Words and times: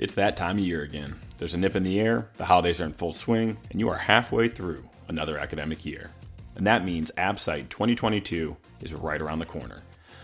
It's 0.00 0.14
that 0.14 0.34
time 0.34 0.56
of 0.56 0.64
year 0.64 0.80
again. 0.80 1.14
There's 1.36 1.52
a 1.52 1.58
nip 1.58 1.76
in 1.76 1.82
the 1.82 2.00
air, 2.00 2.30
the 2.38 2.46
holidays 2.46 2.80
are 2.80 2.84
in 2.84 2.94
full 2.94 3.12
swing, 3.12 3.58
and 3.70 3.78
you 3.78 3.90
are 3.90 3.98
halfway 3.98 4.48
through 4.48 4.82
another 5.08 5.36
academic 5.36 5.84
year. 5.84 6.10
And 6.56 6.66
that 6.66 6.86
means 6.86 7.10
AbSite 7.18 7.68
2022 7.68 8.56
is 8.80 8.94
right 8.94 9.20
around 9.20 9.40
the 9.40 9.44
corner. 9.44 9.82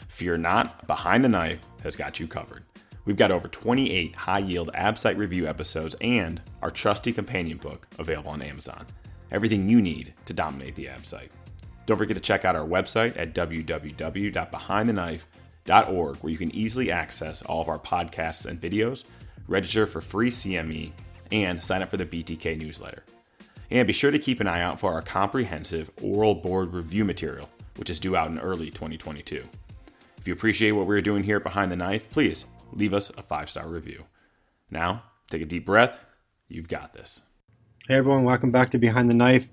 Fear 0.08 0.38
not, 0.38 0.86
Behind 0.86 1.22
the 1.22 1.28
Knife 1.28 1.60
has 1.82 1.94
got 1.94 2.18
you 2.18 2.26
covered. 2.26 2.64
We've 3.04 3.18
got 3.18 3.30
over 3.30 3.48
28 3.48 4.14
high 4.14 4.38
yield 4.38 4.72
AbSite 4.72 5.18
review 5.18 5.46
episodes 5.46 5.95
and 6.00 6.40
our 6.62 6.70
trusty 6.70 7.12
companion 7.12 7.58
book 7.58 7.86
available 7.98 8.30
on 8.30 8.40
Amazon. 8.40 8.86
Everything 9.30 9.68
you 9.68 9.82
need 9.82 10.14
to 10.24 10.32
dominate 10.32 10.74
the 10.74 10.86
AbSite. 10.86 11.28
Don't 11.84 11.98
forget 11.98 12.16
to 12.16 12.23
check 12.23 12.46
out 12.46 12.56
our 12.56 12.66
website 12.66 13.14
at 13.18 13.34
www.behindtheknife.org 13.34 16.16
where 16.16 16.32
you 16.32 16.38
can 16.38 16.54
easily 16.54 16.90
access 16.90 17.42
all 17.42 17.60
of 17.60 17.68
our 17.68 17.79
podcasts 17.79 18.46
and 18.46 18.58
videos 18.58 19.04
register 19.48 19.86
for 19.86 20.00
free 20.00 20.30
CME, 20.30 20.92
and 21.32 21.62
sign 21.62 21.82
up 21.82 21.88
for 21.88 21.96
the 21.96 22.04
BTK 22.04 22.58
newsletter. 22.58 23.04
And 23.70 23.86
be 23.86 23.92
sure 23.92 24.10
to 24.10 24.18
keep 24.18 24.40
an 24.40 24.46
eye 24.46 24.62
out 24.62 24.78
for 24.78 24.92
our 24.92 25.02
comprehensive 25.02 25.90
oral 26.00 26.34
board 26.34 26.72
review 26.72 27.04
material, 27.04 27.48
which 27.76 27.90
is 27.90 27.98
due 27.98 28.16
out 28.16 28.30
in 28.30 28.38
early 28.38 28.70
2022. 28.70 29.42
If 30.18 30.28
you 30.28 30.34
appreciate 30.34 30.72
what 30.72 30.86
we're 30.86 31.00
doing 31.00 31.22
here 31.22 31.40
behind 31.40 31.70
the 31.70 31.76
knife, 31.76 32.10
please 32.10 32.44
leave 32.72 32.94
us 32.94 33.10
a 33.10 33.22
five 33.22 33.50
star 33.50 33.68
review. 33.68 34.04
Now, 34.70 35.02
take 35.30 35.42
a 35.42 35.46
deep 35.46 35.66
breath. 35.66 35.98
You've 36.48 36.68
got 36.68 36.94
this. 36.94 37.22
Hey 37.88 37.94
everyone, 37.94 38.24
welcome 38.24 38.50
back 38.50 38.70
to 38.70 38.78
Behind 38.78 39.08
the 39.08 39.14
Knife. 39.14 39.48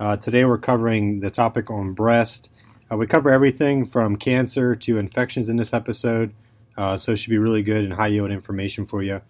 Uh, 0.00 0.16
today 0.16 0.44
we're 0.44 0.58
covering 0.58 1.20
the 1.20 1.30
topic 1.30 1.70
on 1.70 1.92
breast. 1.92 2.50
Uh, 2.90 2.96
we 2.96 3.06
cover 3.06 3.30
everything 3.30 3.84
from 3.84 4.16
cancer 4.16 4.74
to 4.74 4.98
infections 4.98 5.48
in 5.48 5.56
this 5.56 5.72
episode, 5.72 6.34
uh, 6.76 6.96
so 6.96 7.12
it 7.12 7.16
should 7.16 7.30
be 7.30 7.38
really 7.38 7.62
good 7.62 7.84
and 7.84 7.94
high 7.94 8.08
yield 8.08 8.30
information 8.30 8.86
for 8.86 9.02
you. 9.02 9.20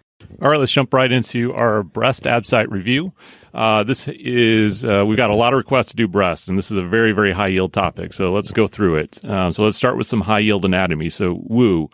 All 0.41 0.49
right, 0.49 0.59
let's 0.59 0.71
jump 0.71 0.93
right 0.93 1.11
into 1.11 1.53
our 1.53 1.83
breast 1.83 2.23
AbSite 2.23 2.69
review. 2.69 3.13
Uh, 3.53 3.83
this 3.83 4.07
is, 4.07 4.83
uh, 4.83 5.05
we've 5.07 5.17
got 5.17 5.29
a 5.29 5.35
lot 5.35 5.53
of 5.53 5.57
requests 5.57 5.87
to 5.87 5.95
do 5.95 6.07
breast, 6.07 6.49
and 6.49 6.57
this 6.57 6.71
is 6.71 6.77
a 6.77 6.83
very, 6.83 7.13
very 7.13 7.31
high 7.31 7.47
yield 7.47 7.73
topic. 7.73 8.13
So 8.13 8.33
let's 8.33 8.51
go 8.51 8.67
through 8.67 8.97
it. 8.97 9.23
Um, 9.25 9.51
so 9.51 9.63
let's 9.63 9.77
start 9.77 9.97
with 9.97 10.07
some 10.07 10.21
high 10.21 10.39
yield 10.39 10.65
anatomy. 10.65 11.09
So, 11.09 11.41
woo. 11.43 11.89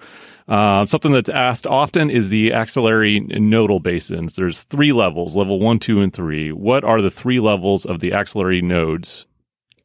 Uh, 0.47 0.86
something 0.88 1.11
that's 1.11 1.30
asked 1.30 1.67
often 1.67 2.09
is 2.09 2.30
the 2.30 2.52
axillary 2.52 3.19
nodal 3.19 3.80
basins. 3.80 4.36
There's 4.36 4.64
three 4.64 4.92
levels 4.92 5.36
level 5.36 5.59
one, 5.59 5.80
two, 5.80 6.02
and 6.02 6.11
three. 6.11 6.52
What 6.52 6.83
are 6.83 6.99
the 6.99 7.11
three 7.11 7.39
levels 7.39 7.86
of 7.86 7.99
the 7.99 8.11
axillary 8.11 8.61
nodes? 8.61 9.27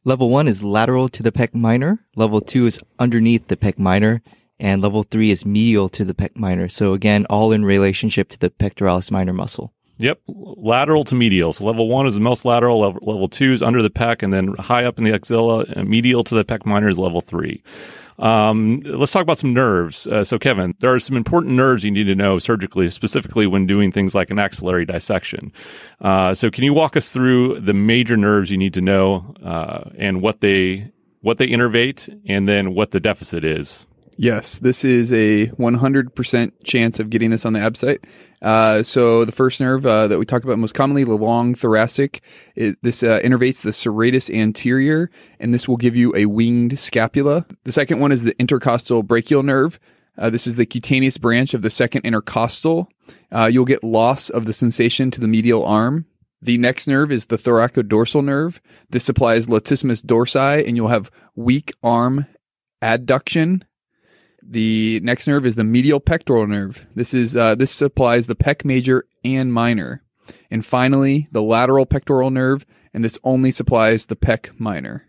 Level 0.03 0.29
one 0.29 0.47
is 0.47 0.63
lateral 0.63 1.09
to 1.09 1.21
the 1.21 1.31
pec 1.31 1.53
minor. 1.53 1.99
Level 2.15 2.41
two 2.41 2.65
is 2.65 2.81
underneath 2.97 3.47
the 3.47 3.57
pec 3.57 3.77
minor 3.77 4.21
and 4.59 4.81
level 4.81 5.03
three 5.03 5.31
is 5.31 5.45
medial 5.45 5.89
to 5.89 6.05
the 6.05 6.13
pec 6.13 6.35
minor. 6.35 6.69
So 6.69 6.93
again, 6.93 7.25
all 7.29 7.51
in 7.51 7.63
relationship 7.65 8.29
to 8.29 8.39
the 8.39 8.49
pectoralis 8.49 9.11
minor 9.11 9.33
muscle. 9.33 9.73
Yep, 9.99 10.21
lateral 10.27 11.03
to 11.05 11.15
medial. 11.15 11.53
So 11.53 11.65
level 11.65 11.87
one 11.87 12.05
is 12.05 12.13
the 12.13 12.21
most 12.21 12.45
lateral. 12.45 12.79
Level, 12.79 13.27
two 13.27 13.51
is 13.53 13.63
under 13.63 13.81
the 13.81 13.89
pec, 13.89 14.21
and 14.21 14.31
then 14.31 14.53
high 14.55 14.85
up 14.85 14.99
in 14.99 15.03
the 15.03 15.13
axilla, 15.13 15.65
medial 15.83 16.23
to 16.25 16.35
the 16.35 16.45
pec 16.45 16.65
minor 16.65 16.87
is 16.87 16.99
level 16.99 17.21
three. 17.21 17.63
Um, 18.19 18.81
let's 18.83 19.11
talk 19.11 19.21
about 19.21 19.37
some 19.37 19.53
nerves. 19.53 20.07
Uh, 20.07 20.23
so, 20.23 20.39
Kevin, 20.39 20.75
there 20.79 20.93
are 20.93 20.99
some 20.99 21.15
important 21.15 21.53
nerves 21.53 21.83
you 21.83 21.91
need 21.91 22.05
to 22.05 22.15
know 22.15 22.39
surgically, 22.39 22.89
specifically 22.89 23.45
when 23.45 23.67
doing 23.67 23.91
things 23.91 24.15
like 24.15 24.31
an 24.31 24.39
axillary 24.39 24.85
dissection. 24.85 25.51
Uh, 26.01 26.33
so, 26.33 26.49
can 26.49 26.63
you 26.63 26.73
walk 26.73 26.95
us 26.95 27.11
through 27.11 27.59
the 27.59 27.73
major 27.73 28.17
nerves 28.17 28.49
you 28.49 28.57
need 28.57 28.73
to 28.73 28.81
know 28.81 29.35
uh, 29.43 29.89
and 29.97 30.21
what 30.21 30.41
they 30.41 30.91
what 31.21 31.37
they 31.37 31.47
innervate, 31.47 32.09
and 32.27 32.47
then 32.47 32.73
what 32.73 32.91
the 32.91 32.99
deficit 32.99 33.43
is? 33.43 33.85
Yes, 34.19 34.57
this 34.57 34.83
is 34.83 35.13
a 35.13 35.45
100% 35.47 36.51
chance 36.63 36.99
of 36.99 37.11
getting 37.11 37.29
this 37.29 37.45
on 37.45 37.53
the 37.53 37.59
AbSite. 37.59 38.03
Uh, 38.41 38.81
so 38.81 39.25
the 39.25 39.31
first 39.31 39.61
nerve 39.61 39.85
uh, 39.85 40.07
that 40.07 40.17
we 40.17 40.25
talk 40.25 40.43
about 40.43 40.57
most 40.57 40.73
commonly, 40.73 41.03
the 41.03 41.13
long 41.13 41.53
thoracic, 41.53 42.21
it, 42.55 42.79
this 42.81 43.03
uh, 43.03 43.19
innervates 43.19 43.61
the 43.61 43.69
serratus 43.69 44.33
anterior, 44.33 45.11
and 45.39 45.53
this 45.53 45.67
will 45.67 45.77
give 45.77 45.95
you 45.95 46.15
a 46.15 46.25
winged 46.25 46.79
scapula. 46.79 47.45
The 47.63 47.71
second 47.71 47.99
one 47.99 48.11
is 48.11 48.23
the 48.23 48.33
intercostobrachial 48.35 49.45
nerve. 49.45 49.79
Uh, 50.17 50.31
this 50.31 50.47
is 50.47 50.55
the 50.55 50.65
cutaneous 50.65 51.19
branch 51.19 51.53
of 51.53 51.61
the 51.61 51.69
second 51.69 52.01
intercostal. 52.03 52.89
Uh, 53.31 53.45
you'll 53.45 53.65
get 53.65 53.83
loss 53.83 54.31
of 54.31 54.45
the 54.45 54.53
sensation 54.53 55.11
to 55.11 55.21
the 55.21 55.27
medial 55.27 55.63
arm. 55.63 56.07
The 56.41 56.57
next 56.57 56.87
nerve 56.87 57.11
is 57.11 57.27
the 57.27 57.37
thoracodorsal 57.37 58.23
nerve. 58.23 58.59
This 58.89 59.03
supplies 59.03 59.45
latissimus 59.45 60.03
dorsi, 60.03 60.67
and 60.67 60.75
you'll 60.75 60.87
have 60.87 61.11
weak 61.35 61.71
arm 61.83 62.25
adduction 62.81 63.61
the 64.49 64.99
next 65.03 65.27
nerve 65.27 65.45
is 65.45 65.55
the 65.55 65.63
medial 65.63 65.99
pectoral 65.99 66.47
nerve. 66.47 66.87
This 66.95 67.13
is 67.13 67.35
uh, 67.35 67.55
this 67.55 67.71
supplies 67.71 68.27
the 68.27 68.35
pec 68.35 68.63
major 68.63 69.05
and 69.23 69.53
minor. 69.53 70.03
And 70.49 70.65
finally, 70.65 71.27
the 71.31 71.43
lateral 71.43 71.85
pectoral 71.85 72.31
nerve, 72.31 72.65
and 72.93 73.03
this 73.03 73.19
only 73.23 73.51
supplies 73.51 74.05
the 74.05 74.15
pec 74.15 74.57
minor. 74.59 75.05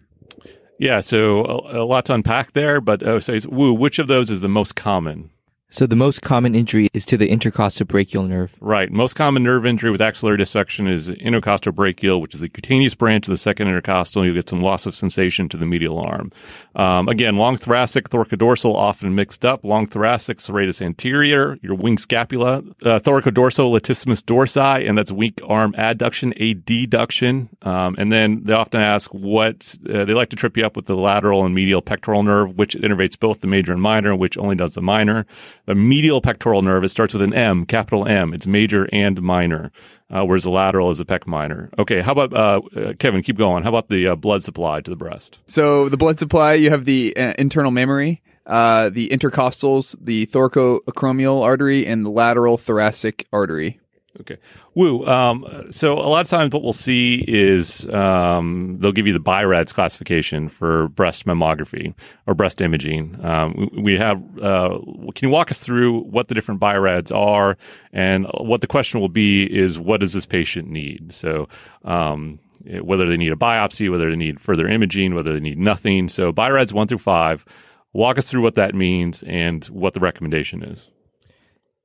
Yeah, 0.78 1.00
so 1.00 1.44
a, 1.44 1.82
a 1.82 1.84
lot 1.84 2.04
to 2.06 2.14
unpack 2.14 2.52
there, 2.52 2.80
but 2.80 3.02
uh, 3.02 3.20
so 3.20 3.38
woo, 3.48 3.74
which 3.74 3.98
of 3.98 4.06
those 4.06 4.30
is 4.30 4.40
the 4.40 4.48
most 4.48 4.76
common? 4.76 5.30
So 5.70 5.86
the 5.86 5.96
most 5.96 6.22
common 6.22 6.54
injury 6.54 6.88
is 6.94 7.04
to 7.06 7.18
the 7.18 7.28
intercostal 7.28 7.86
nerve. 8.26 8.56
Right. 8.58 8.90
Most 8.90 9.16
common 9.16 9.42
nerve 9.42 9.66
injury 9.66 9.90
with 9.90 10.00
axillary 10.00 10.38
dissection 10.38 10.88
is 10.88 11.10
intercostal 11.10 11.74
which 11.74 12.34
is 12.34 12.40
the 12.40 12.48
cutaneous 12.48 12.94
branch 12.94 13.28
of 13.28 13.32
the 13.32 13.38
second 13.38 13.68
intercostal. 13.68 14.24
You'll 14.24 14.34
get 14.34 14.48
some 14.48 14.60
loss 14.60 14.86
of 14.86 14.94
sensation 14.94 15.46
to 15.50 15.58
the 15.58 15.66
medial 15.66 16.00
arm. 16.00 16.32
Um, 16.74 17.06
again, 17.08 17.36
long 17.36 17.58
thoracic, 17.58 18.08
thoracodorsal 18.08 18.74
often 18.74 19.14
mixed 19.14 19.44
up. 19.44 19.62
Long 19.62 19.86
thoracic, 19.86 20.38
serratus 20.38 20.80
anterior, 20.80 21.58
your 21.60 21.74
wing 21.74 21.98
scapula, 21.98 22.58
uh, 22.82 22.98
thoracodorsal 23.00 23.70
latissimus 23.70 24.22
dorsi, 24.22 24.88
and 24.88 24.96
that's 24.96 25.12
weak 25.12 25.38
arm 25.46 25.74
adduction, 25.74 26.32
adduction. 26.38 27.48
Um, 27.66 27.94
and 27.98 28.10
then 28.10 28.42
they 28.44 28.54
often 28.54 28.80
ask 28.80 29.12
what, 29.12 29.76
uh, 29.86 30.06
they 30.06 30.14
like 30.14 30.30
to 30.30 30.36
trip 30.36 30.56
you 30.56 30.64
up 30.64 30.76
with 30.76 30.86
the 30.86 30.96
lateral 30.96 31.44
and 31.44 31.54
medial 31.54 31.82
pectoral 31.82 32.22
nerve, 32.22 32.56
which 32.56 32.74
innervates 32.74 33.18
both 33.18 33.42
the 33.42 33.46
major 33.46 33.72
and 33.74 33.82
minor, 33.82 34.16
which 34.16 34.38
only 34.38 34.56
does 34.56 34.72
the 34.72 34.80
minor. 34.80 35.26
The 35.68 35.74
medial 35.74 36.22
pectoral 36.22 36.62
nerve, 36.62 36.82
it 36.82 36.88
starts 36.88 37.12
with 37.12 37.20
an 37.20 37.34
M, 37.34 37.66
capital 37.66 38.08
M. 38.08 38.32
It's 38.32 38.46
major 38.46 38.88
and 38.90 39.20
minor, 39.20 39.70
uh, 40.10 40.24
whereas 40.24 40.44
the 40.44 40.50
lateral 40.50 40.88
is 40.88 40.98
a 40.98 41.04
pec 41.04 41.26
minor. 41.26 41.68
Okay, 41.78 42.00
how 42.00 42.12
about, 42.12 42.32
uh, 42.32 42.62
uh, 42.74 42.92
Kevin, 42.94 43.22
keep 43.22 43.36
going. 43.36 43.64
How 43.64 43.68
about 43.68 43.90
the 43.90 44.08
uh, 44.08 44.16
blood 44.16 44.42
supply 44.42 44.80
to 44.80 44.88
the 44.88 44.96
breast? 44.96 45.40
So 45.46 45.90
the 45.90 45.98
blood 45.98 46.18
supply, 46.18 46.54
you 46.54 46.70
have 46.70 46.86
the 46.86 47.14
uh, 47.14 47.34
internal 47.38 47.70
mammary, 47.70 48.22
the 48.46 49.10
intercostals, 49.12 49.94
the 50.00 50.24
thoracoacromial 50.28 51.42
artery, 51.42 51.86
and 51.86 52.02
the 52.02 52.10
lateral 52.10 52.56
thoracic 52.56 53.26
artery. 53.30 53.78
Okay. 54.20 54.38
Woo. 54.74 55.06
Um, 55.06 55.68
so 55.70 55.94
a 55.94 56.08
lot 56.08 56.20
of 56.20 56.28
times 56.28 56.52
what 56.52 56.62
we'll 56.62 56.72
see 56.72 57.24
is 57.28 57.86
um, 57.90 58.76
they'll 58.80 58.90
give 58.92 59.06
you 59.06 59.12
the 59.12 59.20
BI-RADS 59.20 59.72
classification 59.72 60.48
for 60.48 60.88
breast 60.88 61.24
mammography 61.24 61.94
or 62.26 62.34
breast 62.34 62.60
imaging. 62.60 63.22
Um, 63.24 63.70
we, 63.76 63.96
have, 63.96 64.18
uh, 64.40 64.78
can 65.14 65.28
you 65.28 65.30
walk 65.30 65.50
us 65.50 65.60
through 65.60 66.00
what 66.00 66.28
the 66.28 66.34
different 66.34 66.58
BI-RADS 66.58 67.12
are? 67.12 67.56
And 67.92 68.26
what 68.40 68.60
the 68.60 68.66
question 68.66 69.00
will 69.00 69.08
be 69.08 69.44
is 69.44 69.78
what 69.78 70.00
does 70.00 70.14
this 70.14 70.26
patient 70.26 70.68
need? 70.68 71.12
So, 71.12 71.48
um, 71.84 72.40
whether 72.80 73.06
they 73.06 73.16
need 73.16 73.32
a 73.32 73.36
biopsy, 73.36 73.90
whether 73.90 74.10
they 74.10 74.16
need 74.16 74.40
further 74.40 74.68
imaging, 74.68 75.14
whether 75.14 75.32
they 75.32 75.40
need 75.40 75.58
nothing. 75.58 76.08
So 76.08 76.32
BI-RADS 76.32 76.72
one 76.72 76.88
through 76.88 76.98
five, 76.98 77.44
walk 77.92 78.18
us 78.18 78.28
through 78.28 78.42
what 78.42 78.56
that 78.56 78.74
means 78.74 79.22
and 79.22 79.64
what 79.66 79.94
the 79.94 80.00
recommendation 80.00 80.64
is. 80.64 80.88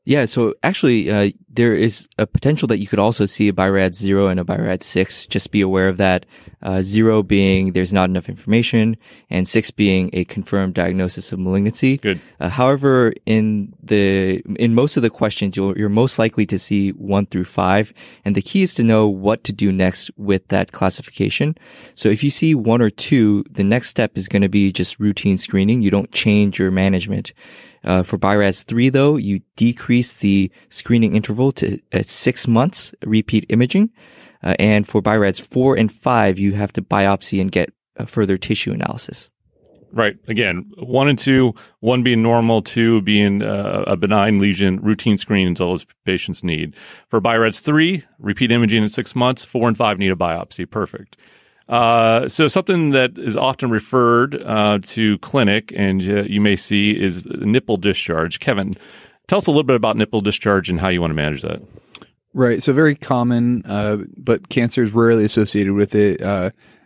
Yeah, 0.06 0.26
so 0.26 0.54
actually, 0.64 1.10
uh, 1.10 1.32
there 1.50 1.74
is 1.74 2.10
a 2.18 2.28
potential 2.28 2.68
that 2.68 2.80
you 2.80 2.88
could 2.88 3.00
also 3.00 3.26
see 3.26 3.48
a 3.48 3.54
BIRAD 3.54 3.96
0 3.96 4.28
and 4.28 4.38
a 4.38 4.44
BIRAD 4.44 4.84
6. 4.84 5.28
Just 5.28 5.52
be 5.52 5.62
aware 5.62 5.88
of 5.88 5.96
that. 5.96 6.26
Uh, 6.62 6.82
0 6.82 7.24
being 7.24 7.72
there's 7.72 7.94
not 7.94 8.10
enough 8.10 8.28
information, 8.28 8.98
and 9.30 9.48
6 9.48 9.72
being 9.72 10.10
a 10.12 10.26
confirmed 10.26 10.74
diagnosis 10.74 11.32
of 11.32 11.40
malignancy. 11.40 11.98
Good. 11.98 12.20
Uh, 12.40 12.50
however, 12.50 13.14
in 13.26 13.74
the 13.82 14.42
in 14.58 14.76
most 14.76 14.98
of 14.98 15.04
the 15.04 15.10
questions, 15.10 15.56
you'll, 15.56 15.78
you're 15.78 15.90
most 15.90 16.20
likely 16.20 16.46
to 16.48 16.60
see 16.60 16.90
1 16.92 17.28
through 17.28 17.46
5, 17.46 17.94
and 18.26 18.36
the 18.36 18.42
key 18.42 18.64
is 18.64 18.74
to 18.76 18.84
know 18.84 19.08
what 19.08 19.46
to 19.46 19.54
do 19.54 19.72
next 19.72 20.12
with 20.18 20.46
that 20.50 20.74
classification. 20.74 21.56
So 21.96 22.10
if 22.10 22.26
you 22.26 22.32
see 22.32 22.56
1 22.56 22.82
or 22.82 22.90
2, 22.90 23.46
the 23.52 23.64
next 23.64 23.88
step 23.88 24.18
is 24.18 24.28
going 24.28 24.42
to 24.42 24.50
be 24.50 24.74
just 24.74 25.00
routine 25.00 25.38
screening. 25.38 25.82
You 25.82 25.92
don't 25.92 26.12
change 26.12 26.60
your 26.60 26.72
management. 26.72 27.32
Uh, 27.84 28.04
for 28.04 28.18
BIRADS 28.18 28.64
3 28.64 28.90
though, 28.90 29.18
you 29.18 29.42
decrease 29.56 30.14
the 30.14 30.52
screening 30.70 31.16
interval 31.16 31.52
to 31.54 31.80
uh, 31.94 32.02
six 32.04 32.48
months 32.48 32.94
repeat 33.06 33.46
imaging. 33.50 33.90
Uh, 34.44 34.56
and 34.60 34.88
for 34.88 35.02
BIRADS 35.02 35.40
4 35.40 35.78
and 35.78 35.92
5, 35.92 36.40
you 36.40 36.54
have 36.54 36.74
to 36.74 36.82
biopsy 36.82 37.40
and 37.40 37.52
get 37.52 37.74
further 38.06 38.38
tissue 38.38 38.74
analysis. 38.74 39.32
Right. 39.94 40.18
Again, 40.28 40.72
one 40.78 41.08
and 41.08 41.20
two, 41.20 41.54
one 41.80 42.02
being 42.02 42.24
normal, 42.24 42.64
two 42.64 43.02
being 43.04 43.44
uh, 43.44 43.84
a 43.86 43.96
benign 43.96 44.40
lesion, 44.40 44.80
routine 44.82 45.20
screenings 45.20 45.62
all 45.62 45.70
those 45.70 45.86
patients 46.04 46.44
need. 46.44 46.76
For 47.10 47.22
BIRADS 47.22 47.60
3, 47.60 48.04
repeat 48.18 48.52
imaging 48.52 48.82
in 48.82 48.90
six 48.90 49.16
months, 49.16 49.46
four 49.46 49.68
and 49.68 49.78
five 49.78 50.00
need 50.00 50.12
a 50.12 50.16
biopsy. 50.16 50.70
Perfect. 50.70 51.16
Uh, 51.70 52.28
so 52.28 52.48
something 52.48 52.90
that 52.92 53.18
is 53.18 53.38
often 53.38 53.70
referred 53.70 54.42
uh, 54.44 54.80
to 54.84 55.18
clinic, 55.20 55.72
and 55.76 56.02
uh, 56.02 56.24
you 56.24 56.42
may 56.42 56.56
see, 56.56 57.00
is 57.00 57.26
nipple 57.26 57.78
discharge. 57.78 58.40
Kevin, 58.40 58.76
tell 59.28 59.38
us 59.38 59.48
a 59.48 59.52
little 59.52 59.64
bit 59.64 59.76
about 59.76 59.96
nipple 59.96 60.22
discharge 60.22 60.70
and 60.70 60.80
how 60.80 60.90
you 60.90 61.00
want 61.02 61.12
to 61.12 61.16
manage 61.16 61.42
that. 61.42 61.62
Right. 62.34 62.62
So 62.64 62.74
very 62.74 62.96
common, 62.96 63.64
uh, 63.66 63.98
but 64.18 64.50
cancer 64.50 64.84
is 64.84 64.92
rarely 64.92 65.24
associated 65.24 65.74
with 65.74 65.96
it. 65.96 66.22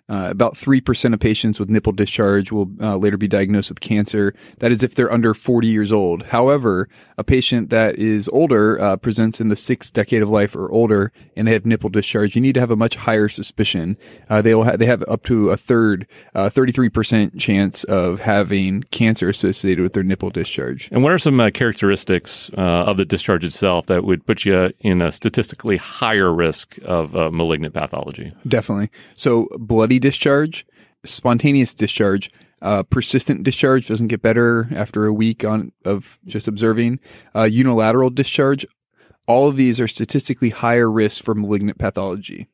Uh, 0.09 0.27
about 0.29 0.55
3% 0.55 1.13
of 1.13 1.19
patients 1.19 1.59
with 1.59 1.69
nipple 1.69 1.91
discharge 1.91 2.49
will 2.49 2.71
uh, 2.79 2.95
later 2.95 3.17
be 3.17 3.27
diagnosed 3.27 3.69
with 3.69 3.81
cancer. 3.81 4.33
That 4.59 4.71
is 4.71 4.81
if 4.81 4.95
they're 4.95 5.11
under 5.11 5.33
40 5.33 5.67
years 5.67 5.91
old. 5.91 6.27
However, 6.27 6.87
a 7.17 7.25
patient 7.25 7.69
that 7.71 7.95
is 7.95 8.29
older 8.29 8.79
uh, 8.79 8.95
presents 8.95 9.41
in 9.41 9.49
the 9.49 9.55
sixth 9.57 9.91
decade 9.91 10.21
of 10.21 10.29
life 10.29 10.55
or 10.55 10.71
older 10.71 11.11
and 11.35 11.47
they 11.47 11.51
have 11.51 11.65
nipple 11.65 11.89
discharge. 11.89 12.35
You 12.35 12.41
need 12.41 12.53
to 12.53 12.61
have 12.61 12.71
a 12.71 12.77
much 12.77 12.95
higher 12.95 13.27
suspicion. 13.27 13.97
Uh, 14.29 14.41
they 14.41 14.55
will 14.55 14.63
ha- 14.63 14.77
they 14.77 14.85
have 14.85 15.03
up 15.09 15.23
to 15.23 15.49
a 15.49 15.57
third, 15.57 16.07
33% 16.35 17.35
uh, 17.35 17.37
chance 17.37 17.83
of 17.85 18.19
having 18.19 18.83
cancer 18.83 19.27
associated 19.27 19.83
with 19.83 19.91
their 19.91 20.03
nipple 20.03 20.29
discharge. 20.29 20.89
And 20.91 21.03
what 21.03 21.11
are 21.11 21.19
some 21.19 21.39
uh, 21.39 21.49
characteristics 21.49 22.49
of 22.53 22.97
the 22.97 23.05
discharge 23.05 23.43
itself 23.43 23.87
that 23.87 24.05
would 24.05 24.25
put 24.25 24.45
you 24.45 24.71
in 24.79 25.01
a 25.01 25.11
statistically 25.11 25.77
higher 25.77 26.33
risk 26.33 26.77
of 26.85 27.13
malignant 27.33 27.73
pathology? 27.73 28.31
Definitely. 28.47 28.89
So 29.15 29.47
bloody 29.57 29.96
discharge, 29.99 30.65
spontaneous 31.03 31.73
discharge, 31.73 32.31
uh, 32.61 32.83
persistent 32.83 33.43
discharge 33.43 33.87
doesn't 33.87 34.07
get 34.07 34.21
better 34.21 34.67
after 34.73 35.05
a 35.05 35.13
week 35.13 35.43
on 35.43 35.71
of 35.85 36.19
just 36.25 36.47
observing. 36.47 36.99
Uh, 37.35 37.43
unilateral 37.43 38.09
discharge, 38.09 38.65
all 39.27 39.47
of 39.47 39.55
these 39.55 39.79
are 39.79 39.87
statistically 39.87 40.49
higher 40.49 40.89
risk 40.89 41.23
for 41.23 41.35
malignant 41.35 41.77
pathology. 41.77 42.47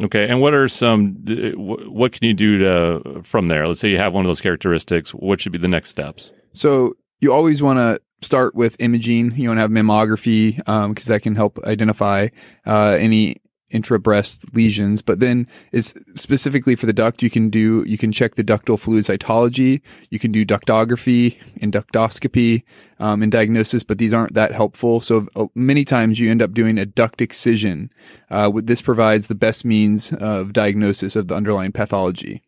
Okay, 0.00 0.26
and 0.28 0.40
what 0.40 0.54
are 0.54 0.68
some? 0.68 1.16
What 1.56 2.12
can 2.12 2.26
you 2.26 2.32
do 2.32 2.58
to 2.58 3.22
from 3.24 3.48
there? 3.48 3.66
Let's 3.66 3.80
say 3.80 3.90
you 3.90 3.98
have 3.98 4.14
one 4.14 4.24
of 4.24 4.28
those 4.28 4.40
characteristics. 4.40 5.10
What 5.10 5.40
should 5.40 5.52
be 5.52 5.58
the 5.58 5.68
next 5.68 5.90
steps? 5.90 6.32
So 6.54 6.96
you 7.20 7.32
always 7.32 7.62
want 7.62 7.78
to 7.78 8.00
start 8.24 8.54
with 8.54 8.76
imaging. 8.78 9.32
You 9.36 9.48
want 9.48 9.58
to 9.58 9.62
have 9.62 9.70
mammography 9.70 10.56
because 10.56 11.08
um, 11.08 11.14
that 11.14 11.20
can 11.22 11.34
help 11.34 11.58
identify 11.64 12.28
uh, 12.64 12.96
any 12.98 13.41
intra-breast 13.72 14.54
lesions, 14.54 15.02
but 15.02 15.20
then 15.20 15.46
is 15.72 15.94
specifically 16.14 16.76
for 16.76 16.86
the 16.86 16.92
duct, 16.92 17.22
you 17.22 17.30
can 17.30 17.50
do, 17.50 17.84
you 17.86 17.98
can 17.98 18.12
check 18.12 18.34
the 18.34 18.44
ductal 18.44 18.78
fluid 18.78 19.04
cytology, 19.04 19.80
you 20.10 20.18
can 20.18 20.32
do 20.32 20.44
ductography 20.44 21.36
and 21.60 21.72
ductoscopy, 21.72 22.62
um, 23.00 23.22
in 23.22 23.30
diagnosis, 23.30 23.82
but 23.82 23.98
these 23.98 24.14
aren't 24.14 24.34
that 24.34 24.52
helpful. 24.52 25.00
So 25.00 25.26
uh, 25.34 25.46
many 25.54 25.84
times 25.84 26.20
you 26.20 26.30
end 26.30 26.42
up 26.42 26.52
doing 26.52 26.78
a 26.78 26.86
duct 26.86 27.20
excision. 27.20 27.90
Uh, 28.30 28.52
this 28.62 28.80
provides 28.80 29.26
the 29.26 29.34
best 29.34 29.64
means 29.64 30.12
of 30.12 30.52
diagnosis 30.52 31.16
of 31.16 31.28
the 31.28 31.34
underlying 31.34 31.72
pathology. 31.72 32.42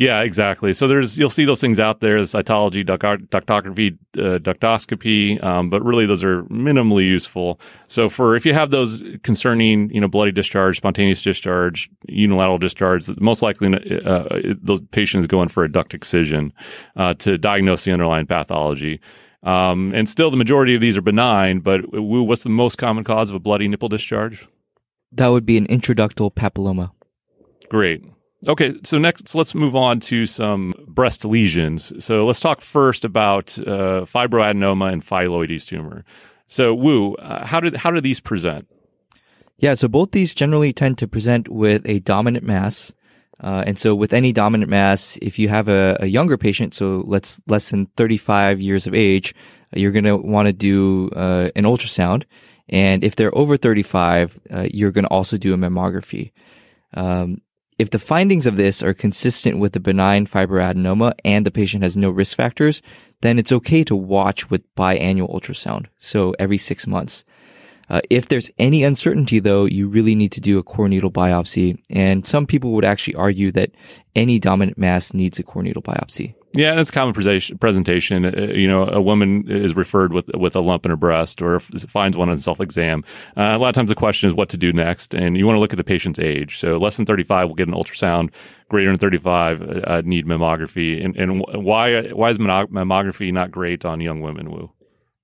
Yeah, 0.00 0.22
exactly. 0.22 0.72
So 0.72 0.88
there's 0.88 1.18
you'll 1.18 1.28
see 1.28 1.44
those 1.44 1.60
things 1.60 1.78
out 1.78 2.00
there: 2.00 2.18
the 2.18 2.24
cytology, 2.24 2.82
ductography, 2.82 3.98
uh, 4.16 4.38
ductoscopy, 4.38 5.44
um, 5.44 5.68
but 5.68 5.84
really 5.84 6.06
those 6.06 6.24
are 6.24 6.44
minimally 6.44 7.04
useful. 7.04 7.60
So 7.86 8.08
for 8.08 8.34
if 8.34 8.46
you 8.46 8.54
have 8.54 8.70
those 8.70 9.02
concerning, 9.24 9.90
you 9.90 10.00
know, 10.00 10.08
bloody 10.08 10.32
discharge, 10.32 10.78
spontaneous 10.78 11.20
discharge, 11.20 11.90
unilateral 12.08 12.56
discharge, 12.56 13.10
most 13.20 13.42
likely 13.42 13.74
uh, 14.06 14.54
those 14.62 14.80
patients 14.90 15.26
go 15.26 15.42
in 15.42 15.50
for 15.50 15.64
a 15.64 15.70
duct 15.70 15.92
excision 15.92 16.54
uh, 16.96 17.12
to 17.18 17.36
diagnose 17.36 17.84
the 17.84 17.92
underlying 17.92 18.26
pathology. 18.26 19.02
Um, 19.42 19.92
and 19.94 20.08
still, 20.08 20.30
the 20.30 20.38
majority 20.38 20.74
of 20.74 20.80
these 20.80 20.96
are 20.96 21.02
benign. 21.02 21.60
But 21.60 21.82
what's 21.92 22.42
the 22.42 22.48
most 22.48 22.78
common 22.78 23.04
cause 23.04 23.28
of 23.28 23.36
a 23.36 23.38
bloody 23.38 23.68
nipple 23.68 23.90
discharge? 23.90 24.48
That 25.12 25.28
would 25.28 25.44
be 25.44 25.58
an 25.58 25.66
intraductal 25.66 26.32
papilloma. 26.32 26.92
Great. 27.68 28.02
Okay, 28.48 28.74
so 28.84 28.96
next 28.96 29.34
let's 29.34 29.54
move 29.54 29.76
on 29.76 30.00
to 30.00 30.24
some 30.24 30.72
breast 30.86 31.24
lesions. 31.24 31.92
So 32.02 32.24
let's 32.24 32.40
talk 32.40 32.62
first 32.62 33.04
about 33.04 33.58
uh, 33.58 34.06
fibroadenoma 34.06 34.92
and 34.92 35.04
phylloides 35.06 35.66
tumor. 35.66 36.04
So, 36.46 36.74
Wu, 36.74 37.14
uh, 37.16 37.46
how 37.46 37.60
did 37.60 37.76
how 37.76 37.90
do 37.90 38.00
these 38.00 38.18
present? 38.18 38.66
Yeah, 39.58 39.74
so 39.74 39.88
both 39.88 40.12
these 40.12 40.34
generally 40.34 40.72
tend 40.72 40.96
to 40.98 41.06
present 41.06 41.48
with 41.48 41.82
a 41.84 41.98
dominant 42.00 42.46
mass. 42.46 42.94
Uh, 43.42 43.64
and 43.66 43.78
so 43.78 43.94
with 43.94 44.12
any 44.12 44.32
dominant 44.32 44.70
mass, 44.70 45.18
if 45.20 45.38
you 45.38 45.48
have 45.48 45.68
a, 45.68 45.98
a 46.00 46.06
younger 46.06 46.38
patient, 46.38 46.74
so 46.74 47.04
let's 47.06 47.40
less 47.46 47.70
than 47.70 47.86
35 47.96 48.60
years 48.60 48.86
of 48.86 48.94
age, 48.94 49.34
you're 49.74 49.92
going 49.92 50.04
to 50.04 50.16
want 50.16 50.46
to 50.46 50.52
do 50.52 51.10
uh, 51.14 51.50
an 51.56 51.64
ultrasound. 51.64 52.24
And 52.70 53.04
if 53.04 53.16
they're 53.16 53.36
over 53.36 53.56
35, 53.56 54.40
uh, 54.50 54.68
you're 54.72 54.92
going 54.92 55.04
to 55.04 55.10
also 55.10 55.36
do 55.36 55.52
a 55.52 55.56
mammography. 55.56 56.32
Um, 56.94 57.40
if 57.80 57.88
the 57.88 57.98
findings 57.98 58.46
of 58.46 58.58
this 58.58 58.82
are 58.82 58.92
consistent 58.92 59.58
with 59.58 59.72
the 59.72 59.80
benign 59.80 60.26
fibroadenoma 60.26 61.14
and 61.24 61.46
the 61.46 61.50
patient 61.50 61.82
has 61.82 61.96
no 61.96 62.10
risk 62.10 62.36
factors, 62.36 62.82
then 63.22 63.38
it's 63.38 63.52
okay 63.52 63.82
to 63.84 63.96
watch 63.96 64.50
with 64.50 64.74
biannual 64.74 65.32
ultrasound. 65.34 65.86
So 65.96 66.34
every 66.38 66.58
six 66.58 66.86
months. 66.86 67.24
Uh, 67.88 68.02
if 68.10 68.28
there's 68.28 68.50
any 68.58 68.84
uncertainty 68.84 69.38
though, 69.38 69.64
you 69.64 69.88
really 69.88 70.14
need 70.14 70.30
to 70.32 70.42
do 70.42 70.58
a 70.58 70.62
core 70.62 70.90
needle 70.90 71.10
biopsy. 71.10 71.78
And 71.88 72.26
some 72.26 72.46
people 72.46 72.72
would 72.72 72.84
actually 72.84 73.14
argue 73.14 73.50
that 73.52 73.70
any 74.14 74.38
dominant 74.38 74.76
mass 74.76 75.14
needs 75.14 75.38
a 75.38 75.42
core 75.42 75.62
needle 75.62 75.82
biopsy. 75.82 76.34
Yeah, 76.52 76.74
that's 76.74 76.90
common 76.90 77.14
presentation. 77.14 78.24
Uh, 78.24 78.52
you 78.52 78.66
know, 78.66 78.88
a 78.88 79.00
woman 79.00 79.48
is 79.48 79.76
referred 79.76 80.12
with 80.12 80.28
with 80.34 80.56
a 80.56 80.60
lump 80.60 80.84
in 80.84 80.90
her 80.90 80.96
breast 80.96 81.40
or 81.40 81.60
finds 81.60 82.16
one 82.16 82.28
on 82.28 82.38
self 82.38 82.60
exam. 82.60 83.04
Uh, 83.36 83.50
a 83.50 83.58
lot 83.58 83.68
of 83.68 83.74
times 83.74 83.88
the 83.88 83.94
question 83.94 84.28
is 84.28 84.34
what 84.34 84.48
to 84.48 84.56
do 84.56 84.72
next, 84.72 85.14
and 85.14 85.36
you 85.36 85.46
want 85.46 85.56
to 85.56 85.60
look 85.60 85.72
at 85.72 85.76
the 85.76 85.84
patient's 85.84 86.18
age. 86.18 86.58
So 86.58 86.76
less 86.76 86.96
than 86.96 87.06
35 87.06 87.48
will 87.48 87.54
get 87.54 87.68
an 87.68 87.74
ultrasound. 87.74 88.30
Greater 88.68 88.90
than 88.90 88.98
35 88.98 89.62
uh, 89.62 90.02
need 90.04 90.26
mammography. 90.26 91.04
And, 91.04 91.16
and 91.16 91.40
why 91.64 92.08
why 92.10 92.30
is 92.30 92.38
mammography 92.38 93.32
not 93.32 93.52
great 93.52 93.84
on 93.84 94.00
young 94.00 94.20
women? 94.20 94.50
Wu. 94.50 94.72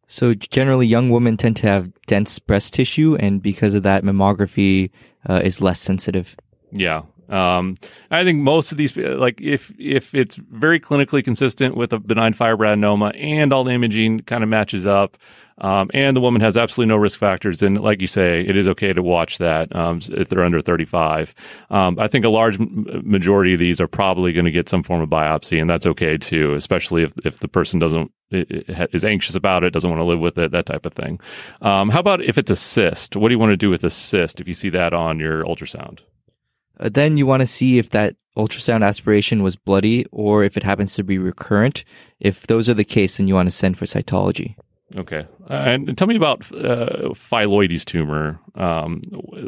So 0.07 0.35
generally, 0.35 0.87
young 0.87 1.11
women 1.11 1.37
tend 1.37 1.57
to 1.57 1.67
have 1.67 1.91
dense 2.07 2.39
breast 2.39 2.73
tissue, 2.73 3.17
and 3.17 3.43
because 3.43 3.75
of 3.75 3.83
that, 3.83 4.05
mammography 4.05 4.91
uh, 5.29 5.41
is 5.43 5.61
less 5.61 5.81
sensitive. 5.81 6.37
Yeah, 6.71 7.03
um, 7.29 7.77
I 8.11 8.25
think 8.25 8.41
most 8.41 8.73
of 8.73 8.79
these, 8.79 8.97
like 8.97 9.41
if 9.41 9.73
if 9.79 10.15
it's 10.15 10.37
very 10.37 10.81
clinically 10.81 11.25
consistent 11.25 11.77
with 11.77 11.93
a 11.93 11.99
benign 11.99 12.35
fibroadenoma 12.35 13.13
and 13.21 13.53
all 13.53 13.65
the 13.65 13.73
imaging 13.73 14.21
kind 14.21 14.43
of 14.43 14.49
matches 14.49 14.87
up, 14.87 15.17
um, 15.59 15.91
and 15.95 16.17
the 16.17 16.21
woman 16.21 16.41
has 16.43 16.57
absolutely 16.57 16.91
no 16.95 16.97
risk 16.97 17.19
factors, 17.19 17.61
then 17.61 17.75
like 17.75 18.01
you 18.01 18.07
say, 18.07 18.41
it 18.41 18.57
is 18.57 18.69
okay 18.69 18.93
to 18.93 19.03
watch 19.03 19.39
that 19.39 19.75
um, 19.75 20.01
if 20.11 20.29
they're 20.29 20.45
under 20.45 20.61
35. 20.61 21.35
Um, 21.71 21.99
I 21.99 22.09
think 22.09 22.25
a 22.25 22.29
large 22.29 22.59
majority 22.59 23.55
of 23.55 23.59
these 23.59 23.81
are 23.81 23.89
probably 23.89 24.33
going 24.33 24.45
to 24.45 24.51
get 24.51 24.69
some 24.69 24.83
form 24.83 25.01
of 25.01 25.09
biopsy, 25.09 25.61
and 25.61 25.69
that's 25.69 25.87
okay 25.87 26.19
too, 26.19 26.55
especially 26.55 27.03
if 27.03 27.13
if 27.25 27.41
the 27.41 27.49
person 27.49 27.79
doesn't 27.79 28.13
is 28.31 29.05
anxious 29.05 29.35
about 29.35 29.65
it, 29.65 29.73
doesn't 29.73 29.89
want 29.89 30.01
to 30.01 30.05
live 30.05 30.19
with 30.19 30.37
it, 30.37 30.51
that 30.51 30.67
type 30.67 30.85
of 30.85 30.93
thing. 30.93 31.21
Um, 31.63 31.91
how 31.91 32.01
about 32.01 32.21
if 32.23 32.39
it's 32.39 32.51
a 32.51 32.57
cyst? 32.57 33.17
What 33.17 33.29
do 33.29 33.35
you 33.35 33.39
want 33.39 33.51
to 33.51 33.57
do 33.57 33.71
with 33.71 33.85
a 33.85 33.91
cyst 33.91 34.41
if 34.41 34.49
you 34.49 34.55
see 34.55 34.71
that 34.71 34.93
on 34.93 35.21
your 35.21 35.45
ultrasound? 35.45 36.01
Uh, 36.79 36.89
then 36.89 37.17
you 37.17 37.27
want 37.27 37.41
to 37.41 37.47
see 37.47 37.79
if 37.79 37.91
that 37.91 38.17
ultrasound 38.37 38.85
aspiration 38.85 39.43
was 39.43 39.57
bloody 39.57 40.05
or 40.13 40.45
if 40.45 40.57
it 40.57 40.63
happens 40.63 40.95
to 40.95 41.05
be 41.05 41.19
recurrent. 41.19 41.85
If 42.21 42.47
those 42.47 42.69
are 42.69 42.75
the 42.75 42.85
case, 42.85 43.17
then 43.17 43.29
you 43.29 43.35
want 43.35 43.49
to 43.49 43.55
send 43.55 43.79
for 43.79 43.87
cytology. 43.87 44.57
Okay. 44.95 45.27
Uh, 45.51 45.53
and 45.53 45.99
tell 45.99 46.07
me 46.07 46.17
about 46.17 46.41
uh, 46.53 47.11
phylloides 47.11 47.85
tumor. 47.85 48.39
Um, 48.55 49.03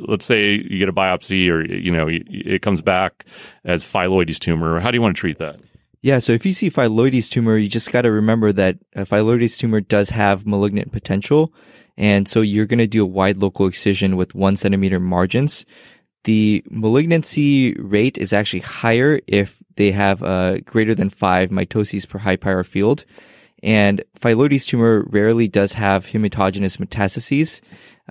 let's 0.08 0.24
say 0.24 0.52
you 0.52 0.78
get 0.78 0.88
a 0.88 0.92
biopsy 0.92 1.48
or, 1.48 1.64
you 1.64 1.92
know, 1.92 2.08
it 2.10 2.62
comes 2.62 2.82
back 2.82 3.24
as 3.64 3.84
phylloides 3.84 4.38
tumor. 4.38 4.80
How 4.80 4.90
do 4.90 4.96
you 4.96 5.02
want 5.02 5.16
to 5.16 5.20
treat 5.20 5.38
that? 5.38 5.60
Yeah, 6.00 6.18
so 6.20 6.32
if 6.32 6.46
you 6.46 6.52
see 6.52 6.70
phyllodes 6.70 7.28
tumor, 7.28 7.56
you 7.56 7.68
just 7.68 7.92
got 7.92 8.02
to 8.02 8.10
remember 8.10 8.52
that 8.52 8.78
a 8.94 9.04
phyllodes 9.04 9.58
tumor 9.58 9.80
does 9.80 10.10
have 10.10 10.46
malignant 10.46 10.92
potential. 10.92 11.52
And 11.96 12.28
so 12.28 12.40
you're 12.40 12.66
going 12.66 12.78
to 12.78 12.86
do 12.86 13.02
a 13.02 13.06
wide 13.06 13.38
local 13.38 13.66
excision 13.66 14.16
with 14.16 14.34
one 14.34 14.56
centimeter 14.56 15.00
margins. 15.00 15.66
The 16.28 16.62
malignancy 16.68 17.72
rate 17.78 18.18
is 18.18 18.34
actually 18.34 18.60
higher 18.60 19.18
if 19.26 19.62
they 19.76 19.92
have 19.92 20.20
a 20.20 20.60
greater 20.60 20.94
than 20.94 21.08
five 21.08 21.48
mitoses 21.48 22.06
per 22.06 22.18
high 22.18 22.36
power 22.36 22.62
field. 22.64 23.06
And 23.62 24.04
phyllodes 24.20 24.66
tumor 24.66 25.04
rarely 25.08 25.48
does 25.48 25.72
have 25.72 26.04
hematogenous 26.04 26.76
metastases. 26.76 27.62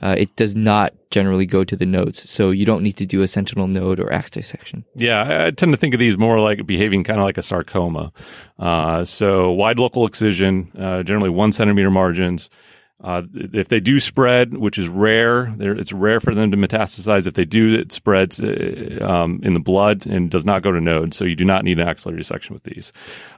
Uh, 0.01 0.15
it 0.17 0.35
does 0.35 0.55
not 0.55 0.95
generally 1.11 1.45
go 1.45 1.63
to 1.63 1.75
the 1.75 1.85
nodes, 1.85 2.27
so 2.27 2.49
you 2.49 2.65
don't 2.65 2.81
need 2.81 2.97
to 2.97 3.05
do 3.05 3.21
a 3.21 3.27
sentinel 3.27 3.67
node 3.67 3.99
or 3.99 4.11
axe 4.11 4.31
dissection. 4.31 4.83
Yeah, 4.95 5.21
I, 5.21 5.45
I 5.45 5.51
tend 5.51 5.73
to 5.73 5.77
think 5.77 5.93
of 5.93 5.99
these 5.99 6.17
more 6.17 6.39
like 6.39 6.65
behaving 6.65 7.03
kind 7.03 7.19
of 7.19 7.23
like 7.25 7.37
a 7.37 7.43
sarcoma. 7.43 8.11
Uh, 8.57 9.05
so 9.05 9.51
wide 9.51 9.77
local 9.77 10.07
excision, 10.07 10.71
uh, 10.75 11.03
generally 11.03 11.29
one 11.29 11.51
centimeter 11.51 11.91
margins. 11.91 12.49
Uh, 12.99 13.21
if 13.33 13.67
they 13.67 13.79
do 13.79 13.99
spread, 13.99 14.55
which 14.55 14.79
is 14.79 14.87
rare, 14.87 15.53
it's 15.59 15.93
rare 15.93 16.19
for 16.19 16.33
them 16.33 16.49
to 16.49 16.57
metastasize. 16.57 17.27
If 17.27 17.35
they 17.35 17.45
do, 17.45 17.75
it 17.75 17.91
spreads 17.91 18.39
uh, 18.41 18.97
um, 19.01 19.39
in 19.43 19.53
the 19.53 19.59
blood 19.59 20.07
and 20.07 20.31
does 20.31 20.45
not 20.45 20.63
go 20.63 20.71
to 20.71 20.81
nodes. 20.81 21.15
So 21.15 21.23
you 21.23 21.35
do 21.35 21.45
not 21.45 21.63
need 21.63 21.79
an 21.79 21.87
axillary 21.87 22.17
dissection 22.17 22.55
with 22.55 22.63
these. 22.63 22.91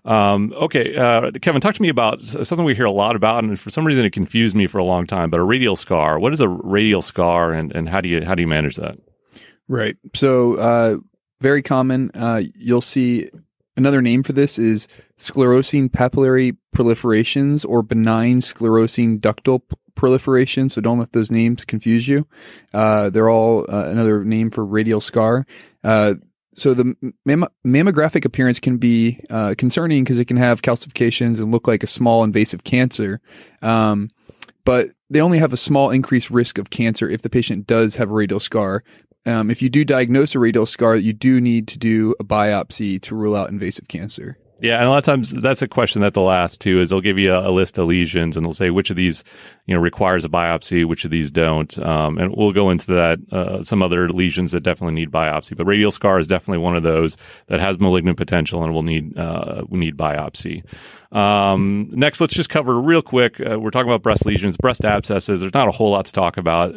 Um, 0.06 0.54
okay, 0.56 0.96
uh, 0.96 1.32
Kevin, 1.42 1.60
talk 1.60 1.75
to 1.75 1.82
me 1.82 1.89
about 1.89 2.24
something 2.24 2.63
we 2.63 2.74
hear 2.74 2.86
a 2.86 2.92
lot 2.92 3.18
about, 3.18 3.44
and 3.44 3.60
for 3.60 3.70
some 3.70 3.86
reason 3.86 4.06
it 4.06 4.13
confused 4.13 4.56
me 4.56 4.66
for 4.66 4.78
a 4.78 4.86
long 4.86 5.06
time. 5.06 5.30
But 5.30 5.42
a 5.42 5.44
radial 5.44 5.75
scar. 5.75 6.20
What 6.20 6.32
is 6.32 6.39
a 6.39 6.48
radial 6.48 7.01
scar, 7.01 7.51
and, 7.51 7.75
and 7.75 7.89
how 7.89 8.00
do 8.00 8.08
you 8.08 8.24
how 8.24 8.36
do 8.36 8.42
you 8.42 8.48
manage 8.48 8.78
that? 8.78 8.98
Right. 9.68 9.98
So 10.16 10.56
uh, 10.56 10.98
very 11.42 11.63
common. 11.63 12.12
Uh, 12.13 12.44
you'll 12.56 12.82
see 12.82 13.30
Another 13.80 14.02
name 14.02 14.24
for 14.24 14.34
this 14.34 14.60
is 14.60 14.90
sclerosing 15.18 15.90
papillary 15.90 16.58
proliferations 16.76 17.66
or 17.66 17.82
benign 17.82 18.42
sclerosing 18.42 19.22
ductal 19.22 19.62
proliferation. 19.96 20.68
So 20.68 20.82
don't 20.82 21.00
let 21.00 21.14
those 21.14 21.32
names 21.32 21.64
confuse 21.64 22.06
you. 22.06 22.28
Uh, 22.74 23.10
they're 23.10 23.30
all 23.30 23.62
uh, 23.70 23.86
another 23.86 24.26
name 24.26 24.52
for 24.52 24.66
radial 24.66 25.00
scar. 25.00 25.46
Uh, 25.82 26.16
so 26.56 26.74
the 26.74 26.94
mamm- 27.26 27.48
mammographic 27.66 28.26
appearance 28.26 28.60
can 28.60 28.80
be 28.80 29.22
uh, 29.30 29.56
concerning 29.58 30.04
because 30.04 30.20
it 30.20 30.26
can 30.26 30.36
have 30.36 30.62
calcifications 30.62 31.40
and 31.40 31.50
look 31.50 31.66
like 31.66 31.82
a 31.82 31.88
small 31.88 32.26
invasive 32.26 32.66
cancer. 32.66 33.22
Um, 33.62 34.10
but 34.66 34.90
they 35.10 35.22
only 35.22 35.38
have 35.38 35.54
a 35.54 35.58
small 35.58 35.90
increased 35.90 36.30
risk 36.30 36.58
of 36.58 36.70
cancer 36.70 37.10
if 37.10 37.22
the 37.22 37.30
patient 37.30 37.66
does 37.66 37.96
have 37.96 38.12
a 38.12 38.14
radial 38.14 38.42
scar 38.42 38.84
um, 39.26 39.52
if 39.52 39.62
you 39.62 39.70
do 39.70 39.86
diagnose 39.86 40.36
a 40.36 40.40
radial 40.40 40.66
scar, 40.66 40.96
you 40.96 41.14
do 41.14 41.42
need 41.42 41.68
to 41.70 41.78
do 41.78 42.16
a 42.20 42.24
biopsy 42.24 43.02
to 43.02 43.16
rule 43.16 43.36
out 43.36 43.50
invasive 43.50 43.88
cancer. 43.88 44.38
Yeah, 44.62 44.78
and 44.78 44.86
a 44.86 44.89
lot 44.89 44.98
of 44.98 45.04
times 45.06 45.32
that's 45.32 45.62
a 45.62 45.68
question 45.68 46.01
that 46.01 46.13
they'll 46.13 46.30
ask 46.30 46.60
too. 46.60 46.80
Is 46.80 46.89
they'll 46.89 47.01
give 47.01 47.18
you 47.18 47.34
a, 47.34 47.50
a, 47.50 47.51
list 47.51 47.78
of 47.78 47.88
lesions 47.88 48.36
and 48.36 48.46
they'll 48.46 48.54
say 48.54 48.70
which 48.70 48.89
of 48.89 48.96
these, 48.96 49.24
you 49.66 49.75
know, 49.75 49.82
requires 49.82 50.25
a 50.25 50.30
biopsy, 50.30 50.86
which 50.86 51.06
of 51.06 51.12
these 51.12 51.32
don't. 51.32 51.78
Um, 51.84 52.18
and 52.18 52.36
we'll 52.36 52.51
go 52.51 52.70
into 52.70 52.88
that. 52.88 53.20
Uh, 53.32 53.63
some 53.63 53.82
other 53.82 54.10
lesions 54.10 54.51
that 54.51 54.62
definitely 54.62 54.96
need 54.96 55.12
biopsy, 55.12 55.56
but 55.56 55.66
radial 55.66 55.92
scar 55.92 56.20
is 56.20 56.28
definitely 56.28 56.60
one 56.60 56.75
of 56.75 56.84
those 56.84 57.18
that 57.48 57.60
has 57.60 57.80
malignant 57.80 58.18
potential 58.18 58.63
and 58.63 58.74
will 58.74 58.84
need 58.84 59.18
uh, 59.18 59.63
need 59.70 59.98
biopsy. 59.98 60.63
Um, 61.12 61.89
next, 61.92 62.22
let's 62.22 62.36
just 62.36 62.50
cover 62.50 62.80
real 62.80 63.01
quick. 63.01 63.39
Uh, 63.39 63.60
we're 63.60 63.72
talking 63.72 63.89
about 63.89 64.04
breast 64.04 64.25
lesions, 64.25 64.58
breast 64.58 64.86
abscesses. 64.86 65.42
There's 65.42 65.54
not 65.54 65.68
a 65.68 65.72
whole 65.72 65.92
lot 65.92 66.06
to 66.06 66.13
talk 66.13 66.38
about. 66.38 66.75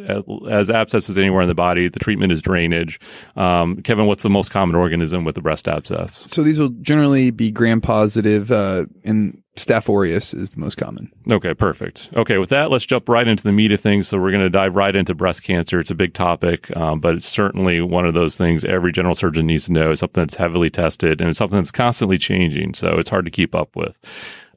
As 0.49 0.69
abscesses 0.69 1.19
anywhere 1.19 1.43
in 1.43 1.47
the 1.47 1.55
body, 1.55 1.87
the 1.87 1.99
treatment 1.99 2.31
is 2.31 2.41
drainage. 2.41 2.99
Um, 3.35 3.81
Kevin, 3.83 4.07
what's 4.07 4.23
the 4.23 4.31
most 4.31 4.49
common 4.49 4.75
organism 4.75 5.23
with 5.23 5.35
the 5.35 5.41
breast 5.41 5.67
abscess? 5.67 6.25
So 6.29 6.41
these 6.41 6.59
will 6.59 6.69
generally 6.69 7.29
be 7.29 7.51
gram 7.51 7.72
positive, 7.81 8.51
uh, 8.51 8.85
and 9.03 9.41
Staph 9.55 9.87
aureus 9.87 10.33
is 10.33 10.51
the 10.51 10.59
most 10.59 10.77
common. 10.77 11.11
Okay, 11.29 11.53
perfect. 11.53 12.09
Okay, 12.15 12.37
with 12.39 12.49
that, 12.49 12.71
let's 12.71 12.85
jump 12.85 13.07
right 13.07 13.27
into 13.27 13.43
the 13.43 13.51
meat 13.51 13.71
of 13.71 13.79
things. 13.79 14.07
So 14.07 14.19
we're 14.19 14.31
going 14.31 14.41
to 14.41 14.49
dive 14.49 14.75
right 14.75 14.95
into 14.95 15.13
breast 15.13 15.43
cancer. 15.43 15.79
It's 15.79 15.91
a 15.91 15.95
big 15.95 16.13
topic, 16.13 16.75
um, 16.75 16.99
but 16.99 17.15
it's 17.15 17.25
certainly 17.25 17.79
one 17.79 18.05
of 18.05 18.15
those 18.15 18.35
things 18.35 18.65
every 18.65 18.91
general 18.91 19.13
surgeon 19.13 19.45
needs 19.45 19.65
to 19.65 19.73
know. 19.73 19.91
It's 19.91 19.99
something 19.99 20.23
that's 20.23 20.35
heavily 20.35 20.71
tested 20.71 21.21
and 21.21 21.29
it's 21.29 21.37
something 21.37 21.59
that's 21.59 21.71
constantly 21.71 22.17
changing. 22.17 22.73
So 22.73 22.97
it's 22.97 23.11
hard 23.11 23.25
to 23.25 23.31
keep 23.31 23.53
up 23.53 23.75
with. 23.75 23.97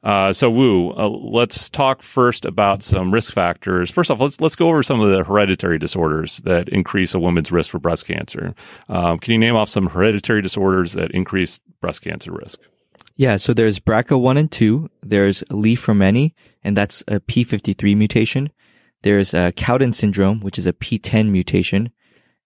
Uh, 0.03 0.31
so, 0.31 0.49
Wu, 0.49 0.91
uh, 0.91 1.09
let's 1.09 1.69
talk 1.69 2.01
first 2.01 2.45
about 2.45 2.81
some 2.81 3.13
risk 3.13 3.33
factors. 3.33 3.91
First 3.91 4.09
off, 4.09 4.19
let's 4.19 4.39
let's 4.39 4.55
go 4.55 4.69
over 4.69 4.81
some 4.81 5.01
of 5.01 5.11
the 5.11 5.23
hereditary 5.23 5.77
disorders 5.77 6.37
that 6.39 6.69
increase 6.69 7.13
a 7.13 7.19
woman's 7.19 7.51
risk 7.51 7.71
for 7.71 7.79
breast 7.79 8.05
cancer. 8.05 8.55
Um, 8.89 9.19
can 9.19 9.33
you 9.33 9.37
name 9.37 9.55
off 9.55 9.69
some 9.69 9.87
hereditary 9.87 10.41
disorders 10.41 10.93
that 10.93 11.11
increase 11.11 11.59
breast 11.81 12.03
cancer 12.03 12.31
risk? 12.31 12.59
Yeah, 13.17 13.37
so 13.37 13.51
there's 13.51 13.79
BRCA1 13.79 14.37
and 14.37 14.51
2. 14.51 14.89
There's 15.01 15.43
Li-Fraumeni, 15.49 16.33
and 16.63 16.77
that's 16.77 17.01
a 17.07 17.19
P53 17.19 17.97
mutation. 17.97 18.51
There's 19.01 19.33
uh, 19.33 19.51
Cowden 19.51 19.91
syndrome, 19.91 20.39
which 20.41 20.59
is 20.59 20.67
a 20.67 20.73
PTEN 20.73 21.29
mutation. 21.29 21.91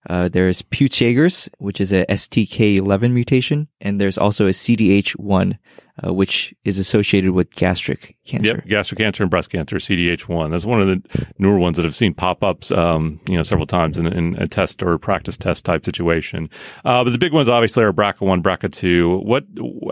Uh, 0.09 0.29
there's 0.29 0.61
Peutz-Jeghers, 0.61 1.49
which 1.59 1.81
is 1.81 1.91
a 1.91 2.05
STK11 2.05 3.11
mutation, 3.11 3.67
and 3.81 3.99
there's 3.99 4.17
also 4.17 4.47
a 4.47 4.51
CDH1, 4.51 5.57
uh, 6.05 6.13
which 6.13 6.53
is 6.63 6.77
associated 6.77 7.31
with 7.31 7.51
gastric 7.51 8.17
cancer. 8.25 8.55
Yep, 8.55 8.67
gastric 8.67 8.99
cancer 8.99 9.23
and 9.23 9.29
breast 9.29 9.49
cancer, 9.49 9.77
CDH1. 9.77 10.51
That's 10.51 10.65
one 10.65 10.81
of 10.81 10.87
the 10.87 11.27
newer 11.37 11.59
ones 11.59 11.77
that 11.77 11.85
I've 11.85 11.95
seen 11.95 12.13
pop 12.13 12.43
ups, 12.43 12.71
um, 12.71 13.19
you 13.27 13.35
know, 13.35 13.43
several 13.43 13.67
times 13.67 13.97
in, 13.97 14.07
in, 14.07 14.35
a 14.37 14.47
test 14.47 14.81
or 14.81 14.97
practice 14.97 15.37
test 15.37 15.65
type 15.65 15.85
situation. 15.85 16.49
Uh, 16.85 17.03
but 17.03 17.11
the 17.11 17.17
big 17.17 17.33
ones 17.33 17.49
obviously 17.49 17.83
are 17.83 17.93
BRCA1, 17.93 18.41
BRCA2. 18.41 19.25
What, 19.25 19.45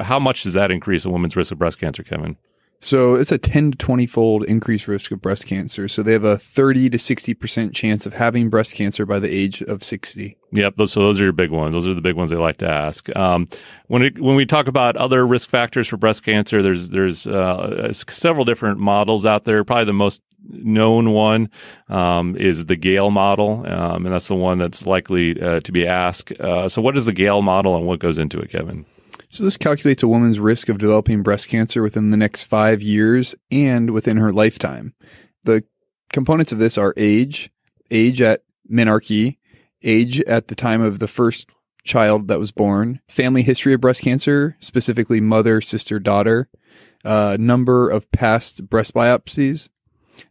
how 0.04 0.20
much 0.20 0.44
does 0.44 0.54
that 0.54 0.72
increase 0.72 1.06
a 1.06 1.10
woman's 1.10 1.36
risk 1.36 1.52
of 1.52 1.60
breast 1.60 1.80
cancer, 1.80 2.04
Kevin? 2.04 2.38
So 2.82 3.16
it's 3.16 3.32
a 3.32 3.38
10 3.38 3.72
to 3.72 3.78
20 3.78 4.06
fold 4.06 4.44
increased 4.46 4.88
risk 4.88 5.12
of 5.12 5.22
breast 5.22 5.46
cancer. 5.46 5.90
So 5.90 6.02
they 6.02 6.14
have 6.14 6.24
a 6.24 6.38
30 6.38 6.90
to 6.92 6.98
60% 6.98 7.74
chance 7.74 8.06
of 8.06 8.14
having 8.14 8.50
breast 8.50 8.74
cancer 8.76 9.06
by 9.06 9.20
the 9.20 9.30
age 9.30 9.62
of 9.62 9.84
60. 9.84 10.38
Yep. 10.52 10.76
Those, 10.78 10.94
so 10.94 11.02
those 11.02 11.20
are 11.20 11.24
your 11.24 11.34
big 11.34 11.52
ones. 11.52 11.74
Those 11.74 11.88
are 11.88 11.94
the 11.94 12.02
big 12.02 12.16
ones 12.16 12.32
they 12.32 12.38
like 12.38 12.58
to 12.58 12.70
ask. 12.70 13.14
Um, 13.18 13.50
when 13.88 14.04
it, 14.04 14.20
when 14.20 14.36
we 14.36 14.46
talk 14.46 14.68
about 14.68 14.96
other 14.96 15.28
risk 15.28 15.50
factors 15.50 15.90
for 15.90 15.98
breast 15.98 16.24
cancer, 16.24 16.62
there's, 16.62 16.90
there's, 16.90 17.28
uh, 17.28 17.92
several 17.92 18.46
different 18.46 18.80
models 18.80 19.26
out 19.26 19.44
there. 19.44 19.66
Probably 19.66 19.86
the 19.86 19.94
most 19.94 20.22
known 20.48 21.12
one, 21.12 21.50
um, 21.90 22.38
is 22.38 22.68
the 22.68 22.78
Gail 22.78 23.12
model. 23.12 23.66
Um, 23.68 24.06
and 24.06 24.16
that's 24.16 24.30
the 24.30 24.36
one 24.36 24.58
that's 24.58 24.86
likely, 24.86 25.40
uh, 25.42 25.60
to 25.60 25.72
be 25.74 25.86
asked. 25.86 26.32
Uh, 26.40 26.70
so 26.70 26.82
what 26.82 26.96
is 26.96 27.06
the 27.06 27.14
Gail 27.14 27.42
model 27.42 27.76
and 27.76 27.86
what 27.86 28.00
goes 28.00 28.18
into 28.18 28.40
it, 28.40 28.50
Kevin? 28.50 28.86
So 29.32 29.44
this 29.44 29.58
calculates 29.58 30.02
a 30.02 30.08
woman's 30.08 30.40
risk 30.40 30.70
of 30.70 30.80
developing 30.80 31.22
breast 31.22 31.50
cancer 31.50 31.84
within 31.84 32.10
the 32.10 32.18
next 32.18 32.44
five 32.44 32.82
years 32.82 33.36
and 33.52 33.92
within 33.92 34.18
her 34.18 34.34
lifetime. 34.34 34.96
The 35.44 35.64
components 36.12 36.52
of 36.52 36.58
this 36.58 36.80
are 36.80 36.96
age, 36.98 37.52
age 37.92 38.22
at 38.22 38.44
menarche, 38.72 39.38
age 39.84 40.22
at 40.22 40.48
the 40.48 40.56
time 40.56 40.82
of 40.82 40.98
the 40.98 41.08
first 41.08 41.48
child 41.84 42.28
that 42.28 42.40
was 42.40 42.52
born, 42.52 43.02
family 43.08 43.44
history 43.44 43.74
of 43.74 43.82
breast 43.82 44.02
cancer, 44.02 44.58
specifically 44.60 45.22
mother, 45.22 45.62
sister, 45.62 46.00
daughter, 46.00 46.50
uh, 47.06 47.38
number 47.40 47.88
of 47.88 48.12
past 48.12 48.68
breast 48.68 48.96
biopsies, 48.96 49.70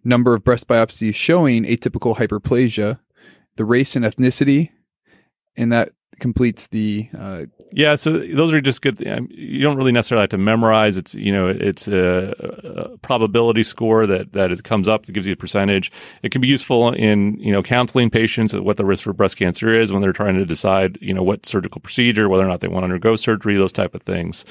number 0.02 0.34
of 0.34 0.44
breast 0.44 0.66
biopsies 0.66 1.14
showing 1.14 1.64
atypical 1.64 2.16
hyperplasia, 2.16 2.98
the 3.56 3.64
race 3.64 3.94
and 3.94 4.04
ethnicity, 4.04 4.70
and 5.56 5.72
that 5.72 5.92
completes 6.20 6.66
the 6.68 7.08
uh, 7.16 7.44
yeah 7.70 7.94
so 7.94 8.18
those 8.18 8.52
are 8.52 8.60
just 8.60 8.82
good 8.82 9.00
you 9.30 9.62
don't 9.62 9.76
really 9.76 9.92
necessarily 9.92 10.22
have 10.22 10.30
to 10.30 10.38
memorize. 10.38 10.96
It's 10.96 11.14
you 11.14 11.32
know 11.32 11.48
it's 11.48 11.88
a, 11.88 12.34
a, 12.38 12.98
probability 12.98 13.62
score 13.62 14.06
that 14.06 14.32
that 14.32 14.64
comes 14.64 14.88
up 14.88 15.06
that 15.06 15.12
gives 15.12 15.26
you 15.26 15.32
a 15.32 15.36
percentage. 15.36 15.92
It 16.22 16.30
can 16.30 16.40
be 16.40 16.48
useful 16.48 16.92
in 16.92 17.38
you 17.38 17.52
know 17.52 17.62
counseling 17.62 18.10
patients 18.10 18.54
what 18.54 18.76
the 18.76 18.84
risk 18.84 19.04
for 19.04 19.12
breast 19.12 19.36
cancer 19.36 19.72
is 19.72 19.92
when 19.92 20.02
they're 20.02 20.12
trying 20.12 20.34
to 20.34 20.44
decide 20.44 20.98
you 21.00 21.14
know 21.14 21.22
what 21.22 21.46
surgical 21.46 21.80
procedure 21.80 22.28
whether 22.28 22.44
or 22.44 22.48
not 22.48 22.60
they 22.60 22.68
want 22.68 22.82
to 22.82 22.84
undergo 22.84 23.16
surgery 23.16 23.56
those 23.56 23.72
type 23.72 23.94
of 23.94 24.02
things. 24.02 24.44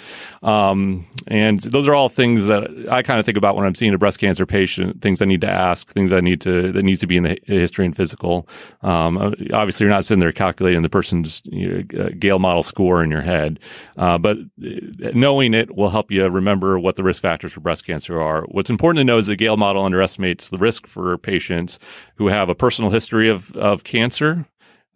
Um, 0.44 1.06
and 1.28 1.60
those 1.60 1.88
are 1.88 1.96
all 1.96 2.10
things 2.10 2.48
that 2.48 2.70
i 2.90 3.02
kind 3.02 3.20
of 3.20 3.26
think 3.26 3.38
about 3.38 3.56
when 3.56 3.66
i'm 3.66 3.76
seeing 3.76 3.94
a 3.94 3.98
breast 3.98 4.20
cancer 4.20 4.46
patient 4.46 5.02
things 5.02 5.22
i 5.22 5.26
need 5.26 5.42
to 5.42 5.50
ask 5.50 5.92
things 5.92 6.12
i 6.12 6.20
need 6.20 6.40
to 6.42 6.72
that 6.72 6.84
needs 6.84 7.00
to 7.00 7.08
be 7.08 7.18
in 7.18 7.24
the 7.24 7.38
history 7.44 7.86
and 7.86 7.96
physical. 7.96 8.48
Um, 8.82 9.18
obviously 9.54 9.84
you're 9.84 9.94
not 9.94 10.06
sitting 10.06 10.20
there 10.20 10.32
calculating 10.32 10.82
the 10.82 10.90
person's 10.90 11.42
you 11.51 11.84
know, 11.92 12.06
uh, 12.06 12.10
Gail 12.18 12.39
model 12.39 12.63
score 12.63 13.04
in 13.04 13.12
your 13.12 13.22
head. 13.22 13.60
Uh, 13.98 14.18
but 14.18 14.38
uh, 14.38 15.12
knowing 15.13 15.54
it 15.54 15.75
will 15.75 15.89
help 15.89 16.12
you 16.12 16.27
remember 16.27 16.80
what 16.80 16.96
the 16.96 17.04
risk 17.04 17.22
factors 17.22 17.54
for 17.54 17.60
breast 17.60 17.86
cancer 17.86 18.22
are. 18.22 18.44
What's 18.50 18.70
important 18.70 19.00
to 19.00 19.04
know 19.04 19.18
is 19.18 19.27
the 19.27 19.36
Gail 19.36 19.58
model 19.58 19.84
underestimates 19.84 20.50
the 20.50 20.58
risk 20.58 20.88
for 20.88 21.18
patients 21.18 21.80
who 22.16 22.27
have 22.27 22.50
a 22.50 22.56
personal 22.56 22.92
history 22.92 23.30
of, 23.30 23.56
of 23.56 23.84
cancer. 23.84 24.46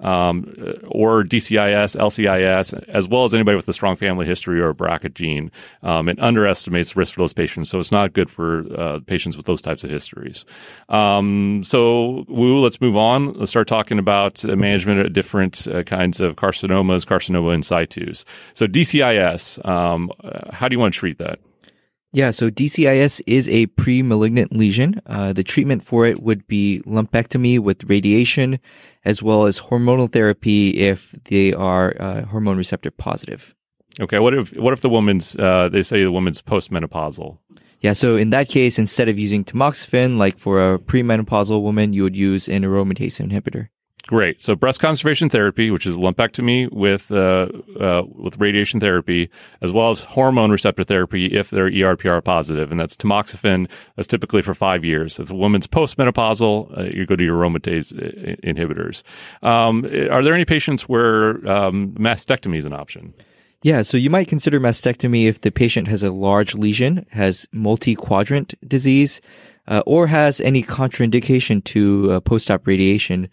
Um, 0.01 0.53
or 0.87 1.23
DCIS, 1.23 1.97
LCIS, 1.97 2.89
as 2.89 3.07
well 3.07 3.25
as 3.25 3.33
anybody 3.33 3.55
with 3.55 3.67
a 3.67 3.73
strong 3.73 3.95
family 3.95 4.25
history 4.25 4.59
or 4.59 4.69
a 4.69 4.75
BRCA 4.75 5.13
gene. 5.13 5.51
Um, 5.83 6.09
it 6.09 6.19
underestimates 6.19 6.95
risk 6.95 7.13
for 7.13 7.21
those 7.21 7.33
patients, 7.33 7.69
so 7.69 7.79
it's 7.79 7.91
not 7.91 8.13
good 8.13 8.29
for 8.29 8.65
uh, 8.77 8.99
patients 9.05 9.37
with 9.37 9.45
those 9.45 9.61
types 9.61 9.83
of 9.83 9.89
histories. 9.89 10.45
Um, 10.89 11.61
so, 11.63 12.25
Wu, 12.27 12.59
let's 12.59 12.81
move 12.81 12.97
on. 12.97 13.33
Let's 13.33 13.51
start 13.51 13.67
talking 13.67 13.99
about 13.99 14.43
management 14.43 15.01
of 15.01 15.13
different 15.13 15.67
uh, 15.67 15.83
kinds 15.83 16.19
of 16.19 16.35
carcinomas, 16.35 17.05
carcinoma 17.05 17.53
in 17.53 17.63
situs. 17.63 18.25
So, 18.53 18.67
DCIS, 18.67 19.65
um, 19.67 20.11
how 20.51 20.67
do 20.67 20.75
you 20.75 20.79
want 20.79 20.93
to 20.93 20.99
treat 20.99 21.17
that? 21.19 21.39
Yeah, 22.13 22.31
so 22.31 22.49
DCIS 22.49 23.21
is 23.25 23.47
a 23.47 23.67
pre-malignant 23.67 24.53
lesion. 24.53 25.01
Uh, 25.05 25.31
the 25.31 25.43
treatment 25.43 25.83
for 25.83 26.05
it 26.05 26.21
would 26.21 26.45
be 26.45 26.81
lumpectomy 26.85 27.57
with 27.57 27.85
radiation, 27.85 28.59
as 29.05 29.23
well 29.23 29.45
as 29.45 29.61
hormonal 29.61 30.11
therapy 30.11 30.77
if 30.77 31.15
they 31.25 31.53
are 31.53 31.95
uh, 31.99 32.25
hormone 32.25 32.57
receptor 32.57 32.91
positive. 32.91 33.55
Okay, 33.99 34.19
what 34.19 34.33
if 34.33 34.53
what 34.57 34.73
if 34.73 34.81
the 34.81 34.89
woman's 34.89 35.35
uh, 35.37 35.69
they 35.69 35.83
say 35.83 36.03
the 36.03 36.11
woman's 36.11 36.41
postmenopausal? 36.41 37.37
Yeah, 37.79 37.93
so 37.93 38.15
in 38.15 38.29
that 38.29 38.47
case, 38.47 38.77
instead 38.77 39.09
of 39.09 39.17
using 39.17 39.43
tamoxifen, 39.43 40.17
like 40.17 40.37
for 40.37 40.73
a 40.73 40.79
premenopausal 40.79 41.61
woman, 41.61 41.93
you 41.93 42.03
would 42.03 42.15
use 42.15 42.47
an 42.47 42.63
aromatase 42.63 43.19
inhibitor. 43.25 43.69
Great. 44.11 44.41
So 44.41 44.57
breast 44.57 44.81
conservation 44.81 45.29
therapy, 45.29 45.71
which 45.71 45.85
is 45.85 45.95
lumpectomy 45.95 46.69
with 46.69 47.09
uh, 47.13 47.47
uh, 47.79 48.03
with 48.13 48.37
radiation 48.39 48.81
therapy, 48.81 49.29
as 49.61 49.71
well 49.71 49.89
as 49.89 50.01
hormone 50.01 50.51
receptor 50.51 50.83
therapy 50.83 51.27
if 51.27 51.49
they're 51.49 51.71
ERPR 51.71 52.21
positive, 52.21 52.71
and 52.71 52.77
that's 52.77 52.97
tamoxifen. 52.97 53.69
That's 53.95 54.09
typically 54.09 54.41
for 54.41 54.53
five 54.53 54.83
years. 54.83 55.17
If 55.17 55.29
the 55.29 55.35
woman's 55.35 55.65
postmenopausal, 55.65 56.77
uh, 56.77 56.83
you 56.93 57.05
go 57.05 57.15
to 57.15 57.23
your 57.23 57.37
aromatase 57.37 57.97
uh, 57.97 58.35
inhibitors. 58.43 59.01
Um, 59.43 59.85
are 59.85 60.21
there 60.21 60.33
any 60.33 60.43
patients 60.43 60.89
where 60.89 61.49
um, 61.49 61.91
mastectomy 61.91 62.57
is 62.57 62.65
an 62.65 62.73
option? 62.73 63.13
Yeah, 63.63 63.81
so 63.81 63.95
you 63.95 64.09
might 64.09 64.27
consider 64.27 64.59
mastectomy 64.59 65.29
if 65.29 65.39
the 65.39 65.51
patient 65.51 65.87
has 65.87 66.03
a 66.03 66.11
large 66.11 66.53
lesion, 66.53 67.05
has 67.11 67.47
multi-quadrant 67.53 68.55
disease, 68.67 69.21
uh, 69.69 69.83
or 69.85 70.07
has 70.07 70.41
any 70.41 70.63
contraindication 70.63 71.63
to 71.63 72.11
uh, 72.11 72.19
post-op 72.19 72.67
radiation. 72.67 73.29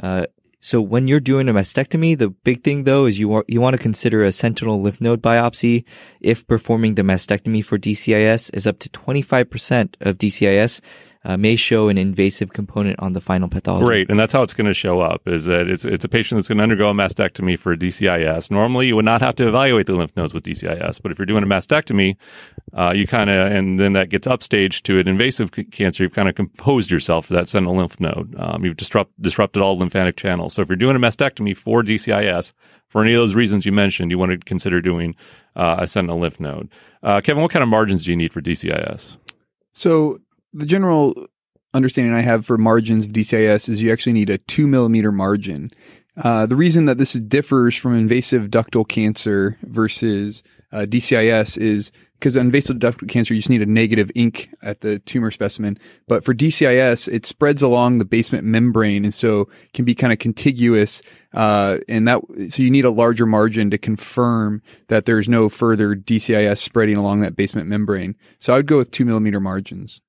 Uh, 0.00 0.26
so 0.60 0.80
when 0.80 1.06
you're 1.06 1.20
doing 1.20 1.48
a 1.48 1.54
mastectomy, 1.54 2.18
the 2.18 2.30
big 2.30 2.64
thing 2.64 2.82
though 2.82 3.06
is 3.06 3.18
you 3.18 3.28
want 3.28 3.48
you 3.48 3.60
want 3.60 3.74
to 3.74 3.82
consider 3.82 4.24
a 4.24 4.32
sentinel 4.32 4.82
lymph 4.82 5.00
node 5.00 5.22
biopsy. 5.22 5.84
If 6.20 6.46
performing 6.48 6.96
the 6.96 7.02
mastectomy 7.02 7.64
for 7.64 7.78
DCIS 7.78 8.52
is 8.54 8.66
up 8.66 8.80
to 8.80 8.88
25% 8.88 9.94
of 10.00 10.18
DCIS 10.18 10.80
uh, 11.24 11.36
may 11.36 11.56
show 11.56 11.88
an 11.88 11.98
invasive 11.98 12.52
component 12.52 12.98
on 13.00 13.12
the 13.12 13.20
final 13.20 13.48
pathology. 13.48 13.84
Great, 13.84 14.10
and 14.10 14.18
that's 14.18 14.32
how 14.32 14.42
it's 14.42 14.54
going 14.54 14.66
to 14.66 14.74
show 14.74 15.00
up. 15.00 15.26
Is 15.26 15.46
that 15.46 15.68
it's 15.68 15.84
it's 15.84 16.04
a 16.04 16.08
patient 16.08 16.38
that's 16.38 16.48
going 16.48 16.58
to 16.58 16.62
undergo 16.62 16.88
a 16.88 16.94
mastectomy 16.94 17.58
for 17.58 17.72
a 17.72 17.76
DCIS. 17.76 18.50
Normally, 18.50 18.86
you 18.86 18.96
would 18.96 19.04
not 19.04 19.20
have 19.20 19.34
to 19.36 19.48
evaluate 19.48 19.86
the 19.86 19.94
lymph 19.94 20.16
nodes 20.16 20.32
with 20.32 20.44
DCIS, 20.44 21.02
but 21.02 21.12
if 21.12 21.18
you're 21.18 21.26
doing 21.26 21.42
a 21.42 21.46
mastectomy, 21.46 22.16
uh, 22.72 22.92
you 22.94 23.06
kind 23.06 23.30
of 23.30 23.50
and 23.52 23.80
then 23.80 23.92
that 23.92 24.10
gets 24.10 24.26
upstaged 24.26 24.82
to 24.82 24.98
an 24.98 25.08
invasive 25.08 25.50
c- 25.54 25.64
cancer. 25.64 26.04
You've 26.04 26.14
kind 26.14 26.28
of 26.28 26.34
composed 26.34 26.90
yourself 26.90 27.26
for 27.26 27.34
that 27.34 27.48
sentinel 27.48 27.76
lymph 27.76 27.98
node. 28.00 28.34
Um, 28.38 28.64
you've 28.64 28.76
disrupt, 28.76 29.20
disrupted 29.20 29.62
all 29.62 29.78
lymphatic 29.78 30.16
channels. 30.16 30.54
So 30.54 30.62
if 30.62 30.68
you're 30.68 30.76
doing 30.76 30.96
a 30.96 31.00
mastectomy 31.00 31.56
for 31.56 31.82
DCIS, 31.82 32.52
for 32.86 33.02
any 33.02 33.12
of 33.14 33.18
those 33.18 33.34
reasons 33.34 33.66
you 33.66 33.72
mentioned, 33.72 34.10
you 34.10 34.18
want 34.18 34.32
to 34.32 34.38
consider 34.38 34.80
doing 34.80 35.14
uh, 35.56 35.76
a 35.80 35.86
sentinel 35.86 36.20
lymph 36.20 36.40
node. 36.40 36.68
Uh, 37.02 37.20
Kevin, 37.20 37.42
what 37.42 37.50
kind 37.50 37.62
of 37.62 37.68
margins 37.68 38.04
do 38.04 38.10
you 38.10 38.16
need 38.16 38.32
for 38.32 38.40
DCIS? 38.40 39.18
So 39.72 40.20
the 40.52 40.66
general 40.66 41.14
understanding 41.74 42.14
I 42.14 42.20
have 42.20 42.46
for 42.46 42.58
margins 42.58 43.04
of 43.04 43.12
DCIS 43.12 43.68
is 43.68 43.82
you 43.82 43.92
actually 43.92 44.14
need 44.14 44.30
a 44.30 44.38
two 44.38 44.66
millimeter 44.66 45.12
margin. 45.12 45.70
Uh, 46.16 46.46
the 46.46 46.56
reason 46.56 46.86
that 46.86 46.98
this 46.98 47.12
differs 47.12 47.76
from 47.76 47.94
invasive 47.94 48.50
ductal 48.50 48.86
cancer 48.86 49.56
versus 49.62 50.42
uh, 50.72 50.78
DCIS 50.80 51.56
is 51.56 51.92
because 52.18 52.36
invasive 52.36 52.78
ductal 52.78 53.08
cancer, 53.08 53.32
you 53.32 53.38
just 53.38 53.48
need 53.48 53.62
a 53.62 53.66
negative 53.66 54.10
ink 54.16 54.50
at 54.60 54.80
the 54.80 54.98
tumor 54.98 55.30
specimen. 55.30 55.78
But 56.08 56.24
for 56.24 56.34
DCIS, 56.34 57.06
it 57.08 57.24
spreads 57.24 57.62
along 57.62 57.98
the 57.98 58.04
basement 58.04 58.44
membrane 58.44 59.04
and 59.04 59.14
so 59.14 59.48
can 59.72 59.84
be 59.84 59.94
kind 59.94 60.12
of 60.12 60.18
contiguous. 60.18 61.00
Uh, 61.32 61.78
and 61.88 62.08
that, 62.08 62.20
so 62.48 62.62
you 62.62 62.70
need 62.70 62.84
a 62.84 62.90
larger 62.90 63.24
margin 63.24 63.70
to 63.70 63.78
confirm 63.78 64.60
that 64.88 65.04
there's 65.04 65.28
no 65.28 65.48
further 65.48 65.94
DCIS 65.94 66.58
spreading 66.58 66.96
along 66.96 67.20
that 67.20 67.36
basement 67.36 67.68
membrane. 67.68 68.16
So 68.40 68.52
I 68.52 68.56
would 68.56 68.66
go 68.66 68.78
with 68.78 68.90
two 68.90 69.04
millimeter 69.04 69.38
margins. 69.38 70.00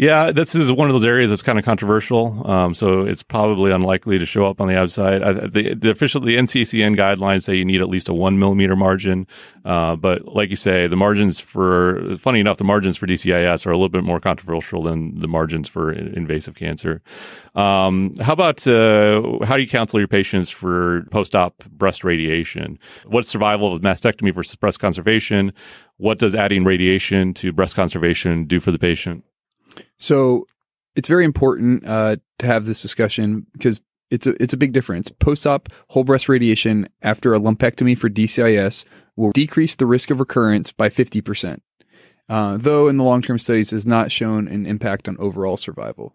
Yeah, 0.00 0.30
this 0.30 0.54
is 0.54 0.70
one 0.70 0.86
of 0.88 0.94
those 0.94 1.04
areas 1.04 1.30
that's 1.30 1.42
kind 1.42 1.58
of 1.58 1.64
controversial. 1.64 2.48
Um, 2.48 2.72
so 2.72 3.02
it's 3.02 3.24
probably 3.24 3.72
unlikely 3.72 4.16
to 4.20 4.26
show 4.26 4.46
up 4.46 4.60
on 4.60 4.68
the 4.68 4.76
outside. 4.76 5.24
I, 5.24 5.32
the, 5.32 5.74
the 5.74 5.90
official, 5.90 6.20
the 6.20 6.36
NCCN 6.36 6.96
guidelines 6.96 7.42
say 7.42 7.56
you 7.56 7.64
need 7.64 7.80
at 7.80 7.88
least 7.88 8.08
a 8.08 8.14
one 8.14 8.38
millimeter 8.38 8.76
margin. 8.76 9.26
Uh, 9.64 9.96
but 9.96 10.24
like 10.24 10.50
you 10.50 10.56
say, 10.56 10.86
the 10.86 10.94
margins 10.94 11.40
for, 11.40 12.14
funny 12.16 12.38
enough, 12.38 12.58
the 12.58 12.64
margins 12.64 12.96
for 12.96 13.08
DCIS 13.08 13.66
are 13.66 13.72
a 13.72 13.76
little 13.76 13.88
bit 13.88 14.04
more 14.04 14.20
controversial 14.20 14.84
than 14.84 15.18
the 15.18 15.26
margins 15.26 15.66
for 15.66 15.90
invasive 15.90 16.54
cancer. 16.54 17.02
Um, 17.56 18.14
how 18.20 18.34
about, 18.34 18.64
uh, 18.68 19.44
how 19.44 19.56
do 19.56 19.62
you 19.62 19.68
counsel 19.68 19.98
your 19.98 20.06
patients 20.06 20.48
for 20.48 21.06
post-op 21.10 21.64
breast 21.70 22.04
radiation? 22.04 22.78
What's 23.06 23.28
survival 23.28 23.74
of 23.74 23.82
mastectomy 23.82 24.32
versus 24.32 24.54
breast 24.54 24.78
conservation? 24.78 25.52
What 25.96 26.20
does 26.20 26.36
adding 26.36 26.62
radiation 26.62 27.34
to 27.34 27.52
breast 27.52 27.74
conservation 27.74 28.44
do 28.44 28.60
for 28.60 28.70
the 28.70 28.78
patient? 28.78 29.24
So 29.98 30.46
it's 30.96 31.08
very 31.08 31.24
important 31.24 31.84
uh, 31.86 32.16
to 32.38 32.46
have 32.46 32.66
this 32.66 32.82
discussion 32.82 33.46
because 33.52 33.80
it's 34.10 34.26
a 34.26 34.42
it's 34.42 34.54
a 34.54 34.58
big 34.58 34.72
difference. 34.72 35.10
Post-op 35.10 35.68
whole 35.88 36.04
breast 36.04 36.28
radiation 36.28 36.88
after 37.02 37.34
a 37.34 37.40
lumpectomy 37.40 37.96
for 37.96 38.08
DCIS 38.08 38.84
will 39.16 39.32
decrease 39.32 39.74
the 39.74 39.86
risk 39.86 40.10
of 40.10 40.20
recurrence 40.20 40.72
by 40.72 40.88
fifty 40.88 41.20
percent, 41.20 41.62
uh, 42.28 42.56
though 42.56 42.88
in 42.88 42.96
the 42.96 43.04
long-term 43.04 43.38
studies 43.38 43.70
has 43.70 43.86
not 43.86 44.10
shown 44.10 44.48
an 44.48 44.66
impact 44.66 45.08
on 45.08 45.16
overall 45.18 45.56
survival. 45.56 46.14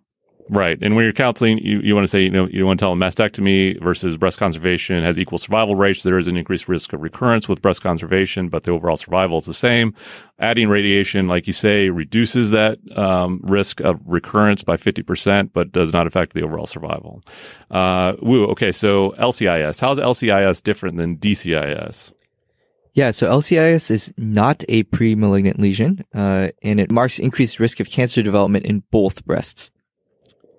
Right. 0.49 0.77
And 0.81 0.95
when 0.95 1.05
you're 1.05 1.13
counseling, 1.13 1.59
you, 1.59 1.79
you 1.79 1.95
want 1.95 2.03
to 2.03 2.09
say, 2.09 2.23
you 2.23 2.29
know, 2.29 2.47
you 2.47 2.65
want 2.65 2.79
to 2.79 2.83
tell 2.83 2.91
them 2.91 2.99
mastectomy 2.99 3.81
versus 3.81 4.17
breast 4.17 4.37
conservation 4.37 5.01
has 5.03 5.17
equal 5.17 5.37
survival 5.37 5.75
rates. 5.75 6.03
There 6.03 6.17
is 6.17 6.27
an 6.27 6.35
increased 6.35 6.67
risk 6.67 6.91
of 6.93 7.01
recurrence 7.01 7.47
with 7.47 7.61
breast 7.61 7.81
conservation, 7.81 8.49
but 8.49 8.63
the 8.63 8.71
overall 8.71 8.97
survival 8.97 9.37
is 9.37 9.45
the 9.45 9.53
same. 9.53 9.93
Adding 10.39 10.67
radiation, 10.67 11.27
like 11.27 11.47
you 11.47 11.53
say, 11.53 11.89
reduces 11.89 12.51
that 12.51 12.77
um, 12.97 13.39
risk 13.43 13.79
of 13.79 14.01
recurrence 14.05 14.63
by 14.63 14.75
50%, 14.75 15.51
but 15.53 15.71
does 15.71 15.93
not 15.93 16.07
affect 16.07 16.33
the 16.33 16.43
overall 16.43 16.65
survival. 16.65 17.23
Uh, 17.71 18.13
woo. 18.21 18.45
Okay. 18.47 18.71
So 18.71 19.11
LCIS. 19.11 19.79
How's 19.79 19.99
LCIS 19.99 20.61
different 20.61 20.97
than 20.97 21.17
DCIS? 21.17 22.11
Yeah, 22.95 23.09
so 23.09 23.27
LCIS 23.27 23.89
is 23.89 24.13
not 24.17 24.63
a 24.69 24.83
pre-malignant 24.83 25.59
lesion, 25.59 26.05
uh, 26.13 26.49
and 26.61 26.79
it 26.79 26.91
marks 26.91 27.17
increased 27.17 27.59
risk 27.59 27.79
of 27.79 27.87
cancer 27.87 28.21
development 28.21 28.65
in 28.67 28.83
both 28.91 29.25
breasts. 29.25 29.71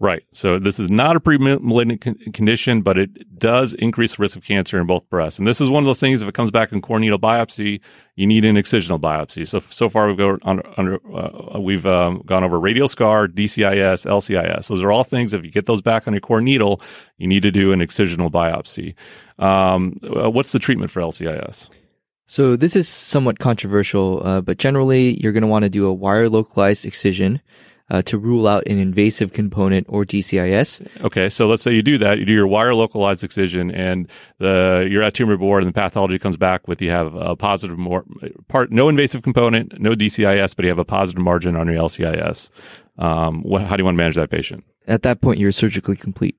Right. 0.05 0.23
So 0.33 0.59
this 0.59 0.79
is 0.79 0.91
not 0.91 1.17
a 1.17 1.21
pre-malignant 1.21 2.03
con- 2.03 2.19
condition, 2.35 2.83
but 2.83 2.99
it 2.99 3.39
does 3.39 3.73
increase 3.73 4.17
the 4.17 4.21
risk 4.21 4.37
of 4.37 4.45
cancer 4.45 4.79
in 4.79 4.87
both 4.87 5.09
breasts. 5.09 5.39
And 5.39 5.49
this 5.49 5.63
is 5.63 5.71
one 5.71 5.83
of 5.83 5.87
those 5.87 5.99
things. 5.99 6.21
If 6.21 6.29
it 6.29 6.35
comes 6.35 6.51
back 6.51 6.73
in 6.73 6.83
core 6.83 7.01
needle 7.01 7.19
biopsy, 7.19 7.81
you 8.15 8.27
need 8.27 8.45
an 8.45 8.57
excisional 8.57 9.01
biopsy. 9.01 9.49
So 9.49 9.61
so 9.71 9.89
far 9.89 10.07
we've 10.07 10.19
gone 10.19 10.37
under, 10.43 10.69
under 10.77 11.01
uh, 11.17 11.59
we've 11.59 11.87
um, 11.87 12.23
gone 12.27 12.45
over 12.45 12.61
radial 12.61 12.87
scar, 12.87 13.29
DCIS, 13.29 14.05
LCIS. 14.05 14.69
Those 14.69 14.83
are 14.83 14.93
all 14.93 15.05
things. 15.05 15.33
If 15.33 15.43
you 15.43 15.51
get 15.51 15.65
those 15.65 15.81
back 15.81 16.07
on 16.07 16.13
your 16.13 16.21
core 16.21 16.43
needle, 16.43 16.83
you 17.17 17.27
need 17.27 17.43
to 17.43 17.51
do 17.51 17.73
an 17.73 17.81
excisional 17.81 18.31
biopsy. 18.31 18.95
Um, 19.43 19.99
uh, 20.05 20.31
what's 20.31 20.53
the 20.53 20.59
treatment 20.59 20.91
for 20.91 21.01
LCIS? 21.01 21.71
So 22.27 22.57
this 22.57 22.77
is 22.77 22.89
somewhat 22.89 23.39
controversial, 23.39 24.21
uh, 24.23 24.43
but 24.43 24.59
generally 24.59 25.19
you're 25.23 25.33
going 25.33 25.41
to 25.41 25.49
want 25.49 25.63
to 25.63 25.71
do 25.71 25.87
a 25.87 25.95
wire 25.95 26.29
localized 26.29 26.85
excision 26.85 27.41
uh, 27.91 28.03
to 28.03 28.19
rule 28.19 28.47
out 28.47 28.67
an 28.67 28.79
invasive 28.79 29.33
component 29.33 29.87
or 29.89 30.05
DCIS. 30.05 30.87
Okay, 31.03 31.29
so 31.29 31.47
let's 31.47 31.63
say 31.63 31.73
you 31.73 31.83
do 31.83 31.99
that, 31.99 32.19
you 32.19 32.25
do 32.25 32.33
your 32.33 32.47
wire 32.47 32.75
localized 32.75 33.23
excision, 33.25 33.71
and 33.71 34.09
the 34.39 34.87
you're 34.91 35.03
at 35.03 35.15
tumor 35.15 35.37
board, 35.37 35.63
and 35.63 35.69
the 35.69 35.79
pathology 35.79 36.19
comes 36.19 36.37
back 36.37 36.67
with 36.67 36.81
you 36.81 36.91
have 36.91 37.15
a 37.15 37.37
positive 37.37 37.79
more 37.79 38.05
part, 38.49 38.73
no 38.73 38.89
invasive 38.89 39.23
component, 39.23 39.79
no 39.81 39.95
DCIS, 39.95 40.57
but 40.57 40.65
you 40.65 40.71
have 40.71 40.79
a 40.79 40.85
positive 40.85 41.23
margin 41.23 41.57
on 41.57 41.67
your 41.67 41.77
LCIS. 41.77 42.51
Um, 42.97 43.43
what, 43.43 43.63
how 43.63 43.77
do 43.77 43.81
you 43.81 43.85
want 43.85 43.97
to 43.97 44.03
manage 44.03 44.15
that 44.15 44.31
patient? 44.31 44.65
At 44.87 45.03
that 45.03 45.21
point, 45.21 45.39
you're 45.39 45.53
surgically 45.53 45.97
complete. 45.97 46.37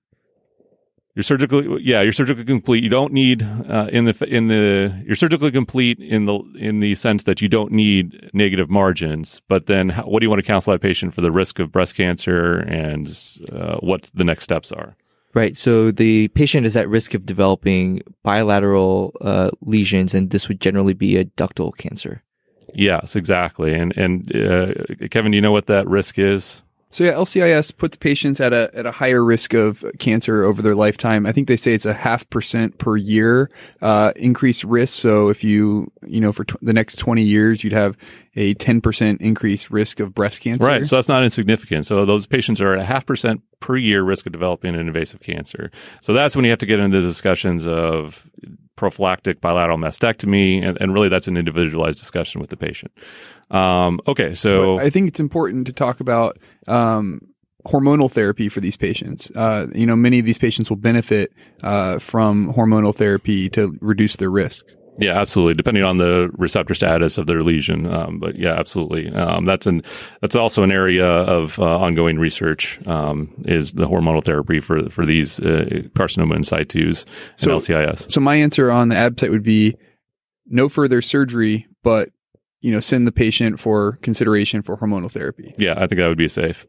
You're 1.16 1.24
surgically, 1.24 1.82
yeah, 1.82 2.02
you're 2.02 2.12
surgically 2.12 2.44
complete. 2.44 2.84
You 2.84 2.90
don't 2.90 3.14
need 3.14 3.42
uh, 3.42 3.88
in 3.90 4.04
the 4.04 4.26
in 4.28 4.48
the 4.48 5.02
you're 5.06 5.16
surgically 5.16 5.50
complete 5.50 5.98
in 6.00 6.26
the 6.26 6.40
in 6.60 6.82
the 6.82 6.94
sense 6.96 7.24
that 7.24 7.42
you 7.42 7.48
don't 7.48 7.72
need 7.72 8.30
negative 8.34 8.70
margins. 8.70 9.42
But 9.48 9.68
then, 9.68 9.90
how, 9.90 10.04
what 10.04 10.20
do 10.20 10.26
you 10.26 10.30
want 10.30 10.42
to 10.42 10.46
counsel 10.46 10.74
that 10.74 10.82
patient 10.82 11.14
for 11.14 11.22
the 11.22 11.32
risk 11.32 11.60
of 11.60 11.72
breast 11.72 11.96
cancer 11.96 12.58
and 12.58 13.08
uh, 13.50 13.78
what 13.78 14.12
the 14.14 14.26
next 14.26 14.44
steps 14.44 14.74
are? 14.74 14.98
Right. 15.34 15.56
So 15.56 15.90
the 15.90 16.28
patient 16.30 16.66
is 16.66 16.76
at 16.76 16.90
risk 16.90 17.14
of 17.14 17.26
developing 17.26 18.02
bilateral 18.24 19.16
uh, 19.22 19.52
lesions, 19.62 20.14
and 20.14 20.32
this 20.32 20.50
would 20.50 20.60
generally 20.60 20.94
be 20.94 21.16
a 21.16 21.24
ductal 21.24 21.76
cancer. 21.78 22.24
Yes, 22.74 23.16
exactly. 23.16 23.74
And 23.74 23.96
and 23.96 24.36
uh, 24.36 24.74
Kevin, 25.12 25.32
do 25.32 25.38
you 25.38 25.42
know 25.42 25.54
what 25.54 25.68
that 25.68 25.88
risk 25.88 26.20
is? 26.20 26.62
So 26.96 27.04
yeah, 27.04 27.12
LCIS 27.12 27.76
puts 27.76 27.98
patients 27.98 28.40
at 28.40 28.54
a 28.54 28.70
at 28.74 28.86
a 28.86 28.92
higher 28.92 29.22
risk 29.22 29.54
of 29.54 29.84
cancer 30.00 30.46
over 30.46 30.62
their 30.62 30.76
lifetime. 30.76 31.26
I 31.26 31.34
think 31.34 31.50
they 31.50 31.58
say 31.58 31.74
it's 31.74 31.86
a 31.86 31.94
half 31.94 32.30
percent 32.30 32.78
per 32.78 32.96
year 32.96 33.52
uh, 33.82 34.14
increased 34.16 34.64
risk. 34.64 34.98
So 34.98 35.28
if 35.28 35.44
you 35.44 35.92
you 36.08 36.22
know 36.22 36.32
for 36.32 36.46
the 36.62 36.72
next 36.72 36.96
twenty 36.96 37.24
years, 37.24 37.66
you'd 37.66 37.74
have 37.74 37.98
a 38.38 38.54
ten 38.54 38.80
percent 38.80 39.20
increased 39.20 39.70
risk 39.70 40.00
of 40.00 40.16
breast 40.16 40.40
cancer. 40.40 40.66
Right. 40.66 40.86
So 40.86 40.96
that's 40.96 41.10
not 41.10 41.22
insignificant. 41.22 41.86
So 41.86 42.06
those 42.06 42.28
patients 42.28 42.62
are 42.62 42.72
at 42.72 42.80
a 42.80 42.86
half 42.86 43.06
percent 43.06 43.42
per 43.60 43.76
year 43.76 44.02
risk 44.02 44.26
of 44.26 44.32
developing 44.32 44.74
an 44.74 44.80
invasive 44.80 45.20
cancer. 45.20 45.72
So 46.00 46.14
that's 46.14 46.34
when 46.34 46.46
you 46.46 46.52
have 46.52 46.60
to 46.60 46.66
get 46.66 46.80
into 46.80 47.02
discussions 47.02 47.68
of 47.68 48.26
prophylactic 48.76 49.42
bilateral 49.42 49.78
mastectomy, 49.78 50.66
and, 50.66 50.78
and 50.82 50.94
really 50.94 51.10
that's 51.10 51.28
an 51.28 51.38
individualized 51.38 52.00
discussion 52.00 52.42
with 52.42 52.50
the 52.50 52.58
patient. 52.58 52.92
Um, 53.52 54.00
okay, 54.08 54.34
so 54.34 54.78
But 54.78 54.86
I 54.86 54.90
think 54.90 55.08
it's 55.08 55.20
important 55.20 55.68
to 55.68 55.74
talk 55.74 56.00
about 56.00 56.38
um, 56.68 57.22
hormonal 57.66 58.10
therapy 58.12 58.50
for 58.50 58.60
these 58.60 58.78
patients. 58.78 59.32
Uh, 59.36 59.68
you 59.74 59.86
know, 59.86 59.96
many 59.96 60.20
of 60.20 60.26
these 60.26 60.38
patients 60.38 60.70
will 60.70 60.78
benefit 60.78 61.32
uh, 61.64 62.00
from 62.00 62.54
hormonal 62.54 62.94
therapy 62.94 63.50
to 63.50 63.78
reduce 63.82 64.16
their 64.16 64.30
risks. 64.32 64.76
Yeah, 64.98 65.20
absolutely. 65.20 65.56
Depending 65.56 65.84
on 65.84 65.98
the 65.98 66.30
receptor 66.38 66.74
status 66.74 67.18
of 67.18 67.28
their 67.28 67.44
lesion, 67.44 67.86
um, 67.86 68.18
but 68.18 68.38
yeah, 68.38 68.54
absolutely. 68.54 69.14
Um, 69.14 69.46
that's 69.46 69.66
an 69.66 69.82
that's 70.22 70.36
also 70.36 70.64
an 70.64 70.72
area 70.72 71.06
of 71.06 71.60
uh, 71.60 71.80
ongoing 71.80 72.18
research. 72.18 72.80
Um, 72.88 73.34
is 73.46 73.74
the 73.74 73.88
hormonal 73.88 74.24
therapy 74.24 74.62
for 74.62 74.90
for 74.90 75.06
these 75.06 75.38
uh, 75.42 75.66
carcinoma 75.98 76.38
in 76.38 76.44
situs 76.44 77.06
So- 77.36 77.52
and 77.52 77.60
LCIS? 77.62 78.10
So 78.10 78.22
my 78.22 78.38
answer 78.38 78.72
on 78.72 78.88
the 78.88 78.96
ABSITE 78.96 79.32
would 79.32 79.44
be 79.44 79.76
no 80.48 80.70
further 80.70 81.02
surgery, 81.02 81.68
but 81.84 82.10
you 82.66 82.72
know, 82.72 82.80
send 82.80 83.06
the 83.06 83.12
patient 83.12 83.60
for 83.60 84.00
consideration 84.02 84.64
for 84.64 84.76
hormonal 84.76 85.12
therapy. 85.12 85.54
Yeah, 85.56 85.76
I 85.78 85.86
think 85.86 86.00
that 86.00 86.08
would 86.08 86.18
be 86.18 86.28
safe. 86.28 86.66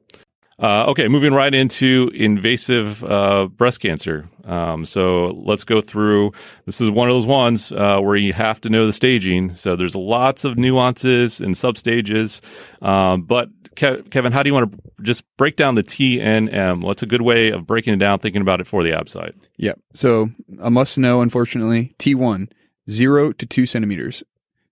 Uh, 0.59 0.85
okay, 0.89 1.09
moving 1.09 1.33
right 1.33 1.55
into 1.55 2.11
invasive 2.15 3.03
uh, 3.03 3.47
breast 3.47 3.81
cancer. 3.81 4.29
Um, 4.45 4.85
so 4.85 5.29
let's 5.47 5.65
go 5.65 5.81
through. 5.81 6.33
This 6.67 6.83
is 6.83 6.91
one 6.91 7.09
of 7.09 7.15
those 7.15 7.25
ones 7.25 7.73
uh, 7.73 7.99
where 8.01 8.17
you 8.17 8.35
have 8.35 8.61
to 8.63 8.69
know 8.69 8.85
the 8.85 8.93
staging. 8.93 9.55
So 9.55 9.75
there's 9.75 9.97
lots 9.97 10.45
of 10.45 10.59
nuances 10.59 11.41
and 11.41 11.55
substages. 11.55 12.43
Um, 12.83 13.23
but 13.23 13.49
Ke- 13.75 14.11
Kevin, 14.11 14.33
how 14.33 14.43
do 14.43 14.51
you 14.51 14.55
want 14.55 14.73
to 14.73 15.03
just 15.03 15.25
break 15.39 15.57
down 15.57 15.77
the 15.77 15.83
TNM? 15.83 16.83
What's 16.83 17.03
a 17.03 17.07
good 17.07 17.23
way 17.23 17.53
of 17.53 17.67
breaking 17.67 17.95
it 17.95 17.99
down, 18.01 18.19
thinking 18.19 18.43
about 18.43 18.61
it 18.61 18.67
for 18.67 18.83
the 18.83 18.91
ABSITE? 18.91 19.35
Yep. 19.57 19.81
So 19.95 20.29
a 20.61 20.71
must 20.71 20.99
know, 20.99 21.23
unfortunately, 21.23 21.95
T1, 21.99 22.51
zero 22.91 23.33
to 23.33 23.47
two 23.47 23.65
centimeters. 23.65 24.23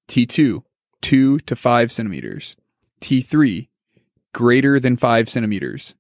T2, 0.09 0.63
two 1.05 1.39
to 1.41 1.55
five 1.55 1.93
centimeters. 1.93 2.57
T3, 3.03 3.69
greater 4.33 4.81
than 4.81 4.97
five 4.97 5.29
centimeters. 5.29 5.95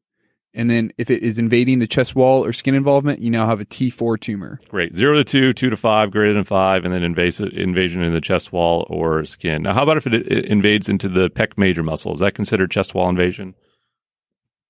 And 0.54 0.70
then 0.70 0.92
if 0.96 1.10
it 1.10 1.22
is 1.22 1.38
invading 1.38 1.80
the 1.80 1.86
chest 1.86 2.14
wall 2.14 2.42
or 2.44 2.52
skin 2.52 2.74
involvement, 2.74 3.18
you 3.20 3.28
now 3.28 3.46
have 3.46 3.60
a 3.60 3.66
T4 3.66 4.18
tumor. 4.18 4.60
Great. 4.68 4.94
Zero 4.94 5.16
to 5.16 5.24
two, 5.24 5.52
two 5.52 5.68
to 5.68 5.76
five, 5.76 6.10
greater 6.10 6.32
than 6.32 6.44
five, 6.44 6.84
and 6.84 6.94
then 6.94 7.02
invasive 7.02 7.52
invasion 7.52 8.02
in 8.02 8.14
the 8.14 8.20
chest 8.20 8.52
wall 8.52 8.86
or 8.88 9.24
skin. 9.26 9.62
Now, 9.62 9.74
how 9.74 9.82
about 9.82 9.98
if 9.98 10.06
it, 10.06 10.14
it 10.14 10.46
invades 10.46 10.88
into 10.88 11.08
the 11.08 11.28
pec 11.28 11.58
major 11.58 11.82
muscle? 11.82 12.14
Is 12.14 12.20
that 12.20 12.34
considered 12.34 12.70
chest 12.70 12.94
wall 12.94 13.08
invasion? 13.10 13.54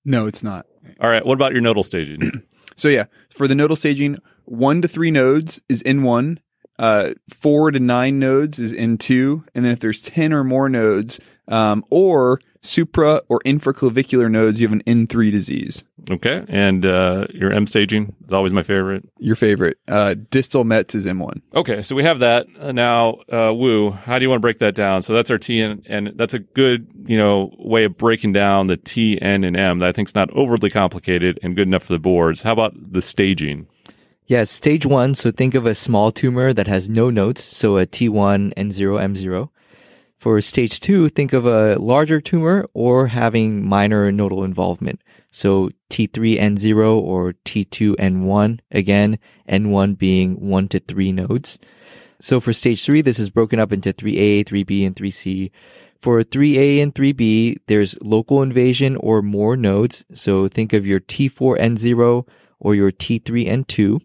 No, 0.04 0.26
it's 0.26 0.42
not. 0.42 0.66
All 1.00 1.10
right. 1.10 1.24
What 1.24 1.34
about 1.34 1.52
your 1.52 1.60
nodal 1.60 1.84
staging? 1.84 2.42
So 2.76 2.88
yeah, 2.88 3.04
for 3.30 3.46
the 3.46 3.54
nodal 3.54 3.76
staging, 3.76 4.18
one 4.46 4.82
to 4.82 4.88
three 4.88 5.12
nodes 5.12 5.62
is 5.68 5.80
N1, 5.84 6.38
uh, 6.78 7.10
four 7.28 7.70
to 7.70 7.80
nine 7.80 8.18
nodes 8.18 8.58
is 8.58 8.72
N2, 8.72 9.46
and 9.54 9.64
then 9.64 9.72
if 9.72 9.80
there's 9.80 10.00
10 10.02 10.32
or 10.32 10.44
more 10.44 10.68
nodes, 10.68 11.20
um, 11.48 11.84
or 11.90 12.40
supra 12.62 13.20
or 13.28 13.40
infraclavicular 13.40 14.30
nodes, 14.30 14.60
you 14.60 14.66
have 14.66 14.72
an 14.72 14.82
N3 15.06 15.30
disease. 15.30 15.84
okay. 16.10 16.44
And 16.48 16.86
uh, 16.86 17.26
your 17.30 17.52
M 17.52 17.66
staging 17.66 18.16
is 18.26 18.32
always 18.32 18.52
my 18.52 18.62
favorite. 18.62 19.06
Your 19.18 19.36
favorite. 19.36 19.76
Uh, 19.86 20.14
distal 20.30 20.64
Mets 20.64 20.94
is 20.94 21.04
M1. 21.06 21.42
Okay. 21.54 21.82
So 21.82 21.94
we 21.94 22.04
have 22.04 22.20
that. 22.20 22.46
Uh, 22.58 22.72
now, 22.72 23.18
uh, 23.30 23.52
Woo, 23.54 23.90
how 23.90 24.18
do 24.18 24.24
you 24.24 24.30
want 24.30 24.38
to 24.38 24.42
break 24.42 24.58
that 24.58 24.74
down? 24.74 25.02
So 25.02 25.12
that's 25.12 25.30
our 25.30 25.36
T 25.36 25.60
and, 25.60 25.84
and 25.86 26.12
that's 26.16 26.32
a 26.32 26.38
good, 26.38 26.88
you 27.06 27.18
know, 27.18 27.54
way 27.58 27.84
of 27.84 27.98
breaking 27.98 28.32
down 28.32 28.66
the 28.68 28.78
T, 28.78 29.20
N, 29.20 29.44
and 29.44 29.56
M 29.56 29.80
that 29.80 29.88
I 29.90 29.92
think 29.92 30.08
is 30.08 30.14
not 30.14 30.30
overly 30.32 30.70
complicated 30.70 31.38
and 31.42 31.54
good 31.54 31.68
enough 31.68 31.82
for 31.82 31.92
the 31.92 31.98
boards. 31.98 32.42
How 32.42 32.52
about 32.52 32.72
the 32.74 33.02
staging? 33.02 33.66
Yes, 34.26 34.50
stage 34.50 34.86
one. 34.86 35.14
So 35.14 35.30
think 35.30 35.54
of 35.54 35.66
a 35.66 35.74
small 35.74 36.10
tumor 36.10 36.54
that 36.54 36.66
has 36.66 36.88
no 36.88 37.10
nodes. 37.10 37.44
So 37.44 37.76
a 37.76 37.86
T1 37.86 38.54
N0 38.54 38.98
M0. 38.98 39.50
For 40.16 40.40
stage 40.40 40.80
two, 40.80 41.10
think 41.10 41.34
of 41.34 41.44
a 41.44 41.76
larger 41.76 42.22
tumor 42.22 42.66
or 42.72 43.08
having 43.08 43.66
minor 43.66 44.10
nodal 44.10 44.42
involvement. 44.42 45.02
So 45.30 45.68
T3 45.90 46.40
N0 46.40 46.96
or 46.96 47.34
T2 47.44 47.96
N1. 47.96 48.60
Again, 48.70 49.18
N1 49.46 49.98
being 49.98 50.40
one 50.40 50.68
to 50.68 50.80
three 50.80 51.12
nodes. 51.12 51.58
So 52.18 52.40
for 52.40 52.54
stage 52.54 52.82
three, 52.82 53.02
this 53.02 53.18
is 53.18 53.28
broken 53.28 53.58
up 53.58 53.72
into 53.72 53.92
3A, 53.92 54.44
3B, 54.44 54.86
and 54.86 54.96
3C. 54.96 55.50
For 56.00 56.22
3A 56.22 56.82
and 56.82 56.94
3B, 56.94 57.58
there's 57.66 58.00
local 58.00 58.40
invasion 58.40 58.96
or 58.96 59.20
more 59.20 59.54
nodes. 59.54 60.06
So 60.14 60.48
think 60.48 60.72
of 60.72 60.86
your 60.86 61.00
T4 61.00 61.58
N0 61.58 62.26
or 62.58 62.74
your 62.74 62.90
T3 62.90 63.46
N2. 63.46 64.00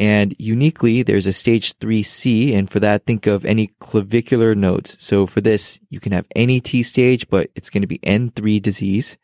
And 0.00 0.34
uniquely, 0.38 1.02
there's 1.02 1.26
a 1.26 1.32
stage 1.32 1.78
3C, 1.78 2.54
and 2.54 2.70
for 2.70 2.80
that, 2.80 3.04
think 3.04 3.26
of 3.26 3.44
any 3.44 3.66
clavicular 3.80 4.54
nodes. 4.54 4.96
So 4.98 5.26
for 5.26 5.42
this, 5.42 5.78
you 5.90 6.00
can 6.00 6.12
have 6.12 6.26
any 6.34 6.58
T 6.58 6.82
stage, 6.82 7.28
but 7.28 7.50
it's 7.54 7.68
going 7.68 7.82
to 7.82 7.86
be 7.86 7.98
N3 7.98 8.62
disease. 8.62 9.18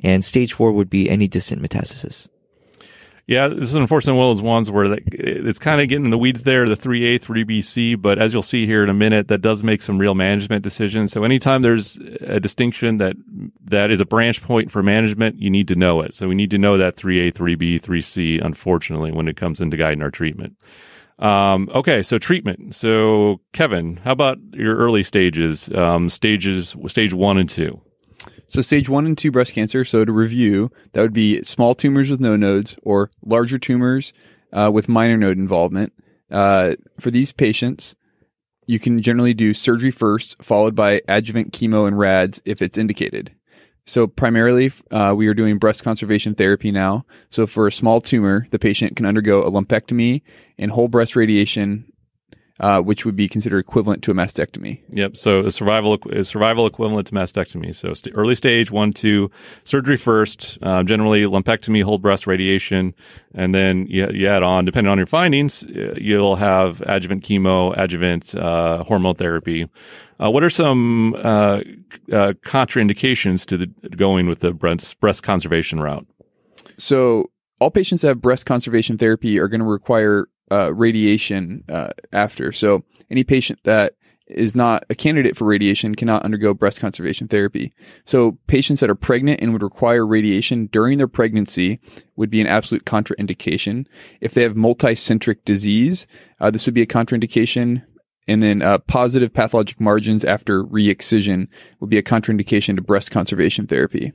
And 0.00 0.24
stage 0.24 0.54
4 0.54 0.72
would 0.72 0.88
be 0.88 1.10
any 1.10 1.28
distant 1.28 1.60
metastasis. 1.60 2.30
Yeah, 3.28 3.48
this 3.48 3.68
is 3.68 3.74
unfortunately 3.74 4.18
one 4.18 4.30
of 4.30 4.36
those 4.38 4.42
ones 4.42 4.70
where 4.70 4.98
it's 5.12 5.58
kind 5.58 5.82
of 5.82 5.88
getting 5.88 6.06
in 6.06 6.10
the 6.10 6.16
weeds 6.16 6.44
there, 6.44 6.66
the 6.66 6.78
3A, 6.78 7.20
3BC, 7.20 8.00
but 8.00 8.18
as 8.18 8.32
you'll 8.32 8.42
see 8.42 8.64
here 8.64 8.82
in 8.82 8.88
a 8.88 8.94
minute, 8.94 9.28
that 9.28 9.42
does 9.42 9.62
make 9.62 9.82
some 9.82 9.98
real 9.98 10.14
management 10.14 10.62
decisions. 10.62 11.12
So 11.12 11.24
anytime 11.24 11.60
there's 11.60 11.98
a 12.22 12.40
distinction 12.40 12.96
that 12.96 13.16
that 13.64 13.90
is 13.90 14.00
a 14.00 14.06
branch 14.06 14.42
point 14.42 14.70
for 14.70 14.82
management, 14.82 15.38
you 15.38 15.50
need 15.50 15.68
to 15.68 15.76
know 15.76 16.00
it. 16.00 16.14
So 16.14 16.26
we 16.26 16.34
need 16.34 16.50
to 16.52 16.58
know 16.58 16.78
that 16.78 16.96
3A, 16.96 17.34
3B, 17.34 17.82
3C, 17.82 18.42
unfortunately, 18.42 19.12
when 19.12 19.28
it 19.28 19.36
comes 19.36 19.60
into 19.60 19.76
guiding 19.76 20.00
our 20.00 20.10
treatment. 20.10 20.56
Um, 21.18 21.68
okay, 21.74 22.02
so 22.02 22.16
treatment. 22.16 22.74
So 22.74 23.42
Kevin, 23.52 23.98
how 23.98 24.12
about 24.12 24.38
your 24.54 24.74
early 24.78 25.02
stages, 25.02 25.70
um, 25.74 26.08
stages, 26.08 26.74
stage 26.86 27.12
one 27.12 27.36
and 27.36 27.48
two? 27.48 27.82
So 28.48 28.62
stage 28.62 28.88
one 28.88 29.06
and 29.06 29.16
two 29.16 29.30
breast 29.30 29.52
cancer. 29.52 29.84
So 29.84 30.04
to 30.04 30.12
review, 30.12 30.70
that 30.92 31.02
would 31.02 31.12
be 31.12 31.42
small 31.42 31.74
tumors 31.74 32.10
with 32.10 32.20
no 32.20 32.34
nodes 32.34 32.76
or 32.82 33.10
larger 33.22 33.58
tumors 33.58 34.12
uh, 34.52 34.70
with 34.72 34.88
minor 34.88 35.16
node 35.16 35.38
involvement. 35.38 35.92
Uh, 36.30 36.74
for 36.98 37.10
these 37.10 37.32
patients, 37.32 37.94
you 38.66 38.78
can 38.78 39.00
generally 39.00 39.34
do 39.34 39.54
surgery 39.54 39.90
first, 39.90 40.42
followed 40.42 40.74
by 40.74 41.00
adjuvant 41.08 41.52
chemo 41.52 41.86
and 41.86 41.98
rads 41.98 42.42
if 42.44 42.60
it's 42.60 42.78
indicated. 42.78 43.32
So 43.86 44.06
primarily, 44.06 44.70
uh, 44.90 45.14
we 45.16 45.28
are 45.28 45.34
doing 45.34 45.56
breast 45.56 45.82
conservation 45.82 46.34
therapy 46.34 46.70
now. 46.70 47.06
So 47.30 47.46
for 47.46 47.66
a 47.66 47.72
small 47.72 48.02
tumor, 48.02 48.46
the 48.50 48.58
patient 48.58 48.96
can 48.96 49.06
undergo 49.06 49.42
a 49.42 49.50
lumpectomy 49.50 50.20
and 50.58 50.70
whole 50.70 50.88
breast 50.88 51.16
radiation, 51.16 51.87
uh, 52.60 52.80
which 52.80 53.04
would 53.04 53.16
be 53.16 53.28
considered 53.28 53.58
equivalent 53.58 54.02
to 54.02 54.10
a 54.10 54.14
mastectomy. 54.14 54.80
Yep. 54.90 55.16
So 55.16 55.40
a 55.40 55.52
survival 55.52 55.98
a 56.10 56.24
survival 56.24 56.66
equivalent 56.66 57.06
to 57.08 57.14
mastectomy. 57.14 57.74
So 57.74 57.94
st- 57.94 58.16
early 58.16 58.34
stage 58.34 58.70
one, 58.70 58.92
two, 58.92 59.30
surgery 59.64 59.96
first. 59.96 60.58
Uh, 60.62 60.82
generally 60.82 61.22
lumpectomy, 61.22 61.82
whole 61.82 61.98
breast 61.98 62.26
radiation, 62.26 62.94
and 63.34 63.54
then 63.54 63.86
you, 63.88 64.08
you 64.10 64.26
add 64.26 64.42
on, 64.42 64.64
depending 64.64 64.90
on 64.90 64.98
your 64.98 65.06
findings, 65.06 65.64
uh, 65.64 65.94
you'll 65.96 66.36
have 66.36 66.80
adjuvant 66.82 67.22
chemo, 67.22 67.76
adjuvant 67.76 68.34
uh, 68.34 68.84
hormone 68.84 69.14
therapy. 69.14 69.68
Uh, 70.20 70.30
what 70.30 70.42
are 70.42 70.50
some 70.50 71.14
uh, 71.14 71.60
uh, 72.12 72.32
contraindications 72.42 73.46
to 73.46 73.56
the 73.56 73.66
going 73.96 74.26
with 74.26 74.40
the 74.40 74.52
breast 74.52 74.98
breast 75.00 75.22
conservation 75.22 75.80
route? 75.80 76.06
So 76.76 77.30
all 77.60 77.70
patients 77.70 78.02
that 78.02 78.08
have 78.08 78.20
breast 78.20 78.46
conservation 78.46 78.98
therapy 78.98 79.38
are 79.38 79.48
going 79.48 79.60
to 79.60 79.66
require 79.66 80.28
uh, 80.50 80.72
radiation 80.74 81.64
uh, 81.68 81.90
after. 82.12 82.52
So 82.52 82.84
any 83.10 83.24
patient 83.24 83.60
that 83.64 83.94
is 84.28 84.54
not 84.54 84.84
a 84.90 84.94
candidate 84.94 85.36
for 85.36 85.46
radiation 85.46 85.94
cannot 85.94 86.22
undergo 86.22 86.52
breast 86.52 86.80
conservation 86.80 87.28
therapy. 87.28 87.72
So 88.04 88.38
patients 88.46 88.80
that 88.80 88.90
are 88.90 88.94
pregnant 88.94 89.40
and 89.40 89.52
would 89.52 89.62
require 89.62 90.06
radiation 90.06 90.66
during 90.66 90.98
their 90.98 91.08
pregnancy 91.08 91.80
would 92.16 92.30
be 92.30 92.40
an 92.40 92.46
absolute 92.46 92.84
contraindication. 92.84 93.86
If 94.20 94.34
they 94.34 94.42
have 94.42 94.54
multicentric 94.54 95.44
disease, 95.44 96.06
uh, 96.40 96.50
this 96.50 96.66
would 96.66 96.74
be 96.74 96.82
a 96.82 96.86
contraindication. 96.86 97.84
And 98.26 98.42
then 98.42 98.60
uh, 98.60 98.78
positive 98.78 99.32
pathologic 99.32 99.80
margins 99.80 100.24
after 100.24 100.62
re-excision 100.62 101.48
would 101.80 101.88
be 101.88 101.96
a 101.96 102.02
contraindication 102.02 102.76
to 102.76 102.82
breast 102.82 103.10
conservation 103.10 103.66
therapy. 103.66 104.12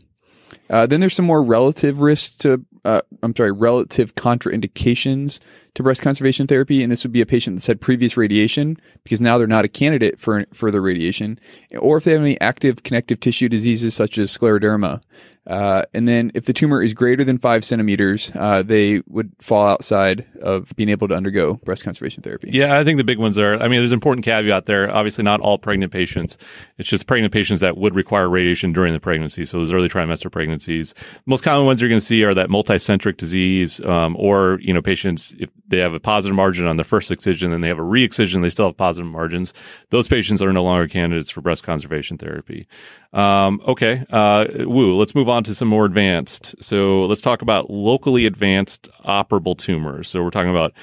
Uh, 0.69 0.85
then 0.85 0.99
there's 0.99 1.15
some 1.15 1.25
more 1.25 1.43
relative 1.43 2.01
risks 2.01 2.37
to 2.37 2.63
uh, 2.85 3.01
I'm 3.21 3.35
sorry, 3.35 3.51
relative 3.51 4.15
contraindications 4.15 5.39
to 5.75 5.83
breast 5.83 6.01
conservation 6.01 6.47
therapy, 6.47 6.83
and 6.83 6.91
this 6.91 7.03
would 7.03 7.11
be 7.11 7.21
a 7.21 7.25
patient 7.25 7.55
that's 7.55 7.67
had 7.67 7.81
previous 7.81 8.15
radiation 8.15 8.77
because 9.03 9.21
now 9.21 9.37
they're 9.37 9.47
not 9.47 9.65
a 9.65 9.69
candidate 9.69 10.19
for 10.19 10.45
further 10.53 10.81
radiation, 10.81 11.39
or 11.79 11.97
if 11.97 12.03
they 12.03 12.11
have 12.11 12.21
any 12.21 12.39
active 12.41 12.83
connective 12.83 13.19
tissue 13.19 13.49
diseases 13.49 13.93
such 13.93 14.17
as 14.17 14.35
scleroderma. 14.35 15.01
Uh, 15.45 15.83
and 15.93 16.07
then 16.07 16.31
if 16.35 16.45
the 16.45 16.53
tumor 16.53 16.81
is 16.81 16.93
greater 16.93 17.23
than 17.23 17.37
five 17.37 17.65
centimeters, 17.65 18.31
uh, 18.35 18.63
they 18.63 19.01
would 19.07 19.29
fall 19.41 19.67
outside 19.67 20.25
of 20.41 20.73
being 20.77 20.87
able 20.87 21.07
to 21.07 21.13
undergo 21.13 21.55
breast 21.55 21.83
conservation 21.83 22.23
therapy. 22.23 22.49
Yeah, 22.53 22.79
I 22.79 22.85
think 22.85 22.97
the 22.97 23.03
big 23.03 23.17
ones 23.17 23.37
are, 23.37 23.55
I 23.55 23.67
mean, 23.67 23.81
there's 23.81 23.91
an 23.91 23.97
important 23.97 24.23
caveat 24.23 24.67
there. 24.67 24.89
Obviously, 24.89 25.23
not 25.23 25.41
all 25.41 25.57
pregnant 25.57 25.91
patients. 25.91 26.37
It's 26.77 26.87
just 26.87 27.07
pregnant 27.07 27.33
patients 27.33 27.59
that 27.59 27.77
would 27.77 27.93
require 27.93 28.29
radiation 28.29 28.71
during 28.71 28.93
the 28.93 29.01
pregnancy. 29.01 29.43
So 29.43 29.57
those 29.57 29.73
early 29.73 29.89
trimester 29.89 30.31
pregnancies. 30.31 30.93
Most 31.25 31.43
common 31.43 31.65
ones 31.65 31.81
you're 31.81 31.89
going 31.89 31.99
to 31.99 32.05
see 32.05 32.23
are 32.23 32.33
that 32.33 32.49
multicentric 32.73 33.17
disease, 33.17 33.83
um, 33.85 34.15
or, 34.17 34.59
you 34.61 34.73
know, 34.73 34.81
patients, 34.81 35.33
if 35.39 35.49
they 35.67 35.79
have 35.79 35.93
a 35.93 35.99
positive 35.99 36.35
margin 36.35 36.65
on 36.65 36.77
the 36.77 36.83
first 36.83 37.11
excision, 37.11 37.51
then 37.51 37.61
they 37.61 37.67
have 37.67 37.79
a 37.79 37.83
re-excision, 37.83 38.41
they 38.41 38.49
still 38.49 38.67
have 38.67 38.77
positive 38.77 39.09
margins. 39.11 39.53
Those 39.89 40.07
patients 40.07 40.41
are 40.41 40.51
no 40.53 40.63
longer 40.63 40.87
candidates 40.87 41.29
for 41.29 41.41
breast 41.41 41.63
conservation 41.63 42.17
therapy. 42.17 42.67
Um, 43.13 43.61
okay, 43.67 44.05
uh, 44.09 44.45
woo. 44.59 44.97
Let's 44.97 45.15
move 45.15 45.29
on 45.29 45.43
to 45.45 45.55
some 45.55 45.67
more 45.67 45.85
advanced. 45.85 46.55
So 46.63 47.05
let's 47.05 47.21
talk 47.21 47.41
about 47.41 47.69
locally 47.69 48.25
advanced 48.25 48.89
operable 49.05 49.57
tumors. 49.57 50.07
So 50.07 50.23
we're 50.23 50.31
talking 50.31 50.51
about, 50.51 50.73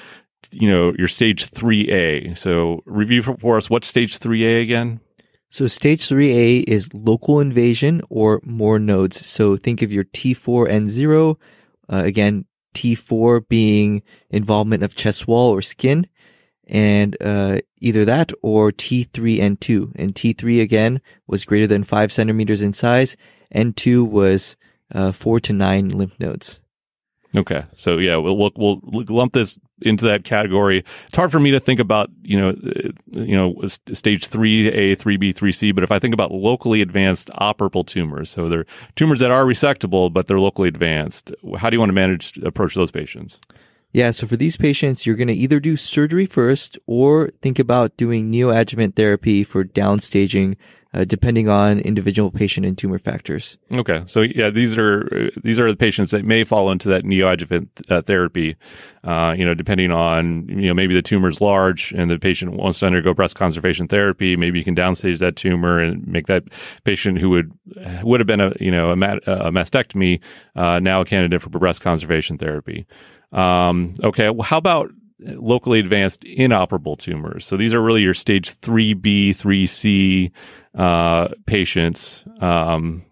you 0.51 0.69
know, 0.69 0.93
your 0.97 1.07
stage 1.07 1.45
three 1.45 1.89
A. 1.91 2.33
So 2.35 2.81
review 2.85 3.21
for, 3.21 3.37
for 3.37 3.57
us. 3.57 3.69
what 3.69 3.85
stage 3.85 4.17
three 4.17 4.45
A 4.45 4.61
again? 4.61 5.01
So 5.53 5.67
stage 5.67 6.07
3A 6.07 6.63
is 6.65 6.93
local 6.93 7.41
invasion 7.41 8.01
or 8.09 8.39
more 8.45 8.79
nodes. 8.79 9.25
So 9.25 9.57
think 9.57 9.81
of 9.81 9.91
your 9.91 10.05
T4N0. 10.05 11.35
Uh, 11.91 12.03
again, 12.05 12.45
T4 12.73 13.47
being 13.47 14.01
involvement 14.29 14.83
of 14.83 14.95
chest 14.95 15.27
wall 15.27 15.51
or 15.51 15.61
skin 15.61 16.07
and 16.67 17.17
uh, 17.21 17.57
either 17.79 18.05
that 18.05 18.31
or 18.41 18.71
T3 18.71 19.11
N2. 19.11 19.91
And 19.95 20.15
T3 20.15 20.61
again 20.61 21.01
was 21.27 21.45
greater 21.45 21.67
than 21.67 21.83
5 21.83 22.11
centimeters 22.11 22.61
in 22.61 22.73
size, 22.73 23.17
N2 23.53 24.07
was 24.07 24.55
uh, 24.95 25.11
4 25.11 25.39
to 25.41 25.53
9 25.53 25.89
lymph 25.89 26.19
nodes. 26.19 26.61
Okay, 27.35 27.63
so 27.75 27.97
yeah, 27.97 28.17
we'll, 28.17 28.35
we'll 28.35 28.51
we'll 28.83 29.05
lump 29.07 29.31
this 29.31 29.57
into 29.81 30.05
that 30.05 30.23
category. 30.23 30.83
It's 31.07 31.15
hard 31.15 31.31
for 31.31 31.39
me 31.39 31.51
to 31.51 31.59
think 31.59 31.79
about 31.79 32.09
you 32.23 32.39
know 32.39 32.49
uh, 32.49 32.89
you 33.11 33.35
know 33.35 33.61
stage 33.67 34.27
three 34.27 34.69
A, 34.69 34.95
three 34.95 35.17
B, 35.17 35.31
three 35.31 35.51
C. 35.51 35.71
But 35.71 35.83
if 35.83 35.91
I 35.91 35.99
think 35.99 36.13
about 36.13 36.31
locally 36.31 36.81
advanced 36.81 37.29
operable 37.39 37.85
tumors, 37.85 38.29
so 38.29 38.49
they're 38.49 38.65
tumors 38.95 39.19
that 39.19 39.31
are 39.31 39.45
resectable 39.45 40.11
but 40.11 40.27
they're 40.27 40.39
locally 40.39 40.67
advanced. 40.67 41.33
How 41.57 41.69
do 41.69 41.75
you 41.75 41.79
want 41.79 41.89
to 41.89 41.93
manage 41.93 42.37
approach 42.39 42.75
those 42.75 42.91
patients? 42.91 43.39
Yeah, 43.93 44.11
so 44.11 44.25
for 44.25 44.37
these 44.37 44.55
patients, 44.55 45.05
you're 45.05 45.17
going 45.17 45.27
to 45.27 45.33
either 45.33 45.59
do 45.59 45.75
surgery 45.75 46.25
first 46.25 46.79
or 46.87 47.31
think 47.41 47.59
about 47.59 47.97
doing 47.97 48.31
neoadjuvant 48.31 48.95
therapy 48.95 49.43
for 49.43 49.65
downstaging, 49.65 50.55
uh, 50.93 51.03
depending 51.03 51.49
on 51.49 51.79
individual 51.79 52.31
patient 52.31 52.65
and 52.65 52.77
tumor 52.77 52.99
factors. 52.99 53.57
Okay, 53.75 54.03
so 54.05 54.21
yeah, 54.21 54.49
these 54.49 54.77
are 54.77 55.29
these 55.43 55.59
are 55.59 55.69
the 55.69 55.75
patients 55.75 56.11
that 56.11 56.23
may 56.23 56.45
fall 56.45 56.71
into 56.71 56.87
that 56.87 57.03
neoadjuvant 57.03 57.67
uh, 57.89 58.01
therapy. 58.01 58.55
Uh, 59.03 59.35
you 59.37 59.43
know, 59.43 59.53
depending 59.53 59.91
on 59.91 60.47
you 60.47 60.67
know 60.67 60.73
maybe 60.73 60.93
the 60.93 61.01
tumor 61.01 61.27
is 61.27 61.41
large 61.41 61.91
and 61.91 62.09
the 62.09 62.17
patient 62.17 62.53
wants 62.53 62.79
to 62.79 62.85
undergo 62.85 63.13
breast 63.13 63.35
conservation 63.35 63.89
therapy. 63.89 64.37
Maybe 64.37 64.57
you 64.57 64.63
can 64.63 64.75
downstage 64.75 65.19
that 65.19 65.35
tumor 65.35 65.79
and 65.79 66.07
make 66.07 66.27
that 66.27 66.43
patient 66.85 67.17
who 67.17 67.29
would 67.31 67.51
would 68.03 68.21
have 68.21 68.27
been 68.27 68.41
a 68.41 68.53
you 68.57 68.71
know 68.71 68.91
a, 68.91 68.93
a 68.93 69.51
mastectomy 69.51 70.21
uh, 70.55 70.79
now 70.79 71.01
a 71.01 71.05
candidate 71.05 71.41
for 71.41 71.49
breast 71.49 71.81
conservation 71.81 72.37
therapy. 72.37 72.87
Um, 73.31 73.93
okay, 74.03 74.29
well, 74.29 74.43
how 74.43 74.57
about 74.57 74.91
locally 75.19 75.79
advanced 75.79 76.23
inoperable 76.23 76.95
tumors? 76.95 77.45
So 77.45 77.57
these 77.57 77.73
are 77.73 77.81
really 77.81 78.01
your 78.01 78.13
stage 78.13 78.55
3B, 78.59 79.29
3C 79.29 80.31
uh, 80.75 81.29
patients. 81.45 82.23
Um, 82.39 83.03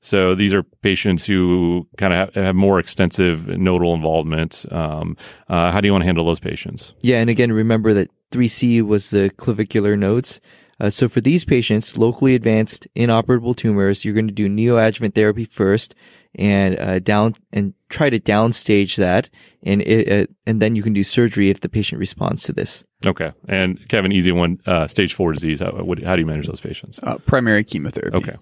so 0.00 0.34
these 0.34 0.52
are 0.52 0.62
patients 0.62 1.24
who 1.24 1.88
kind 1.96 2.12
of 2.12 2.34
have, 2.34 2.44
have, 2.44 2.54
more 2.54 2.78
extensive 2.78 3.48
nodal 3.48 3.94
involvement. 3.94 4.66
Um, 4.70 5.16
uh, 5.48 5.70
how 5.70 5.80
do 5.80 5.88
you 5.88 5.92
want 5.92 6.02
to 6.02 6.06
handle 6.06 6.26
those 6.26 6.40
patients? 6.40 6.94
Yeah, 7.00 7.20
and 7.20 7.30
again, 7.30 7.52
remember 7.52 7.94
that 7.94 8.10
3C 8.30 8.82
was 8.82 9.10
the 9.10 9.30
clavicular 9.30 9.96
nodes. 9.96 10.40
Uh, 10.80 10.90
so 10.90 11.08
for 11.08 11.20
these 11.20 11.44
patients, 11.44 11.96
locally 11.96 12.34
advanced 12.34 12.86
inoperable 12.94 13.54
tumors, 13.54 14.04
you're 14.04 14.12
going 14.12 14.26
to 14.26 14.34
do 14.34 14.48
neoadjuvant 14.48 15.14
therapy 15.14 15.44
first, 15.46 15.94
and 16.36 16.78
uh, 16.78 16.98
down 16.98 17.34
and 17.52 17.74
try 17.88 18.10
to 18.10 18.18
downstage 18.18 18.96
that, 18.96 19.30
and 19.62 19.82
it, 19.82 20.10
uh, 20.10 20.32
and 20.46 20.60
then 20.60 20.76
you 20.76 20.82
can 20.82 20.92
do 20.92 21.04
surgery 21.04 21.50
if 21.50 21.60
the 21.60 21.68
patient 21.68 21.98
responds 21.98 22.42
to 22.44 22.52
this. 22.52 22.84
Okay, 23.06 23.32
and 23.48 23.86
Kevin, 23.88 24.12
easy 24.12 24.32
one, 24.32 24.60
uh, 24.66 24.86
stage 24.86 25.14
four 25.14 25.32
disease. 25.32 25.60
How, 25.60 25.72
what, 25.72 26.02
how, 26.02 26.16
do 26.16 26.20
you 26.20 26.26
manage 26.26 26.46
those 26.46 26.60
patients? 26.60 27.00
Uh, 27.02 27.18
primary 27.18 27.64
chemotherapy. 27.64 28.16
Okay, 28.16 28.36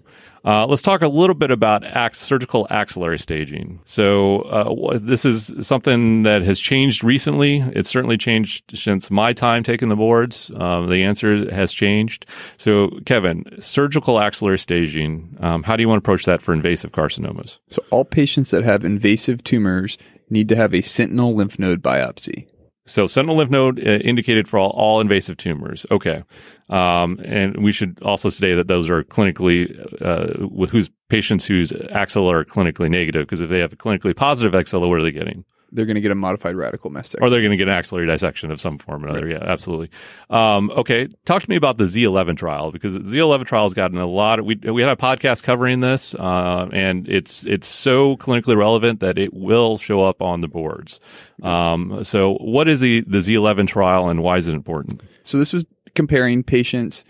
uh, 0.45 0.65
let's 0.65 0.81
talk 0.81 1.01
a 1.01 1.07
little 1.07 1.35
bit 1.35 1.51
about 1.51 1.85
ax- 1.85 2.19
surgical 2.19 2.67
axillary 2.69 3.17
staging. 3.17 3.79
So 3.85 4.41
uh, 4.41 4.99
this 5.01 5.23
is 5.23 5.53
something 5.65 6.23
that 6.23 6.41
has 6.43 6.59
changed 6.59 7.03
recently. 7.03 7.59
It's 7.73 7.89
certainly 7.89 8.17
changed 8.17 8.77
since 8.77 9.09
my 9.09 9.31
time 9.31 9.63
taking 9.63 9.89
the 9.89 9.95
boards. 9.95 10.51
Um, 10.55 10.89
the 10.89 11.03
answer 11.03 11.49
has 11.53 11.71
changed. 11.71 12.25
So 12.57 12.89
Kevin, 13.05 13.45
surgical 13.59 14.19
axillary 14.19 14.59
staging. 14.59 15.37
Um, 15.39 15.63
how 15.63 15.75
do 15.77 15.81
you 15.81 15.87
want 15.87 16.03
to 16.03 16.05
approach 16.05 16.25
that 16.25 16.41
for 16.41 16.53
invasive 16.53 16.91
carcinomas? 16.91 17.59
So 17.69 17.81
all 17.89 18.03
patients 18.03 18.51
that 18.51 18.63
have 18.63 18.83
invasive 18.83 19.43
tumors 19.43 19.97
need 20.29 20.49
to 20.49 20.55
have 20.55 20.73
a 20.73 20.81
sentinel 20.81 21.33
lymph 21.35 21.57
node 21.57 21.81
biopsy. 21.81 22.47
So 22.85 23.07
sentinel 23.07 23.37
lymph 23.37 23.51
node 23.51 23.79
uh, 23.79 23.99
indicated 24.03 24.47
for 24.47 24.59
all, 24.59 24.71
all 24.71 24.99
invasive 24.99 25.37
tumors. 25.37 25.85
Okay. 25.89 26.23
Um, 26.69 27.19
and 27.23 27.63
we 27.63 27.71
should 27.71 28.01
also 28.01 28.29
say 28.29 28.55
that 28.55 28.67
those 28.67 28.89
are 28.89 29.03
clinically, 29.03 29.79
uh, 30.01 30.65
whose 30.67 30.89
patients 31.09 31.45
whose 31.45 31.71
axilla 31.91 32.35
are 32.35 32.45
clinically 32.45 32.89
negative, 32.89 33.25
because 33.25 33.41
if 33.41 33.49
they 33.49 33.59
have 33.59 33.73
a 33.73 33.77
clinically 33.77 34.15
positive 34.15 34.53
axilla, 34.53 34.87
what 34.87 34.99
are 34.99 35.03
they 35.03 35.11
getting? 35.11 35.45
They're 35.73 35.85
going 35.85 35.95
to 35.95 36.01
get 36.01 36.11
a 36.11 36.15
modified 36.15 36.55
radical 36.55 36.91
mastectomy. 36.91 37.21
Or 37.21 37.29
they're 37.29 37.41
going 37.41 37.51
to 37.51 37.57
get 37.57 37.67
an 37.67 37.73
axillary 37.73 38.07
dissection 38.07 38.51
of 38.51 38.61
some 38.61 38.77
form 38.77 39.03
or 39.03 39.09
another. 39.09 39.25
Right. 39.25 39.41
Yeah, 39.41 39.43
absolutely. 39.43 39.89
Um, 40.29 40.71
okay, 40.71 41.07
talk 41.25 41.43
to 41.43 41.49
me 41.49 41.55
about 41.55 41.77
the 41.77 41.85
Z11 41.85 42.37
trial 42.37 42.71
because 42.71 42.93
the 42.93 42.99
Z11 42.99 43.45
trial 43.45 43.63
has 43.63 43.73
gotten 43.73 43.97
a 43.97 44.05
lot. 44.05 44.39
Of, 44.39 44.45
we 44.45 44.55
we 44.55 44.81
had 44.81 44.91
a 44.91 44.95
podcast 44.95 45.43
covering 45.43 45.79
this, 45.79 46.15
uh, 46.15 46.69
and 46.71 47.07
it's 47.09 47.45
it's 47.45 47.67
so 47.67 48.17
clinically 48.17 48.55
relevant 48.55 48.99
that 49.01 49.17
it 49.17 49.33
will 49.33 49.77
show 49.77 50.03
up 50.03 50.21
on 50.21 50.41
the 50.41 50.47
boards. 50.47 50.99
Um, 51.41 52.03
so, 52.03 52.35
what 52.35 52.67
is 52.67 52.79
the 52.79 53.01
the 53.01 53.19
Z11 53.19 53.67
trial, 53.67 54.09
and 54.09 54.21
why 54.23 54.37
is 54.37 54.47
it 54.47 54.53
important? 54.53 55.01
So, 55.23 55.37
this 55.37 55.53
was 55.53 55.65
comparing 55.95 56.43
patients 56.43 57.03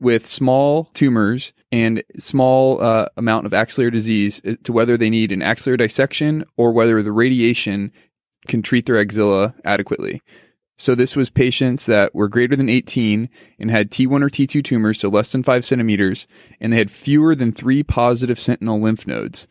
with 0.00 0.26
small 0.26 0.84
tumors 0.94 1.52
and 1.72 2.02
small 2.16 2.80
uh, 2.80 3.06
amount 3.16 3.46
of 3.46 3.52
axillary 3.52 3.90
disease 3.90 4.40
uh, 4.46 4.54
to 4.62 4.72
whether 4.72 4.96
they 4.96 5.10
need 5.10 5.32
an 5.32 5.42
axillary 5.42 5.76
dissection 5.76 6.44
or 6.56 6.72
whether 6.72 7.02
the 7.02 7.12
radiation 7.12 7.92
can 8.48 8.62
treat 8.62 8.86
their 8.86 8.98
axilla 8.98 9.54
adequately. 9.64 10.20
So 10.80 10.94
this 10.94 11.16
was 11.16 11.28
patients 11.28 11.86
that 11.86 12.14
were 12.14 12.28
greater 12.28 12.54
than 12.54 12.68
18 12.68 13.28
and 13.58 13.70
had 13.70 13.90
T1 13.90 14.22
or 14.22 14.30
T2 14.30 14.62
tumors, 14.62 15.00
so 15.00 15.08
less 15.08 15.32
than 15.32 15.42
five 15.42 15.64
centimeters, 15.64 16.28
and 16.60 16.72
they 16.72 16.78
had 16.78 16.90
fewer 16.90 17.34
than 17.34 17.52
three 17.52 17.82
positive 17.82 18.38
sentinel 18.38 18.80
lymph 18.80 19.06
nodes. 19.06 19.48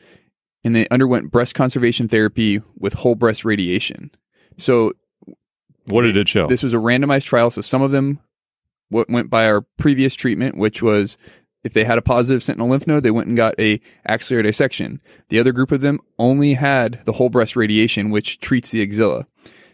And 0.64 0.76
they 0.76 0.88
underwent 0.88 1.32
breast 1.32 1.54
conservation 1.54 2.08
therapy 2.08 2.62
with 2.78 2.94
whole 2.94 3.16
breast 3.16 3.46
radiation. 3.46 4.12
So 4.58 4.94
what 5.86 6.04
did 6.04 6.18
it 6.18 6.28
show? 6.28 6.48
This 6.48 6.64
was 6.64 6.74
a 6.74 6.78
randomized 6.78 7.26
trial. 7.26 7.52
So 7.52 7.62
some 7.62 7.82
of 7.82 7.92
them 7.92 8.20
went 8.90 9.30
by 9.30 9.48
our 9.48 9.62
previous 9.78 10.16
treatment, 10.16 10.58
which 10.58 10.82
was 10.82 11.18
if 11.68 11.74
they 11.74 11.84
had 11.84 11.98
a 11.98 12.02
positive 12.02 12.42
sentinel 12.42 12.70
lymph 12.70 12.88
node, 12.88 13.04
they 13.04 13.12
went 13.12 13.28
and 13.28 13.36
got 13.36 13.54
a 13.60 13.82
axillary 14.08 14.44
dissection. 14.44 15.02
The 15.28 15.38
other 15.38 15.52
group 15.52 15.74
of 15.74 15.82
them 15.82 16.00
only 16.18 16.54
had 16.54 17.02
the 17.04 17.12
whole 17.12 17.30
breast 17.30 17.58
radiation, 17.58 18.10
which 18.10 18.40
treats 18.40 18.72
the 18.72 18.82
axilla. 18.82 19.28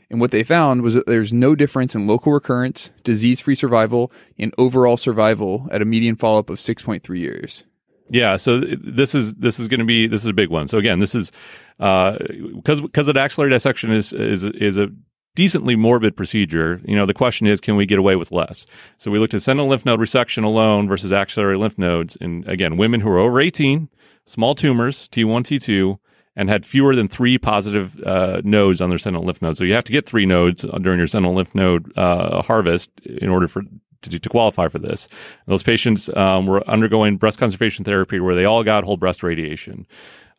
And 0.09 0.19
what 0.19 0.31
they 0.31 0.43
found 0.43 0.81
was 0.81 0.95
that 0.95 1.05
there's 1.05 1.31
no 1.31 1.53
difference 1.53 1.93
in 1.93 2.07
local 2.07 2.31
recurrence, 2.31 2.89
disease-free 3.03 3.53
survival, 3.53 4.11
and 4.39 4.53
overall 4.57 4.97
survival 4.97 5.67
at 5.71 5.83
a 5.83 5.85
median 5.85 6.15
follow-up 6.15 6.49
of 6.49 6.57
6.3 6.57 7.19
years. 7.19 7.63
Yeah, 8.09 8.37
so 8.37 8.59
this 8.59 9.13
is 9.13 9.35
this 9.35 9.59
is 9.59 9.67
going 9.67 9.79
to 9.79 9.85
be 9.85 10.07
this 10.07 10.23
is 10.23 10.27
a 10.27 10.33
big 10.33 10.49
one. 10.49 10.67
So 10.67 10.77
again, 10.77 10.99
this 10.99 11.15
is 11.15 11.31
because 11.77 12.79
uh, 12.79 12.81
because 12.81 13.07
an 13.07 13.17
axillary 13.17 13.51
dissection 13.51 13.91
is 13.93 14.11
is 14.13 14.43
is 14.43 14.77
a 14.77 14.89
decently 15.35 15.75
morbid 15.75 16.15
procedure. 16.15 16.81
You 16.85 16.95
know, 16.95 17.05
the 17.05 17.13
question 17.13 17.47
is, 17.47 17.59
can 17.59 17.75
we 17.75 17.85
get 17.85 17.99
away 17.99 18.15
with 18.15 18.31
less? 18.31 18.65
So 18.97 19.11
we 19.11 19.19
looked 19.19 19.33
at 19.33 19.41
sentinel 19.41 19.67
lymph 19.67 19.85
node 19.85 19.99
resection 19.99 20.43
alone 20.43 20.87
versus 20.87 21.11
axillary 21.11 21.57
lymph 21.57 21.77
nodes. 21.77 22.17
And 22.19 22.47
again, 22.47 22.77
women 22.77 23.01
who 23.01 23.09
are 23.09 23.19
over 23.19 23.39
18, 23.41 23.89
small 24.25 24.55
tumors, 24.55 25.07
T1, 25.09 25.41
T2, 25.41 25.97
and 26.35 26.49
had 26.49 26.65
fewer 26.65 26.95
than 26.95 27.07
three 27.07 27.37
positive 27.37 27.99
uh, 28.03 28.41
nodes 28.43 28.81
on 28.81 28.89
their 28.89 28.97
sentinel 28.97 29.25
lymph 29.25 29.41
nodes. 29.41 29.57
So 29.57 29.63
you 29.63 29.73
have 29.73 29.83
to 29.85 29.91
get 29.91 30.05
three 30.05 30.25
nodes 30.25 30.65
during 30.81 30.97
your 30.97 31.07
sentinel 31.07 31.35
lymph 31.35 31.53
node 31.53 31.95
uh, 31.97 32.41
harvest 32.41 32.91
in 33.01 33.29
order 33.29 33.47
for 33.47 33.63
to, 34.01 34.19
to 34.19 34.29
qualify 34.29 34.67
for 34.67 34.79
this. 34.79 35.07
Those 35.47 35.63
patients 35.63 36.09
um, 36.15 36.45
were 36.45 36.67
undergoing 36.69 37.17
breast 37.17 37.39
conservation 37.39 37.85
therapy 37.85 38.19
where 38.19 38.35
they 38.35 38.45
all 38.45 38.63
got 38.63 38.83
whole 38.83 38.97
breast 38.97 39.23
radiation. 39.23 39.87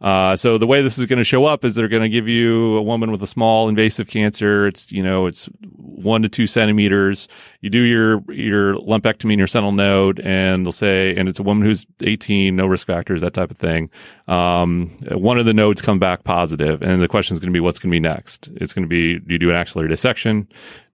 Uh, 0.04 0.36
so 0.36 0.58
the 0.58 0.66
way 0.66 0.82
this 0.82 0.98
is 0.98 1.06
going 1.06 1.16
to 1.16 1.24
show 1.24 1.46
up 1.46 1.64
is 1.64 1.74
they're 1.74 1.88
going 1.88 2.02
to 2.02 2.10
give 2.10 2.28
you 2.28 2.76
a 2.76 2.82
woman 2.82 3.10
with 3.10 3.22
a 3.22 3.26
small 3.26 3.70
invasive 3.70 4.06
cancer. 4.06 4.66
It's 4.66 4.92
you 4.92 5.02
know 5.02 5.24
it's 5.24 5.46
one 5.62 6.20
to 6.20 6.28
two 6.28 6.46
centimeters. 6.46 7.26
You 7.62 7.70
do 7.70 7.80
your 7.80 8.22
your 8.30 8.74
lumpectomy 8.74 9.32
in 9.32 9.38
your 9.38 9.48
sentinel 9.48 9.72
node, 9.72 10.20
and 10.20 10.66
they'll 10.66 10.72
say, 10.72 11.16
and 11.16 11.26
it's 11.26 11.38
a 11.38 11.42
woman 11.42 11.64
who's 11.66 11.86
18, 12.02 12.54
no 12.54 12.66
risk 12.66 12.86
factors, 12.86 13.22
that 13.22 13.32
type 13.32 13.50
of 13.50 13.56
thing. 13.56 13.88
Um, 14.28 14.88
one 15.10 15.38
of 15.38 15.46
the 15.46 15.54
nodes 15.54 15.80
come 15.80 15.98
back 15.98 16.24
positive, 16.24 16.82
and 16.82 17.00
the 17.00 17.08
question 17.08 17.32
is 17.32 17.40
going 17.40 17.50
to 17.50 17.56
be 17.56 17.60
what's 17.60 17.78
going 17.78 17.90
to 17.90 17.96
be 17.96 18.00
next. 18.00 18.50
It's 18.56 18.74
going 18.74 18.84
to 18.84 18.88
be 18.88 19.20
do 19.20 19.32
you 19.32 19.38
do 19.38 19.48
an 19.48 19.56
axillary 19.56 19.88
dissection? 19.88 20.46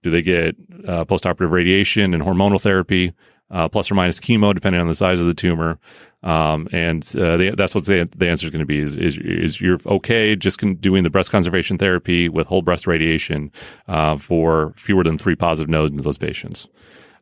Do 0.03 0.09
they 0.09 0.21
get 0.21 0.55
uh, 0.87 1.03
postoperative 1.03 1.51
radiation 1.51 2.13
and 2.13 2.23
hormonal 2.23 2.61
therapy? 2.61 3.11
Uh, 3.49 3.67
plus 3.67 3.91
or 3.91 3.95
minus 3.95 4.17
chemo, 4.17 4.53
depending 4.53 4.79
on 4.79 4.87
the 4.87 4.95
size 4.95 5.19
of 5.19 5.25
the 5.25 5.33
tumor. 5.33 5.77
Um, 6.23 6.67
and 6.71 7.03
uh, 7.15 7.37
they, 7.37 7.49
that's 7.51 7.73
what 7.73 7.85
the, 7.85 8.07
the 8.15 8.29
answer 8.29 8.45
is 8.45 8.51
going 8.51 8.59
to 8.59 8.65
be: 8.65 8.79
is, 8.79 8.95
is, 8.95 9.17
is 9.17 9.59
you're 9.59 9.79
okay 9.85 10.35
just 10.35 10.59
con- 10.59 10.75
doing 10.75 11.03
the 11.03 11.09
breast 11.09 11.31
conservation 11.31 11.77
therapy 11.77 12.29
with 12.29 12.47
whole 12.47 12.61
breast 12.61 12.85
radiation 12.85 13.51
uh, 13.87 14.17
for 14.17 14.73
fewer 14.75 15.03
than 15.03 15.17
three 15.17 15.35
positive 15.35 15.69
nodes 15.69 15.91
in 15.91 15.97
those 15.97 16.17
patients. 16.19 16.67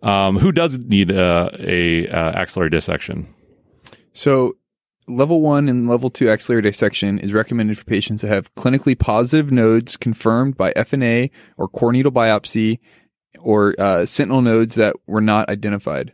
Um, 0.02 0.38
who 0.38 0.52
does 0.52 0.80
need 0.80 1.12
uh, 1.12 1.50
a 1.60 2.08
uh, 2.08 2.32
axillary 2.32 2.70
dissection? 2.70 3.28
So, 4.14 4.58
level 5.08 5.42
one 5.42 5.70
and 5.70 5.88
level 5.88 6.10
two 6.10 6.30
axillary 6.30 6.62
dissection 6.62 7.20
is 7.20 7.34
recommended 7.34 7.78
for 7.78 7.86
patients 7.86 8.22
that 8.22 8.30
have 8.30 8.54
clinically 8.56 8.98
positive 8.98 9.52
nodes 9.52 9.98
confirmed 9.98 10.58
by 10.58 10.74
FNA 10.74 11.32
or 11.58 11.68
core 11.68 11.92
needle 11.92 12.12
biopsy 12.12 12.80
or 13.40 13.76
uh, 13.80 14.06
sentinel 14.06 14.42
nodes 14.42 14.76
that 14.76 14.96
were 15.08 15.22
not 15.22 15.50
identified. 15.50 16.14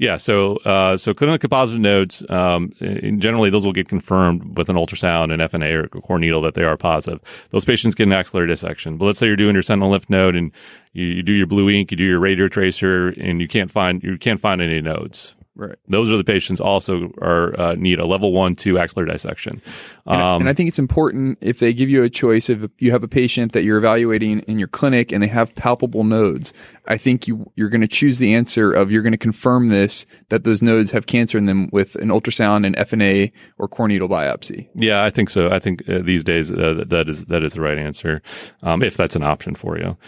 Yeah, 0.00 0.16
so 0.16 0.56
uh, 0.64 0.96
so 0.96 1.12
clinical 1.12 1.50
positive 1.50 1.78
nodes, 1.78 2.24
um, 2.30 2.72
generally 3.18 3.50
those 3.50 3.66
will 3.66 3.74
get 3.74 3.86
confirmed 3.86 4.56
with 4.56 4.70
an 4.70 4.76
ultrasound 4.76 5.30
and 5.30 5.42
FNA 5.42 5.74
or 5.74 5.88
core 5.88 6.18
needle 6.18 6.40
that 6.40 6.54
they 6.54 6.64
are 6.64 6.78
positive. 6.78 7.20
Those 7.50 7.66
patients 7.66 7.94
get 7.94 8.04
an 8.04 8.14
axillary 8.14 8.48
dissection. 8.48 8.96
But 8.96 9.04
let's 9.04 9.18
say 9.18 9.26
you're 9.26 9.36
doing 9.36 9.52
your 9.52 9.62
sentinel 9.62 9.90
lymph 9.90 10.08
node 10.08 10.36
and 10.36 10.52
you, 10.94 11.04
you 11.04 11.22
do 11.22 11.34
your 11.34 11.46
blue 11.46 11.68
ink, 11.68 11.90
you 11.90 11.98
do 11.98 12.04
your 12.04 12.18
radio 12.18 12.48
tracer, 12.48 13.08
and 13.08 13.42
you 13.42 13.46
can't 13.46 13.70
find 13.70 14.02
you 14.02 14.16
can't 14.16 14.40
find 14.40 14.62
any 14.62 14.80
nodes. 14.80 15.36
Right. 15.60 15.76
Those 15.88 16.10
are 16.10 16.16
the 16.16 16.24
patients 16.24 16.58
also 16.58 17.12
are 17.20 17.58
uh, 17.60 17.74
need 17.74 17.98
a 17.98 18.06
level 18.06 18.32
one, 18.32 18.56
two 18.56 18.78
axillary 18.78 19.10
dissection. 19.12 19.60
And, 20.06 20.22
I- 20.22 20.34
Um, 20.36 20.40
and 20.40 20.48
I 20.48 20.54
think 20.54 20.68
it's 20.68 20.78
important 20.78 21.36
if 21.42 21.58
they 21.58 21.74
give 21.74 21.90
you 21.90 22.02
a 22.02 22.08
choice, 22.08 22.48
if 22.48 22.70
you 22.78 22.92
have 22.92 23.04
a 23.04 23.08
patient 23.08 23.52
that 23.52 23.62
you're 23.62 23.76
evaluating 23.76 24.38
in 24.40 24.58
your 24.58 24.68
clinic 24.68 25.12
and 25.12 25.22
they 25.22 25.26
have 25.26 25.54
palpable 25.54 26.02
nodes, 26.02 26.54
I 26.88 26.96
think 26.96 27.28
you, 27.28 27.52
you're 27.56 27.68
going 27.68 27.82
to 27.82 27.86
choose 27.88 28.16
the 28.18 28.32
answer 28.32 28.72
of 28.72 28.90
you're 28.90 29.02
going 29.02 29.12
to 29.12 29.18
confirm 29.18 29.68
this, 29.68 30.06
that 30.30 30.44
those 30.44 30.62
nodes 30.62 30.92
have 30.92 31.04
cancer 31.04 31.36
in 31.36 31.44
them 31.44 31.68
with 31.72 31.94
an 31.96 32.08
ultrasound 32.08 32.64
and 32.64 32.74
FNA 32.76 33.30
or 33.58 33.68
core 33.68 33.86
needle 33.86 34.08
biopsy. 34.08 34.68
Yeah, 34.74 35.04
I 35.04 35.10
think 35.10 35.28
so. 35.28 35.50
I 35.50 35.58
think 35.58 35.86
uh, 35.90 35.98
these 35.98 36.24
days 36.24 36.50
uh, 36.50 36.84
that 36.88 37.06
is 37.10 37.26
that 37.26 37.42
is 37.42 37.52
the 37.52 37.60
right 37.60 37.76
answer, 37.78 38.22
um, 38.62 38.82
if 38.82 38.96
that's 38.96 39.14
an 39.14 39.22
option 39.24 39.54
for 39.54 39.76
you. 39.78 39.98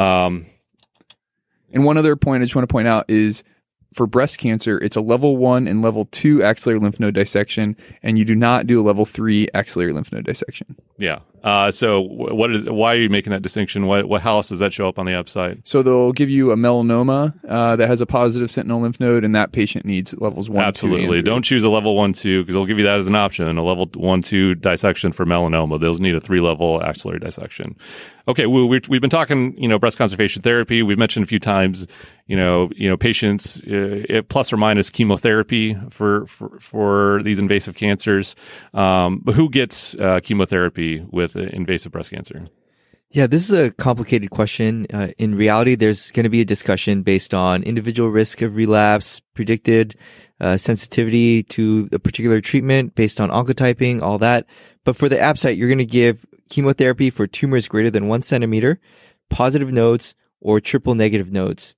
Um, 0.00 0.46
And 1.72 1.84
one 1.84 1.96
other 1.96 2.14
point 2.14 2.42
I 2.42 2.44
just 2.44 2.54
want 2.54 2.68
to 2.68 2.72
point 2.72 2.86
out 2.86 3.06
is 3.08 3.42
for 3.94 4.06
breast 4.06 4.38
cancer, 4.38 4.78
it's 4.78 4.96
a 4.96 5.00
level 5.00 5.36
one 5.36 5.66
and 5.68 5.80
level 5.80 6.06
two 6.06 6.42
axillary 6.42 6.80
lymph 6.80 7.00
node 7.00 7.14
dissection, 7.14 7.76
and 8.02 8.18
you 8.18 8.24
do 8.24 8.34
not 8.34 8.66
do 8.66 8.80
a 8.80 8.84
level 8.84 9.06
three 9.06 9.48
axillary 9.54 9.92
lymph 9.92 10.12
node 10.12 10.24
dissection. 10.24 10.76
Yeah. 10.96 11.20
Uh, 11.44 11.70
so, 11.70 12.00
what 12.00 12.50
is? 12.54 12.64
Why 12.64 12.94
are 12.94 12.98
you 12.98 13.10
making 13.10 13.32
that 13.32 13.42
distinction? 13.42 13.86
What, 13.86 14.08
what? 14.08 14.22
How 14.22 14.36
else 14.36 14.48
does 14.48 14.60
that 14.60 14.72
show 14.72 14.88
up 14.88 14.98
on 14.98 15.04
the 15.04 15.12
ABSITE? 15.12 15.68
So 15.68 15.82
they'll 15.82 16.12
give 16.12 16.30
you 16.30 16.52
a 16.52 16.56
melanoma 16.56 17.34
uh, 17.46 17.76
that 17.76 17.86
has 17.86 18.00
a 18.00 18.06
positive 18.06 18.50
sentinel 18.50 18.80
lymph 18.80 18.98
node, 18.98 19.24
and 19.24 19.36
that 19.36 19.52
patient 19.52 19.84
needs 19.84 20.14
levels 20.16 20.48
one, 20.48 20.64
Absolutely. 20.64 21.20
Don't 21.20 21.42
choose 21.42 21.62
a 21.62 21.68
level 21.68 21.96
one, 21.96 22.14
two, 22.14 22.42
because 22.42 22.54
they'll 22.54 22.64
give 22.64 22.78
you 22.78 22.84
that 22.84 22.98
as 22.98 23.06
an 23.06 23.14
option. 23.14 23.58
A 23.58 23.62
level 23.62 23.90
one, 23.92 24.22
two 24.22 24.54
dissection 24.54 25.12
for 25.12 25.26
melanoma. 25.26 25.78
they'll 25.78 25.92
need 25.96 26.14
a 26.14 26.20
three 26.20 26.40
level 26.40 26.82
axillary 26.82 27.18
dissection. 27.18 27.76
Okay. 28.26 28.46
We, 28.46 28.64
we, 28.64 28.80
we've 28.88 29.02
been 29.02 29.10
talking, 29.10 29.54
you 29.58 29.68
know, 29.68 29.78
breast 29.78 29.98
conservation 29.98 30.40
therapy. 30.40 30.82
We've 30.82 30.98
mentioned 30.98 31.24
a 31.24 31.26
few 31.26 31.38
times, 31.38 31.86
you 32.26 32.36
know, 32.36 32.70
you 32.74 32.88
know, 32.88 32.96
patients 32.96 33.60
uh, 33.64 34.22
plus 34.30 34.50
or 34.50 34.56
minus 34.56 34.88
chemotherapy 34.88 35.76
for, 35.90 36.26
for, 36.26 36.58
for 36.58 37.22
these 37.22 37.38
invasive 37.38 37.74
cancers. 37.74 38.34
Um, 38.72 39.20
but 39.22 39.34
who 39.34 39.50
gets 39.50 39.94
uh, 39.96 40.20
chemotherapy 40.84 41.06
with 41.10 41.36
uh, 41.36 41.40
invasive 41.52 41.92
breast 41.92 42.10
cancer? 42.10 42.44
Yeah, 43.10 43.28
this 43.28 43.44
is 43.44 43.52
a 43.52 43.70
complicated 43.70 44.30
question. 44.30 44.86
Uh, 44.92 45.08
in 45.18 45.36
reality, 45.36 45.76
there's 45.76 46.10
going 46.10 46.24
to 46.24 46.30
be 46.30 46.40
a 46.40 46.44
discussion 46.44 47.02
based 47.02 47.32
on 47.32 47.62
individual 47.62 48.10
risk 48.10 48.42
of 48.42 48.56
relapse, 48.56 49.20
predicted 49.34 49.94
uh, 50.40 50.56
sensitivity 50.56 51.44
to 51.44 51.88
a 51.92 51.98
particular 51.98 52.40
treatment 52.40 52.96
based 52.96 53.20
on 53.20 53.30
oncotyping, 53.30 54.02
all 54.02 54.18
that. 54.18 54.46
But 54.82 54.96
for 54.96 55.08
the 55.08 55.34
site, 55.36 55.56
you're 55.56 55.68
going 55.68 55.78
to 55.78 55.86
give 55.86 56.26
chemotherapy 56.50 57.10
for 57.10 57.28
tumors 57.28 57.68
greater 57.68 57.90
than 57.90 58.08
one 58.08 58.22
centimeter, 58.22 58.80
positive 59.30 59.72
nodes, 59.72 60.16
or 60.40 60.60
triple 60.60 60.96
negative 60.96 61.30
nodes. 61.30 61.76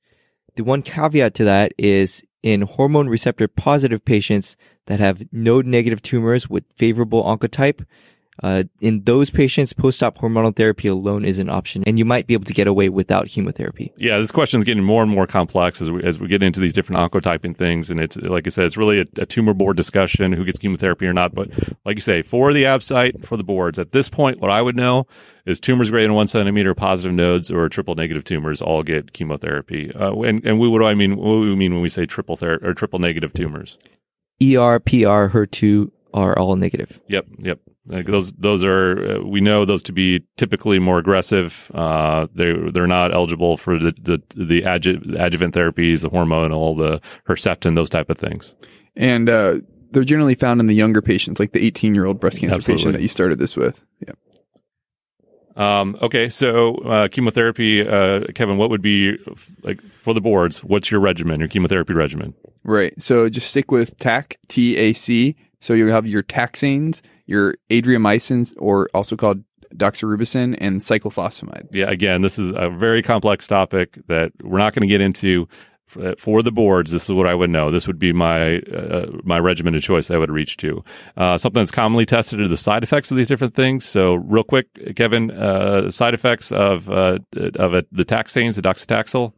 The 0.56 0.64
one 0.64 0.80
caveat 0.80 1.34
to 1.34 1.44
that 1.44 1.72
is 1.76 2.24
in 2.42 2.62
hormone 2.62 3.08
receptor 3.08 3.46
positive 3.46 4.04
patients 4.04 4.56
that 4.86 5.00
have 5.00 5.22
node 5.32 5.66
negative 5.66 6.00
tumors 6.00 6.48
with 6.48 6.64
favorable 6.76 7.22
oncotype, 7.22 7.84
uh, 8.42 8.64
in 8.80 9.02
those 9.04 9.30
patients, 9.30 9.72
post-op 9.72 10.18
hormonal 10.18 10.54
therapy 10.54 10.88
alone 10.88 11.24
is 11.24 11.38
an 11.38 11.48
option, 11.48 11.82
and 11.86 11.98
you 11.98 12.04
might 12.04 12.26
be 12.26 12.34
able 12.34 12.44
to 12.44 12.52
get 12.52 12.66
away 12.66 12.88
without 12.88 13.28
chemotherapy. 13.28 13.92
Yeah, 13.96 14.18
this 14.18 14.30
question 14.30 14.58
is 14.60 14.64
getting 14.64 14.84
more 14.84 15.02
and 15.02 15.10
more 15.10 15.26
complex 15.26 15.80
as 15.80 15.90
we, 15.90 16.02
as 16.02 16.18
we 16.18 16.28
get 16.28 16.42
into 16.42 16.60
these 16.60 16.72
different 16.72 17.00
oncotyping 17.00 17.56
things. 17.56 17.90
And 17.90 18.00
it's, 18.00 18.16
like 18.16 18.46
I 18.46 18.50
said, 18.50 18.66
it's 18.66 18.76
really 18.76 19.00
a, 19.00 19.06
a 19.18 19.26
tumor 19.26 19.54
board 19.54 19.76
discussion, 19.76 20.32
who 20.32 20.44
gets 20.44 20.58
chemotherapy 20.58 21.06
or 21.06 21.12
not. 21.12 21.34
But 21.34 21.50
like 21.84 21.96
you 21.96 22.02
say, 22.02 22.22
for 22.22 22.52
the 22.52 22.64
ABSITE, 22.64 23.24
for 23.24 23.36
the 23.36 23.44
boards, 23.44 23.78
at 23.78 23.92
this 23.92 24.08
point, 24.08 24.40
what 24.40 24.50
I 24.50 24.60
would 24.60 24.76
know 24.76 25.06
is 25.46 25.60
tumors 25.60 25.90
greater 25.90 26.08
than 26.08 26.14
one 26.14 26.26
centimeter, 26.26 26.74
positive 26.74 27.14
nodes, 27.14 27.50
or 27.50 27.68
triple 27.68 27.94
negative 27.94 28.24
tumors 28.24 28.60
all 28.60 28.82
get 28.82 29.12
chemotherapy. 29.12 29.92
Uh, 29.94 30.12
and, 30.20 30.44
and 30.44 30.58
we, 30.58 30.68
what 30.68 30.80
do 30.80 30.86
I 30.86 30.94
mean? 30.94 31.16
What 31.16 31.24
do 31.24 31.40
we 31.40 31.56
mean 31.56 31.72
when 31.72 31.82
we 31.82 31.88
say 31.88 32.04
triple 32.04 32.36
ther- 32.36 32.60
or 32.62 32.74
triple 32.74 32.98
negative 32.98 33.32
tumors? 33.32 33.78
ER, 34.42 34.80
PR, 34.80 35.32
HER2 35.32 35.90
are 36.12 36.38
all 36.38 36.56
negative. 36.56 37.00
Yep, 37.08 37.26
yep. 37.38 37.60
Like 37.86 38.06
those 38.06 38.32
those 38.32 38.64
are 38.64 39.18
uh, 39.18 39.22
we 39.22 39.40
know 39.40 39.64
those 39.64 39.82
to 39.84 39.92
be 39.92 40.24
typically 40.36 40.78
more 40.78 40.98
aggressive. 40.98 41.70
Uh, 41.74 42.26
they 42.34 42.52
they're 42.72 42.86
not 42.86 43.14
eligible 43.14 43.56
for 43.56 43.78
the 43.78 43.92
the, 44.00 44.22
the 44.34 44.62
adju- 44.62 45.18
adjuvant 45.18 45.54
therapies, 45.54 46.00
the 46.00 46.10
hormonal, 46.10 46.76
the 46.76 47.00
Herceptin, 47.28 47.76
those 47.76 47.90
type 47.90 48.10
of 48.10 48.18
things. 48.18 48.54
and 48.96 49.28
uh, 49.28 49.60
they're 49.92 50.04
generally 50.04 50.34
found 50.34 50.60
in 50.60 50.66
the 50.66 50.74
younger 50.74 51.00
patients, 51.00 51.38
like 51.38 51.52
the 51.52 51.64
18 51.64 51.94
year 51.94 52.06
old 52.06 52.18
breast 52.18 52.38
cancer 52.40 52.56
Absolutely. 52.56 52.78
patient 52.80 52.92
that 52.94 53.02
you 53.02 53.08
started 53.08 53.38
this 53.38 53.56
with. 53.56 53.84
Yeah. 54.00 54.14
Um, 55.56 55.96
okay, 56.02 56.28
so 56.28 56.74
uh, 56.78 57.08
chemotherapy, 57.08 57.86
uh, 57.86 58.24
Kevin, 58.34 58.58
what 58.58 58.68
would 58.68 58.82
be 58.82 59.16
like 59.62 59.80
for 59.82 60.12
the 60.12 60.20
boards? 60.20 60.62
What's 60.62 60.90
your 60.90 61.00
regimen, 61.00 61.40
your 61.40 61.48
chemotherapy 61.48 61.94
regimen? 61.94 62.34
Right. 62.62 63.00
So 63.00 63.28
just 63.30 63.48
stick 63.48 63.70
with 63.70 63.96
TAC, 63.98 64.38
T 64.48 64.76
A 64.76 64.92
C. 64.92 65.36
So 65.60 65.72
you'll 65.72 65.92
have 65.92 66.06
your 66.06 66.22
taxanes, 66.22 67.00
your 67.26 67.56
adriamycins, 67.68 68.54
or 68.56 68.88
also 68.94 69.16
called 69.16 69.42
doxorubicin, 69.74 70.56
and 70.58 70.80
cyclophosphamide. 70.80 71.66
Yeah, 71.72 71.90
again, 71.90 72.22
this 72.22 72.38
is 72.38 72.52
a 72.56 72.70
very 72.70 73.02
complex 73.02 73.46
topic 73.46 73.98
that 74.06 74.32
we're 74.42 74.58
not 74.58 74.74
going 74.74 74.88
to 74.88 74.92
get 74.92 75.00
into. 75.00 75.48
For, 75.86 76.16
for 76.16 76.42
the 76.42 76.50
boards, 76.50 76.90
this 76.90 77.04
is 77.04 77.12
what 77.12 77.28
I 77.28 77.34
would 77.34 77.48
know. 77.48 77.70
This 77.70 77.86
would 77.86 77.98
be 77.98 78.12
my 78.12 78.58
uh, 78.58 79.06
my 79.22 79.38
regimen 79.38 79.72
of 79.76 79.82
choice. 79.82 80.10
I 80.10 80.16
would 80.16 80.32
reach 80.32 80.56
to 80.56 80.82
uh, 81.16 81.38
something 81.38 81.60
that's 81.60 81.70
commonly 81.70 82.04
tested 82.04 82.40
are 82.40 82.48
the 82.48 82.56
side 82.56 82.82
effects 82.82 83.12
of 83.12 83.16
these 83.16 83.28
different 83.28 83.54
things. 83.54 83.84
So, 83.84 84.14
real 84.14 84.42
quick, 84.42 84.96
Kevin, 84.96 85.30
uh, 85.30 85.92
side 85.92 86.12
effects 86.12 86.50
of 86.50 86.90
uh, 86.90 87.18
of 87.54 87.74
a, 87.74 87.84
the 87.92 88.04
taxanes, 88.04 88.56
the 88.56 88.62
docetaxel, 88.62 89.32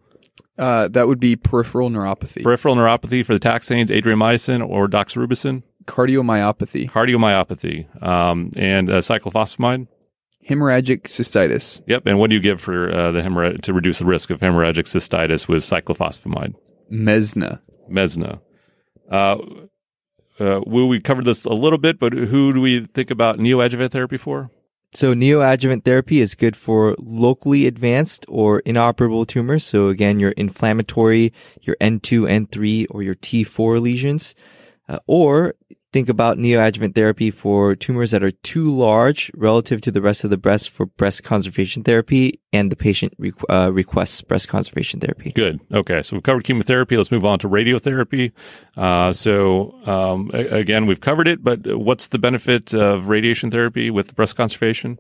Uh, 0.59 0.89
that 0.89 1.07
would 1.07 1.21
be 1.21 1.37
peripheral 1.37 1.91
neuropathy, 1.91 2.43
peripheral 2.43 2.77
neuropathy 2.77 3.25
for 3.25 3.35
the 3.35 3.41
taxanes, 3.41 3.91
adriamycin 3.91 4.67
or 4.67 4.89
doxorubicin, 4.89 5.63
cardiomyopathy, 5.89 6.91
cardiomyopathy, 6.91 8.03
um, 8.03 8.51
and 8.57 8.91
uh, 8.91 8.99
cyclophosphamide. 8.99 9.89
hemorrhagic 10.49 11.03
cystitis, 11.05 11.81
Yep. 11.87 12.07
And 12.07 12.19
what 12.19 12.31
do 12.31 12.37
you 12.37 12.43
give 12.43 12.61
for 12.61 12.93
uh, 12.95 13.11
the 13.13 13.23
hemorrhag 13.23 13.63
to 13.63 13.73
reduce 13.73 13.99
the 13.99 14.07
risk 14.07 14.31
of 14.31 14.41
hemorrhagic 14.41 14.87
cystitis 14.87 15.49
with 15.49 15.63
cyclophosphamide? 15.63 16.55
mesna. 16.93 17.61
Mesna. 17.91 18.41
Uh, 19.11 19.37
uh, 20.41 20.61
Wu, 20.67 20.87
we 20.87 21.01
covered 21.01 21.25
this 21.25 21.45
a 21.45 21.53
little 21.53 21.79
bit, 21.79 21.99
but 21.99 22.13
who 22.13 22.53
do 22.53 22.61
we 22.61 22.87
think 22.87 23.11
about 23.11 23.39
neoadjuvant 23.39 23.91
therapy 23.91 24.17
for? 24.17 24.51
So 24.95 25.13
neoadjuvant 25.15 25.85
therapy 25.85 26.21
is 26.21 26.35
good 26.35 26.57
for 26.57 26.95
locally 26.99 27.67
advanced 27.67 28.25
or 28.29 28.61
inoperable 28.61 29.27
tumors. 29.27 29.65
So 29.65 29.89
again, 29.89 30.19
your 30.21 30.31
inflammatory, 30.33 31.33
your 31.63 31.77
N2, 31.81 32.47
N3, 32.47 32.87
or 32.91 33.03
your 33.03 33.15
T4 33.17 33.81
lesions. 33.83 34.35
Uh, 34.89 34.99
or 35.07 35.55
think 35.93 36.09
about 36.09 36.37
neoadjuvant 36.37 36.95
therapy 36.95 37.31
for 37.31 37.75
tumors 37.75 38.11
that 38.11 38.23
are 38.23 38.31
too 38.31 38.71
large 38.71 39.31
relative 39.35 39.81
to 39.81 39.91
the 39.91 40.03
rest 40.03 40.25
of 40.25 40.31
the 40.31 40.37
breast 40.37 40.71
for 40.71 40.87
breast 40.87 41.25
conservation 41.25 41.83
therapy 41.83 42.41
and 42.53 42.71
the 42.71 42.77
patient 42.77 43.19
requ- 43.19 43.45
uh, 43.49 43.73
requests 43.73 44.21
breast 44.21 44.49
conservation 44.49 45.01
therapy. 45.01 45.31
Good. 45.33 45.61
Okay. 45.73 46.03
So 46.03 46.17
we've 46.17 46.23
covered 46.23 46.45
chemotherapy. 46.45 46.97
Let's 46.97 47.11
move 47.11 47.25
on 47.25 47.39
to 47.41 47.49
radiotherapy. 47.49 48.33
Uh, 48.77 49.13
so, 49.13 49.75
um, 49.87 50.31
a- 50.35 50.59
again, 50.59 50.87
we've 50.87 51.01
covered 51.01 51.27
it, 51.29 51.43
but 51.43 51.79
what's 51.79 52.09
the 52.09 52.19
benefit 52.19 52.75
of 52.75 53.09
radiation 53.09 53.51
therapy 53.51 53.91
with 53.91 54.15
breast 54.15 54.37
conservation? 54.37 54.99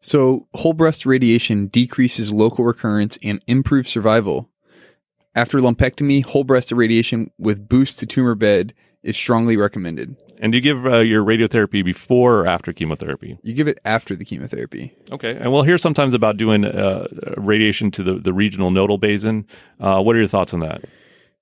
So, 0.00 0.46
whole 0.54 0.72
breast 0.72 1.04
radiation 1.04 1.66
decreases 1.66 2.32
local 2.32 2.64
recurrence 2.64 3.18
and 3.24 3.42
improves 3.48 3.88
survival. 3.90 4.50
After 5.34 5.58
lumpectomy, 5.58 6.24
whole 6.24 6.44
breast 6.44 6.70
irradiation 6.70 7.30
with 7.38 7.68
boost 7.68 7.98
to 7.98 8.06
tumor 8.06 8.34
bed 8.34 8.72
is 9.06 9.16
strongly 9.16 9.56
recommended. 9.56 10.16
And 10.38 10.52
do 10.52 10.58
you 10.58 10.62
give 10.62 10.84
uh, 10.84 10.98
your 10.98 11.24
radiotherapy 11.24 11.84
before 11.84 12.40
or 12.40 12.46
after 12.46 12.72
chemotherapy? 12.72 13.38
You 13.42 13.54
give 13.54 13.68
it 13.68 13.78
after 13.84 14.16
the 14.16 14.24
chemotherapy. 14.24 14.94
Okay. 15.10 15.36
And 15.36 15.52
we'll 15.52 15.62
hear 15.62 15.78
sometimes 15.78 16.12
about 16.12 16.36
doing 16.36 16.64
uh, 16.64 17.06
radiation 17.36 17.90
to 17.92 18.02
the, 18.02 18.14
the 18.14 18.34
regional 18.34 18.70
nodal 18.70 18.98
basin. 18.98 19.46
Uh, 19.80 20.02
what 20.02 20.16
are 20.16 20.18
your 20.18 20.28
thoughts 20.28 20.52
on 20.52 20.60
that? 20.60 20.84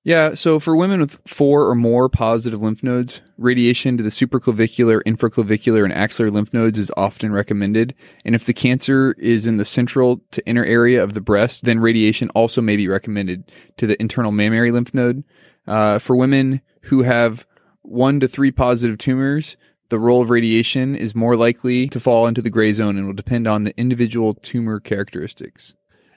Yeah, 0.07 0.35
so 0.35 0.61
for 0.61 0.77
women 0.77 1.01
with 1.01 1.19
four 1.27 1.67
or 1.67 1.75
more 1.75 2.11
positive 2.11 2.61
lymph 2.61 2.83
nodes, 2.83 3.23
radiation 3.39 3.97
to 3.97 4.03
the 4.03 4.11
supraclavicular, 4.11 5.01
infraclavicular, 5.05 5.83
and 5.83 5.95
axillary 5.95 6.31
lymph 6.31 6.53
nodes 6.53 6.79
is 6.79 6.93
often 6.95 7.33
recommended. 7.33 7.95
And 8.23 8.35
if 8.35 8.45
the 8.45 8.53
cancer 8.53 9.15
is 9.19 9.47
in 9.47 9.57
the 9.57 9.65
central 9.65 10.21
to 10.33 10.47
inner 10.47 10.65
area 10.65 11.03
of 11.03 11.15
the 11.15 11.23
breast, 11.23 11.65
then 11.65 11.81
radiation 11.81 12.29
also 12.31 12.61
may 12.61 12.77
be 12.77 12.87
recommended 12.87 13.51
to 13.79 13.87
the 13.87 13.99
internal 13.99 14.31
mammary 14.31 14.71
lymph 14.71 14.93
node. 14.93 15.25
Uh, 15.67 15.99
for 15.99 16.15
women 16.15 16.61
who 16.83 17.03
have 17.03 17.47
one 17.85 18.21
to 18.21 18.29
three 18.29 18.51
positive 18.51 18.99
tumors, 18.99 19.57
the 19.91 19.99
role 19.99 20.23
of 20.23 20.31
radiation 20.31 20.97
is 20.97 21.15
more 21.15 21.37
likely 21.37 21.89
to 21.89 22.01
fall 22.01 22.27
into 22.27 22.43
the 22.43 22.51
gray 22.51 22.73
zone 22.73 22.97
and 22.97 23.07
will 23.07 23.15
depend 23.15 23.47
on 23.47 23.65
the 23.65 23.79
individual 23.79 24.35
tumor 24.35 24.81
characteristics. 24.81 25.75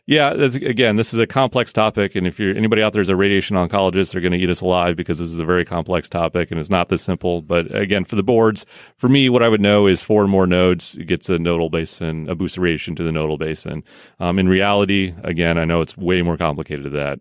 Yeah, 0.07 0.29
again, 0.31 0.95
this 0.95 1.13
is 1.13 1.19
a 1.19 1.27
complex 1.27 1.73
topic, 1.73 2.15
and 2.15 2.25
if 2.25 2.39
you're 2.39 2.55
anybody 2.55 2.81
out 2.81 2.93
there 2.93 3.01
is 3.01 3.09
a 3.09 3.15
radiation 3.17 3.57
oncologist, 3.57 4.13
they're 4.13 4.21
going 4.21 4.31
to 4.31 4.37
eat 4.37 4.49
us 4.49 4.61
alive 4.61 4.95
because 4.95 5.19
this 5.19 5.29
is 5.29 5.41
a 5.41 5.45
very 5.45 5.65
complex 5.65 6.07
topic 6.07 6.49
and 6.49 6.61
it's 6.61 6.69
not 6.69 6.87
this 6.87 7.01
simple. 7.01 7.41
But 7.41 7.75
again, 7.75 8.05
for 8.05 8.15
the 8.15 8.23
boards, 8.23 8.65
for 8.95 9.09
me, 9.09 9.27
what 9.27 9.43
I 9.43 9.49
would 9.49 9.59
know 9.59 9.85
is 9.85 10.01
four 10.01 10.23
or 10.23 10.27
more 10.27 10.47
nodes 10.47 10.95
gets 10.95 11.27
a 11.27 11.37
nodal 11.37 11.69
basin, 11.69 12.29
a 12.29 12.35
boost 12.35 12.55
of 12.55 12.63
radiation 12.63 12.95
to 12.95 13.03
the 13.03 13.11
nodal 13.11 13.37
basin. 13.37 13.83
Um, 14.21 14.39
in 14.39 14.47
reality, 14.47 15.13
again, 15.25 15.57
I 15.57 15.65
know 15.65 15.81
it's 15.81 15.97
way 15.97 16.21
more 16.21 16.37
complicated 16.37 16.85
than 16.85 16.93
that. 16.93 17.19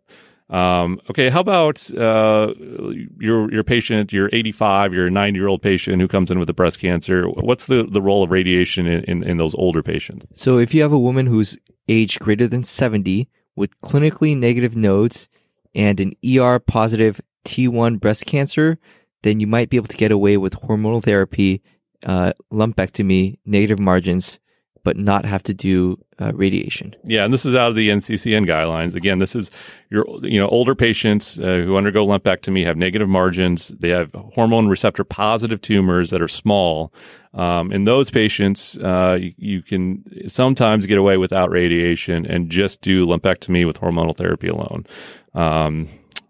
Um, 0.49 1.01
okay, 1.11 1.28
how 1.28 1.40
about 1.40 1.92
uh, 1.94 2.55
your 3.18 3.53
your 3.53 3.64
patient, 3.64 4.12
your 4.12 4.30
85, 4.32 4.94
your 4.94 5.11
90 5.11 5.38
year 5.38 5.49
old 5.49 5.61
patient 5.61 6.01
who 6.01 6.07
comes 6.07 6.30
in 6.30 6.38
with 6.38 6.49
a 6.49 6.55
breast 6.55 6.78
cancer? 6.78 7.26
What's 7.28 7.66
the, 7.66 7.82
the 7.82 8.01
role 8.01 8.22
of 8.22 8.30
radiation 8.30 8.86
in, 8.86 9.05
in, 9.05 9.22
in 9.24 9.36
those 9.38 9.55
older 9.57 9.82
patients? 9.82 10.26
So 10.34 10.59
if 10.59 10.72
you 10.72 10.82
have 10.82 10.92
a 10.92 10.99
woman 10.99 11.26
who's 11.26 11.59
age 11.88 12.18
greater 12.20 12.47
than 12.47 12.62
70 12.62 13.28
with 13.57 13.76
clinically 13.80 14.36
negative 14.36 14.76
nodes 14.76 15.28
and 15.74 15.99
an 15.99 16.12
ER 16.24 16.61
positive 16.61 17.20
T1 17.44 18.01
breast 18.01 18.26
cancer, 18.26 18.78
then 19.22 19.40
you 19.40 19.47
might 19.47 19.68
be 19.68 19.76
able 19.76 19.88
to 19.88 19.97
get 19.97 20.12
away 20.12 20.36
with 20.36 20.61
hormonal 20.61 21.03
therapy, 21.03 21.62
uh, 22.05 22.32
lumpectomy, 22.53 23.38
negative 23.44 23.80
margins, 23.80 24.38
but 24.87 24.97
not 24.97 25.24
have 25.24 25.43
to 25.43 25.53
do 25.53 25.99
uh, 26.20 26.30
radiation. 26.37 26.95
Yeah, 27.03 27.24
and 27.24 27.34
this 27.34 27.45
is 27.45 27.57
out 27.57 27.70
of 27.70 27.74
the 27.74 27.89
NCCN 27.89 28.47
guidelines. 28.47 28.95
Again, 28.95 29.18
this 29.18 29.34
is 29.34 29.51
your 29.91 30.07
you 30.22 30.39
know 30.39 30.47
older 30.47 30.76
patients 30.76 31.41
uh, 31.41 31.62
who 31.66 31.76
undergo 31.76 32.07
lumpectomy 32.07 32.64
have 32.64 32.76
negative 32.76 33.09
margins. 33.09 33.70
They 33.80 33.89
have 33.89 34.12
hormone 34.12 34.68
receptor 34.68 35.03
positive 35.03 35.61
tumors 35.61 36.11
that 36.11 36.22
are 36.22 36.28
small. 36.28 36.93
Um, 37.34 37.72
in 37.72 37.82
those 37.82 38.11
patients, 38.11 38.78
uh, 38.78 39.18
you, 39.20 39.34
you, 39.39 39.61
can 39.61 40.30
sometimes 40.30 40.87
get 40.87 40.99
away 40.99 41.16
without 41.16 41.51
radiation 41.51 42.24
and 42.24 42.49
just 42.49 42.80
do 42.80 43.05
lumpectomy 43.05 43.66
with 43.66 43.80
hormonal 43.80 44.16
therapy 44.16 44.47
alone. 44.47 44.87
Um, 45.34 45.89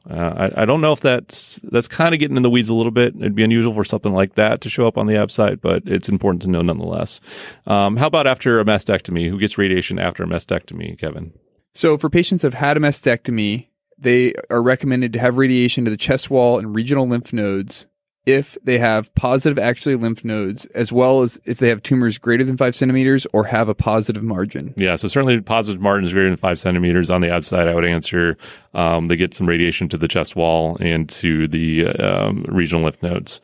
uh, 0.09 0.51
I, 0.57 0.63
I, 0.63 0.65
don't 0.65 0.81
know 0.81 0.93
if 0.93 1.01
that's 1.01 1.59
that's 1.65 1.89
kind 1.89 2.15
of 2.15 2.21
getting 2.21 2.37
in 2.37 2.43
the 2.43 2.51
weeds 2.51 2.69
a 2.69 2.75
little 2.75 2.93
bit. 2.93 3.15
It'd 3.17 3.35
be 3.35 3.43
unusual 3.43 3.75
for 3.75 3.85
something 3.85 4.13
like 4.13 4.35
that 4.37 4.61
to 4.61 4.69
show 4.69 4.87
up 4.87 4.97
on 4.97 5.07
the 5.07 5.15
ABSITE, 5.15 5.61
but 5.61 5.83
it's 5.87 6.09
important 6.09 6.43
to 6.43 6.49
know 6.49 6.63
nonetheless. 6.63 7.21
Um, 7.67 7.97
how 7.97 8.07
about 8.07 8.27
after 8.27 8.61
a 8.61 8.65
mastectomy? 8.65 9.29
Who 9.29 9.39
gets 9.39 9.59
radiation 9.59 9.99
after 9.99 10.23
a 10.23 10.27
mastectomy, 10.27 10.99
Kevin? 10.99 11.33
So 11.75 11.99
for 11.99 12.09
patients 12.09 12.43
who've 12.43 12.55
had 12.55 12.77
a 12.77 12.81
mastectomy, 12.81 13.69
they 13.99 14.35
are 14.49 14.63
recommended 14.63 15.13
to 15.15 15.19
have 15.19 15.39
radiation 15.39 15.85
to 15.85 15.91
the 15.91 15.97
chest 15.97 16.31
wall 16.31 16.59
and 16.59 16.75
regional 16.75 17.09
lymph 17.09 17.33
nodes 17.33 17.87
if 18.27 18.59
they 18.65 18.79
have 18.79 19.15
positive 19.15 19.59
axillary 19.59 19.97
lymph 19.97 20.25
nodes, 20.25 20.67
as 20.67 20.93
well 20.93 21.23
as 21.23 21.41
if 21.45 21.59
they 21.59 21.69
have 21.69 21.83
tumors 21.83 22.19
greater 22.19 22.43
than 22.43 22.57
five 22.57 22.75
centimeters 22.75 23.27
or 23.33 23.45
have 23.45 23.69
a 23.69 23.75
positive 23.75 24.23
margin. 24.23 24.75
Yeah, 24.77 24.97
so 24.97 25.07
certainly 25.07 25.41
positive 25.41 25.81
margins 25.81 26.13
greater 26.13 26.29
than 26.29 26.37
five 26.37 26.59
centimeters 26.59 27.09
on 27.09 27.21
the 27.21 27.33
outside. 27.33 27.69
I 27.69 27.75
would 27.75 27.85
answer 27.85 28.37
um, 28.75 29.07
they 29.09 29.17
get 29.17 29.33
some 29.33 29.49
radiation 29.49 29.89
to 29.91 29.97
the 29.97 30.09
chest 30.09 30.35
wall 30.35 30.77
and 30.81 31.09
to 31.11 31.47
the 31.47 31.87
um, 31.87 32.45
regional 32.49 32.85
lymph 32.85 33.01
nodes. 33.01 33.41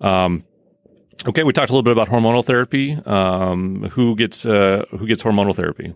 Um, 0.00 0.44
okay, 1.28 1.44
we 1.44 1.52
talked 1.52 1.70
a 1.70 1.72
little 1.72 1.84
bit 1.84 1.92
about 1.92 2.08
hormonal 2.08 2.44
therapy. 2.44 2.94
Um, 3.06 3.84
who 3.90 4.16
gets 4.16 4.44
uh, 4.44 4.84
who 4.90 5.06
gets 5.06 5.22
hormonal 5.22 5.54
therapy? 5.54 5.94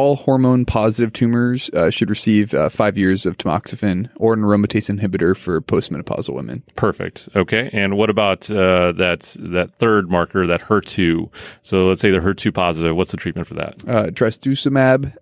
All 0.00 0.16
hormone 0.16 0.64
positive 0.64 1.12
tumors 1.12 1.68
uh, 1.74 1.90
should 1.90 2.08
receive 2.08 2.54
uh, 2.54 2.70
five 2.70 2.96
years 2.96 3.26
of 3.26 3.36
tamoxifen 3.36 4.08
or 4.16 4.32
an 4.32 4.40
aromatase 4.40 4.88
inhibitor 4.88 5.36
for 5.36 5.60
postmenopausal 5.60 6.32
women. 6.32 6.62
Perfect. 6.74 7.28
Okay. 7.36 7.68
And 7.74 7.98
what 7.98 8.08
about 8.08 8.50
uh, 8.50 8.92
that 8.92 9.36
that 9.40 9.74
third 9.74 10.10
marker, 10.10 10.46
that 10.46 10.62
HER2? 10.62 11.30
So 11.60 11.86
let's 11.86 12.00
say 12.00 12.10
they're 12.10 12.22
HER2 12.22 12.54
positive. 12.54 12.96
What's 12.96 13.10
the 13.10 13.18
treatment 13.18 13.46
for 13.46 13.54
that? 13.54 13.74
Uh, 13.86 14.06
trastuzumab, 14.06 15.14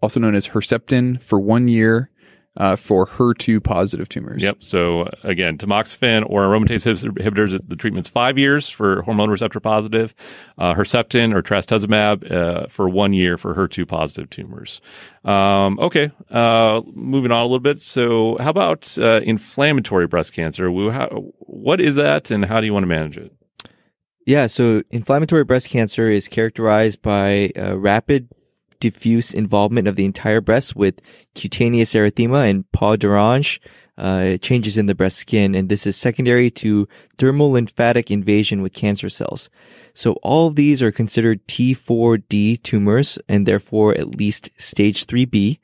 also 0.00 0.20
known 0.20 0.34
as 0.34 0.48
Herceptin, 0.48 1.22
for 1.22 1.38
one 1.38 1.68
year 1.68 2.10
uh, 2.56 2.76
for 2.76 3.06
HER2 3.06 3.62
positive 3.62 4.08
tumors. 4.08 4.42
Yep. 4.42 4.58
So 4.60 5.08
again, 5.22 5.58
tamoxifen 5.58 6.24
or 6.28 6.42
aromatase 6.42 6.84
inhibitors, 7.04 7.58
the 7.66 7.76
treatment's 7.76 8.08
five 8.08 8.38
years 8.38 8.68
for 8.68 9.02
hormone 9.02 9.30
receptor 9.30 9.60
positive, 9.60 10.14
uh, 10.58 10.74
Herceptin 10.74 11.34
or 11.34 11.42
trastuzumab 11.42 12.30
uh, 12.30 12.66
for 12.68 12.88
one 12.88 13.12
year 13.12 13.36
for 13.36 13.54
HER2 13.54 13.88
positive 13.88 14.30
tumors. 14.30 14.80
Um, 15.24 15.78
okay. 15.80 16.12
Uh, 16.30 16.82
moving 16.92 17.32
on 17.32 17.40
a 17.40 17.44
little 17.44 17.58
bit. 17.58 17.80
So 17.80 18.36
how 18.38 18.50
about 18.50 18.96
uh, 18.98 19.20
inflammatory 19.24 20.06
breast 20.06 20.32
cancer? 20.32 20.70
What 20.70 21.80
is 21.80 21.96
that 21.96 22.30
and 22.30 22.44
how 22.44 22.60
do 22.60 22.66
you 22.66 22.72
want 22.72 22.84
to 22.84 22.88
manage 22.88 23.18
it? 23.18 23.32
Yeah, 24.26 24.46
so 24.46 24.82
inflammatory 24.90 25.44
breast 25.44 25.68
cancer 25.68 26.08
is 26.08 26.28
characterized 26.28 27.02
by 27.02 27.50
rapid 27.56 28.28
diffuse 28.84 29.32
involvement 29.32 29.88
of 29.88 29.96
the 29.96 30.04
entire 30.04 30.42
breast 30.42 30.76
with 30.76 31.00
cutaneous 31.34 31.94
erythema 31.94 32.50
and 32.50 32.70
peau 32.70 32.96
d'orange, 32.96 33.62
uh, 33.96 34.36
changes 34.36 34.76
in 34.76 34.84
the 34.84 34.94
breast 34.94 35.16
skin. 35.16 35.54
And 35.54 35.70
this 35.70 35.86
is 35.86 35.96
secondary 35.96 36.50
to 36.62 36.86
dermal 37.16 37.50
lymphatic 37.52 38.10
invasion 38.10 38.60
with 38.60 38.74
cancer 38.74 39.08
cells. 39.08 39.48
So 39.94 40.12
all 40.22 40.48
of 40.48 40.56
these 40.56 40.82
are 40.82 40.92
considered 40.92 41.46
T4D 41.48 42.62
tumors 42.62 43.18
and 43.26 43.46
therefore 43.46 43.96
at 43.96 44.18
least 44.18 44.50
stage 44.58 45.06
3B. 45.06 45.58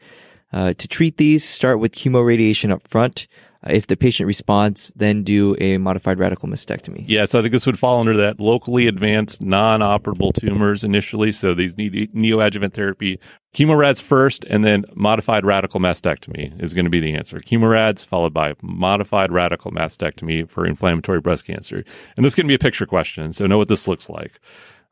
Uh, 0.51 0.73
to 0.73 0.89
treat 0.89 1.19
these, 1.19 1.45
start 1.45 1.79
with 1.79 1.93
chemoradiation 1.93 2.71
up 2.71 2.89
front. 2.89 3.27
Uh, 3.67 3.73
if 3.73 3.87
the 3.87 3.97
patient 3.97 4.27
responds, 4.27 4.93
then 4.97 5.23
do 5.23 5.55
a 5.61 5.79
modified 5.79 6.19
radical 6.19 6.49
mastectomy. 6.49 7.05
Yeah, 7.07 7.25
so 7.27 7.39
I 7.39 7.43
think 7.43 7.53
this 7.53 7.67
would 7.67 7.79
fall 7.79 8.01
under 8.01 8.17
that 8.17 8.41
locally 8.41 8.87
advanced 8.87 9.43
non-operable 9.43 10.33
tumors 10.33 10.83
initially. 10.83 11.33
So 11.33 11.55
these 11.55 11.77
need 11.77 12.13
neoadjuvant 12.13 12.73
therapy. 12.73 13.21
Chemorads 13.55 14.01
first, 14.01 14.45
and 14.45 14.65
then 14.65 14.85
modified 14.95 15.45
radical 15.45 15.81
mastectomy 15.81 16.63
is 16.63 16.73
going 16.73 16.85
to 16.85 16.91
be 16.91 17.01
the 17.01 17.15
answer. 17.15 17.41
Chemorads 17.41 18.05
followed 18.05 18.33
by 18.33 18.55
modified 18.63 19.33
radical 19.33 19.73
mastectomy 19.73 20.49
for 20.49 20.65
inflammatory 20.65 21.21
breast 21.21 21.45
cancer. 21.45 21.85
And 22.17 22.25
this 22.25 22.33
is 22.33 22.37
going 22.37 22.47
to 22.47 22.51
be 22.51 22.55
a 22.55 22.59
picture 22.59 22.87
question, 22.87 23.33
so 23.33 23.47
know 23.47 23.59
what 23.59 23.69
this 23.69 23.89
looks 23.89 24.09
like. 24.09 24.41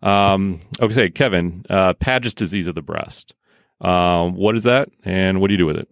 Um, 0.02 0.60
okay, 0.80 1.08
Kevin, 1.08 1.64
uh, 1.70 1.94
Paget's 1.94 2.34
disease 2.34 2.66
of 2.66 2.74
the 2.74 2.82
breast. 2.82 3.34
Um, 3.80 4.34
what 4.34 4.56
is 4.56 4.64
that, 4.64 4.88
and 5.04 5.40
what 5.40 5.48
do 5.48 5.54
you 5.54 5.58
do 5.58 5.66
with 5.66 5.76
it? 5.76 5.88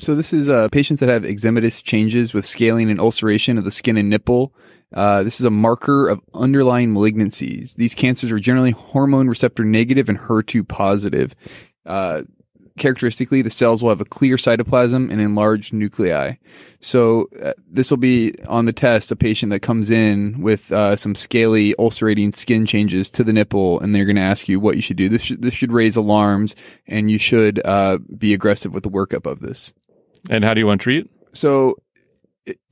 So 0.00 0.14
this 0.14 0.32
is 0.32 0.48
uh, 0.48 0.68
patients 0.70 1.00
that 1.00 1.10
have 1.10 1.24
eczematous 1.24 1.84
changes 1.84 2.32
with 2.32 2.46
scaling 2.46 2.90
and 2.90 2.98
ulceration 2.98 3.58
of 3.58 3.64
the 3.64 3.70
skin 3.70 3.98
and 3.98 4.08
nipple. 4.08 4.54
Uh, 4.94 5.22
this 5.22 5.40
is 5.40 5.44
a 5.44 5.50
marker 5.50 6.08
of 6.08 6.22
underlying 6.32 6.94
malignancies. 6.94 7.74
These 7.74 7.94
cancers 7.94 8.32
are 8.32 8.38
generally 8.38 8.70
hormone 8.70 9.28
receptor 9.28 9.62
negative 9.62 10.08
and 10.08 10.18
HER2 10.18 10.66
positive. 10.66 11.34
Uh, 11.84 12.22
characteristically, 12.78 13.42
the 13.42 13.50
cells 13.50 13.82
will 13.82 13.90
have 13.90 14.00
a 14.00 14.06
clear 14.06 14.36
cytoplasm 14.36 15.10
and 15.10 15.20
enlarged 15.20 15.74
nuclei. 15.74 16.36
So 16.80 17.28
uh, 17.42 17.52
this 17.70 17.90
will 17.90 17.98
be 17.98 18.34
on 18.46 18.64
the 18.64 18.72
test 18.72 19.12
a 19.12 19.16
patient 19.16 19.50
that 19.50 19.60
comes 19.60 19.90
in 19.90 20.40
with 20.40 20.72
uh, 20.72 20.96
some 20.96 21.14
scaly, 21.14 21.74
ulcerating 21.78 22.32
skin 22.32 22.64
changes 22.64 23.10
to 23.10 23.22
the 23.22 23.34
nipple, 23.34 23.78
and 23.80 23.94
they're 23.94 24.06
going 24.06 24.16
to 24.16 24.22
ask 24.22 24.48
you 24.48 24.60
what 24.60 24.76
you 24.76 24.82
should 24.82 24.96
do. 24.96 25.10
This 25.10 25.22
should, 25.22 25.42
this 25.42 25.52
should 25.52 25.72
raise 25.72 25.94
alarms, 25.94 26.56
and 26.86 27.10
you 27.10 27.18
should 27.18 27.60
uh, 27.66 27.98
be 28.16 28.32
aggressive 28.32 28.72
with 28.72 28.82
the 28.82 28.90
workup 28.90 29.30
of 29.30 29.40
this. 29.40 29.74
And 30.28 30.44
how 30.44 30.54
do 30.54 30.60
you 30.60 30.66
want 30.66 30.80
to 30.80 30.84
treat? 30.84 31.10
So 31.32 31.76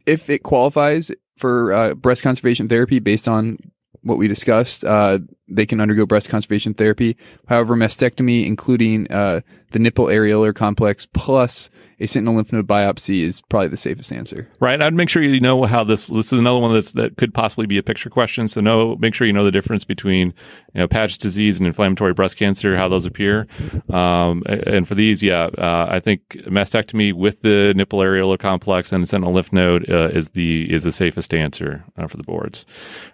if 0.07 0.29
it 0.31 0.43
qualifies 0.43 1.11
for 1.37 1.73
uh, 1.73 1.95
breast 1.95 2.23
conservation 2.23 2.69
therapy 2.69 2.99
based 2.99 3.29
on 3.29 3.59
what 4.03 4.19
we 4.19 4.29
discussed, 4.29 4.85
uh, 4.85 5.21
they 5.49 5.67
can 5.67 5.81
undergo 5.81 6.07
breast 6.07 6.29
conservation 6.29 6.75
therapy. 6.75 7.17
However, 7.49 7.75
mastectomy, 7.75 8.47
including 8.47 9.11
uh, 9.11 9.41
the 9.71 9.79
nipple 9.79 10.07
areolar 10.07 10.55
complex 10.55 11.07
plus 11.07 11.71
a 12.01 12.07
sentinel 12.07 12.37
lymph 12.37 12.53
node 12.53 12.67
biopsy, 12.67 13.23
is 13.23 13.41
probably 13.43 13.69
the 13.69 13.77
safest 13.77 14.13
answer. 14.13 14.49
Right. 14.61 14.81
I'd 14.81 14.95
make 14.95 15.09
sure 15.09 15.21
you 15.21 15.41
know 15.41 15.65
how 15.65 15.83
this. 15.83 16.07
This 16.07 16.33
is 16.33 16.39
another 16.39 16.61
one 16.61 16.73
that's 16.73 16.93
that 16.93 17.17
could 17.17 17.35
possibly 17.35 17.67
be 17.67 17.77
a 17.77 17.83
picture 17.83 18.09
question. 18.09 18.47
So 18.47 18.61
know, 18.61 18.97
make 18.97 19.15
sure 19.15 19.27
you 19.27 19.33
know 19.33 19.45
the 19.45 19.51
difference 19.51 19.85
between 19.85 20.29
you 20.75 20.81
know 20.81 20.89
Paget's 20.89 21.19
disease 21.19 21.59
and 21.59 21.67
inflammatory 21.67 22.15
breast 22.15 22.37
cancer, 22.37 22.77
how 22.77 22.89
those 22.89 23.05
appear. 23.05 23.47
Um, 23.91 24.45
and 24.47 24.87
for 24.87 24.95
these, 24.95 25.23
yeah, 25.23 25.49
uh, 25.59 25.87
I 25.91 25.99
think 25.99 26.29
mastectomy 26.47 27.13
with 27.13 27.43
the 27.43 27.75
nipple 27.75 27.99
areolar 27.99 28.39
complex 28.39 28.93
and 28.93 29.09
sentinel 29.09 29.35
lymph 29.35 29.53
node 29.53 29.91
uh, 29.91 30.11
is 30.13 30.31
the 30.31 30.73
is 30.73 30.85
the 30.85 30.93
safest 30.93 31.35
answer 31.35 31.85
uh, 31.97 32.07
for 32.07 32.17
the 32.17 32.23
boards. 32.23 32.65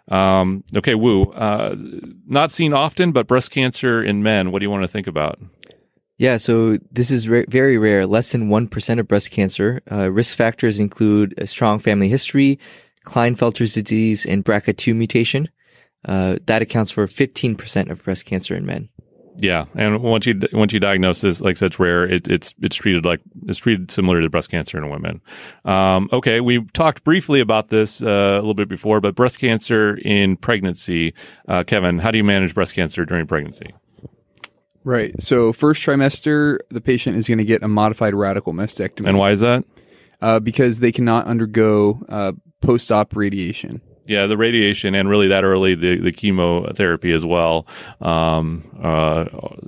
Um, 0.09 0.62
okay, 0.76 0.95
Woo. 0.95 1.32
Not 2.27 2.51
seen 2.51 2.72
often, 2.72 3.12
but 3.12 3.27
breast 3.27 3.51
cancer 3.51 4.03
in 4.03 4.22
men. 4.22 4.51
What 4.51 4.61
do 4.61 4.64
you 4.64 4.70
want 4.70 4.83
to 4.83 4.89
think 4.89 5.07
about? 5.07 5.39
Yeah, 6.16 6.37
so 6.37 6.79
this 6.91 7.11
is 7.11 7.29
ra- 7.29 7.43
very 7.49 7.77
rare, 7.77 8.07
less 8.07 8.33
than 8.33 8.49
1% 8.49 8.99
of 9.01 9.09
breast 9.09 9.31
cancer. 9.31 9.83
Uh, 9.91 10.11
risk 10.11 10.37
factors 10.37 10.79
include 10.79 11.35
a 11.39 11.47
strong 11.47 11.81
family 11.81 12.09
history, 12.09 12.59
Klinefelter's 13.05 13.75
disease, 13.75 14.25
and 14.25 14.45
BRCA2 14.45 14.95
mutation. 14.95 15.49
Uh, 16.05 16.37
that 16.47 16.62
accounts 16.62 16.91
for 16.91 17.07
15% 17.07 17.91
of 17.91 18.03
breast 18.05 18.27
cancer 18.27 18.55
in 18.55 18.64
men. 18.64 18.91
Yeah, 19.37 19.64
and 19.74 20.01
once 20.01 20.26
you 20.26 20.41
once 20.53 20.72
you 20.72 20.78
diagnose 20.78 21.20
this, 21.20 21.41
like 21.41 21.57
I 21.57 21.59
said, 21.59 21.66
it's 21.66 21.80
rare. 21.80 22.09
It, 22.09 22.28
it's 22.28 22.55
it's 22.62 22.76
treated 22.76 23.05
like 23.05 23.20
it's 23.47 23.59
treated 23.59 23.91
similar 23.91 24.20
to 24.20 24.30
breast 24.30 24.49
cancer 24.51 24.78
in 24.78 24.89
women. 24.89 25.20
Um, 25.64 26.09
okay, 26.12 26.41
we 26.41 26.64
talked 26.72 27.03
briefly 27.03 27.41
about 27.41 27.68
this 27.68 28.03
uh, 28.03 28.07
a 28.07 28.37
little 28.37 28.55
bit 28.55 28.68
before, 28.68 29.01
but 29.01 29.16
breast 29.16 29.41
cancer 29.41 29.97
in 29.97 30.37
pregnancy. 30.37 31.14
Uh, 31.49 31.64
Kevin, 31.64 31.99
how 31.99 32.12
do 32.12 32.18
you 32.18 32.24
manage 32.24 32.55
breast 32.55 32.74
cancer 32.74 33.05
during 33.05 33.26
pregnancy? 33.26 33.74
Right. 34.85 35.20
So 35.20 35.53
first 35.53 35.82
trimester, 35.82 36.59
the 36.68 36.80
patient 36.80 37.16
is 37.16 37.26
going 37.26 37.39
to 37.39 37.45
get 37.45 37.62
a 37.62 37.68
modified 37.68 38.14
radical 38.14 38.53
mastectomy. 38.53 39.09
And 39.09 39.18
why 39.18 39.30
is 39.30 39.41
that? 39.41 39.64
Uh, 40.20 40.39
because 40.41 40.80
they 40.80 40.93
cannot 40.93 41.26
undergo 41.26 42.05
uh, 42.09 42.32
post-op 42.61 43.16
radiation. 43.16 43.80
Yeah, 44.07 44.27
the 44.27 44.37
radiation 44.37 44.95
and 44.95 45.09
really 45.09 45.29
that 45.29 45.45
early 45.45 45.75
the, 45.75 45.99
the 45.99 46.13
chemotherapy 46.13 47.13
as 47.13 47.25
well 47.25 47.67
um, 48.01 48.63
uh, 48.83 49.27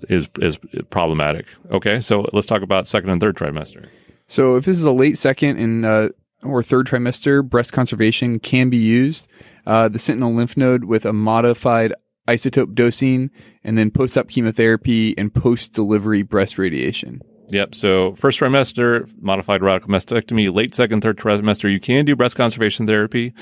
is 0.08 0.28
is 0.40 0.58
problematic. 0.90 1.46
Okay, 1.70 2.00
so 2.00 2.28
let's 2.32 2.46
talk 2.46 2.62
about 2.62 2.86
second 2.86 3.10
and 3.10 3.20
third 3.20 3.36
trimester. 3.36 3.88
So 4.26 4.56
if 4.56 4.64
this 4.64 4.76
is 4.76 4.84
a 4.84 4.92
late 4.92 5.16
second 5.16 5.58
and 5.58 5.86
uh, 5.86 6.08
or 6.42 6.62
third 6.62 6.86
trimester, 6.86 7.42
breast 7.48 7.72
conservation 7.72 8.38
can 8.38 8.68
be 8.68 8.76
used. 8.76 9.28
Uh, 9.66 9.88
the 9.88 9.98
sentinel 9.98 10.34
lymph 10.34 10.56
node 10.56 10.84
with 10.84 11.06
a 11.06 11.12
modified 11.12 11.94
isotope 12.28 12.74
dosing, 12.74 13.30
and 13.64 13.78
then 13.78 13.90
post-op 13.90 14.28
chemotherapy 14.28 15.16
and 15.16 15.32
post-delivery 15.32 16.22
breast 16.22 16.58
radiation. 16.58 17.20
Yep. 17.50 17.74
So 17.74 18.14
first 18.16 18.40
trimester, 18.40 19.08
modified 19.20 19.62
radical 19.62 19.90
mastectomy. 19.90 20.52
Late 20.52 20.74
second, 20.74 21.02
third 21.02 21.18
trimester, 21.18 21.70
you 21.70 21.78
can 21.78 22.04
do 22.04 22.16
breast 22.16 22.34
conservation 22.36 22.86
therapy. 22.86 23.32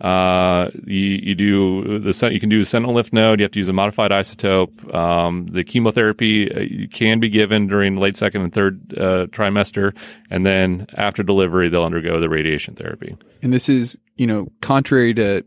Uh, 0.00 0.70
you, 0.86 1.20
you 1.22 1.34
do 1.34 1.98
the 1.98 2.30
you 2.32 2.40
can 2.40 2.48
do 2.48 2.60
a 2.60 2.64
sentinel 2.64 2.94
lymph 2.94 3.12
node. 3.12 3.40
You 3.40 3.44
have 3.44 3.52
to 3.52 3.58
use 3.58 3.68
a 3.68 3.72
modified 3.72 4.10
isotope. 4.10 4.94
Um, 4.94 5.46
the 5.48 5.62
chemotherapy 5.62 6.50
uh, 6.50 6.86
can 6.90 7.20
be 7.20 7.28
given 7.28 7.66
during 7.66 7.96
late 7.96 8.16
second 8.16 8.42
and 8.42 8.52
third 8.52 8.80
uh, 8.96 9.26
trimester, 9.26 9.94
and 10.30 10.46
then 10.46 10.86
after 10.94 11.22
delivery, 11.22 11.68
they'll 11.68 11.84
undergo 11.84 12.18
the 12.18 12.28
radiation 12.28 12.74
therapy. 12.74 13.16
And 13.42 13.52
this 13.52 13.68
is, 13.68 13.98
you 14.16 14.26
know, 14.26 14.50
contrary 14.60 15.12
to 15.14 15.44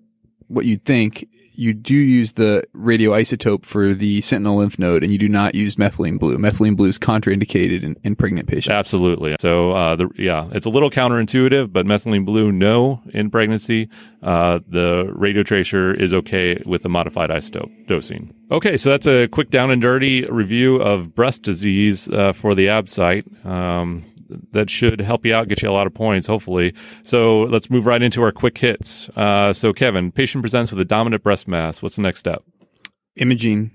what 0.48 0.66
you'd 0.66 0.86
think, 0.86 1.28
you 1.56 1.74
do 1.74 1.96
use 1.96 2.34
the 2.34 2.64
radioisotope 2.76 3.66
for 3.66 3.94
the 3.94 4.22
sentinel 4.22 4.58
lymph 4.58 4.78
node 4.80 5.04
and 5.04 5.12
you 5.12 5.18
do 5.18 5.30
not 5.30 5.56
use 5.56 5.76
methylene 5.76 6.20
blue. 6.20 6.38
Methylene 6.38 6.76
blue 6.76 6.88
is 6.88 6.98
contraindicated 6.98 7.84
in, 7.84 7.96
in 8.04 8.16
pregnant 8.16 8.48
patients. 8.48 8.72
Absolutely. 8.72 9.36
So, 9.40 9.72
uh, 9.72 9.96
the, 9.96 10.10
yeah, 10.18 10.50
it's 10.52 10.66
a 10.66 10.70
little 10.70 10.90
counterintuitive, 10.90 11.72
but 11.72 11.86
methylene 11.86 12.26
blue, 12.26 12.52
no 12.52 13.02
in 13.14 13.30
pregnancy. 13.30 13.90
Uh, 14.22 14.60
the 14.68 15.06
radiotracer 15.16 16.00
is 16.00 16.14
okay 16.14 16.62
with 16.66 16.82
the 16.82 16.90
modified 16.90 17.30
isotope 17.30 17.88
dosing. 17.88 18.34
Okay, 18.52 18.78
so 18.78 18.90
that's 18.90 19.08
a 19.08 19.28
quick 19.28 19.50
down 19.50 19.72
and 19.72 19.82
dirty 19.82 20.26
review 20.26 20.78
of 20.78 21.14
breast 21.16 21.44
disease 21.44 22.08
uh, 22.10 22.34
for 22.34 22.56
the 22.56 22.68
ABSITE. 22.68 23.46
Um, 23.46 24.04
that 24.52 24.70
should 24.70 25.00
help 25.02 25.26
you 25.26 25.34
out, 25.34 25.48
get 25.48 25.62
you 25.62 25.70
a 25.70 25.72
lot 25.72 25.88
of 25.88 25.94
points, 25.94 26.28
hopefully. 26.28 26.74
So 27.04 27.42
let's 27.44 27.70
move 27.70 27.86
right 27.86 28.02
into 28.02 28.22
our 28.22 28.32
quick 28.32 28.58
hits. 28.58 29.10
Uh, 29.10 29.54
so, 29.54 29.74
Kevin, 29.74 30.12
patient 30.12 30.42
presents 30.44 30.72
with 30.72 30.80
a 30.80 30.86
dominant 30.86 31.24
breast 31.24 31.48
mass. 31.48 31.82
What's 31.82 31.96
the 31.96 32.02
next 32.02 32.20
step? 32.20 32.44
Imaging, 33.16 33.72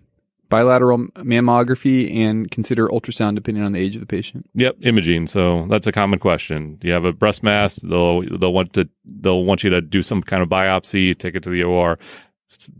bilateral 0.48 0.98
mammography, 0.98 2.14
and 2.14 2.50
consider 2.50 2.88
ultrasound 2.88 3.34
depending 3.34 3.62
on 3.62 3.72
the 3.72 3.80
age 3.80 3.94
of 3.94 4.00
the 4.00 4.06
patient. 4.06 4.48
Yep, 4.54 4.76
imaging. 4.82 5.26
So 5.26 5.66
that's 5.68 5.86
a 5.86 5.92
common 5.92 6.18
question. 6.18 6.76
Do 6.76 6.88
you 6.88 6.94
have 6.94 7.04
a 7.04 7.12
breast 7.12 7.42
mass? 7.42 7.76
They'll 7.76 8.22
they'll 8.38 8.52
want 8.52 8.72
to 8.74 8.88
they'll 9.04 9.44
want 9.44 9.64
you 9.64 9.70
to 9.70 9.80
do 9.80 10.02
some 10.02 10.22
kind 10.22 10.42
of 10.42 10.48
biopsy, 10.48 11.16
take 11.16 11.34
it 11.34 11.42
to 11.44 11.50
the 11.50 11.62
OR, 11.62 11.98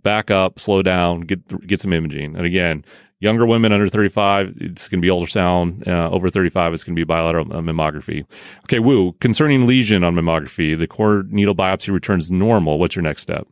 back 0.03 0.31
up, 0.31 0.59
slow 0.59 0.83
down, 0.83 1.21
get 1.21 1.67
get 1.67 1.81
some 1.81 1.93
imaging. 1.93 2.37
And 2.37 2.47
again, 2.47 2.85
Younger 3.21 3.47
women 3.47 3.73
under 3.73 3.89
35, 3.89 4.55
it's 4.61 4.89
going 4.89 5.03
to 5.03 5.07
be 5.07 5.13
ultrasound. 5.13 5.87
Uh, 5.89 6.09
over 6.11 6.31
35, 6.31 6.73
it's 6.73 6.85
going 6.85 6.95
to 6.95 7.01
be 7.01 7.05
bilateral 7.05 7.47
mammography. 7.47 8.25
Okay, 8.65 8.79
Woo, 8.79 9.13
concerning 9.15 9.67
lesion 9.67 10.05
on 10.05 10.15
mammography, 10.15 10.79
the 10.79 10.87
core 10.87 11.25
needle 11.29 11.55
biopsy 11.55 11.93
returns 11.93 12.31
normal. 12.31 12.79
What's 12.79 12.95
your 12.95 13.03
next 13.03 13.23
step? 13.23 13.49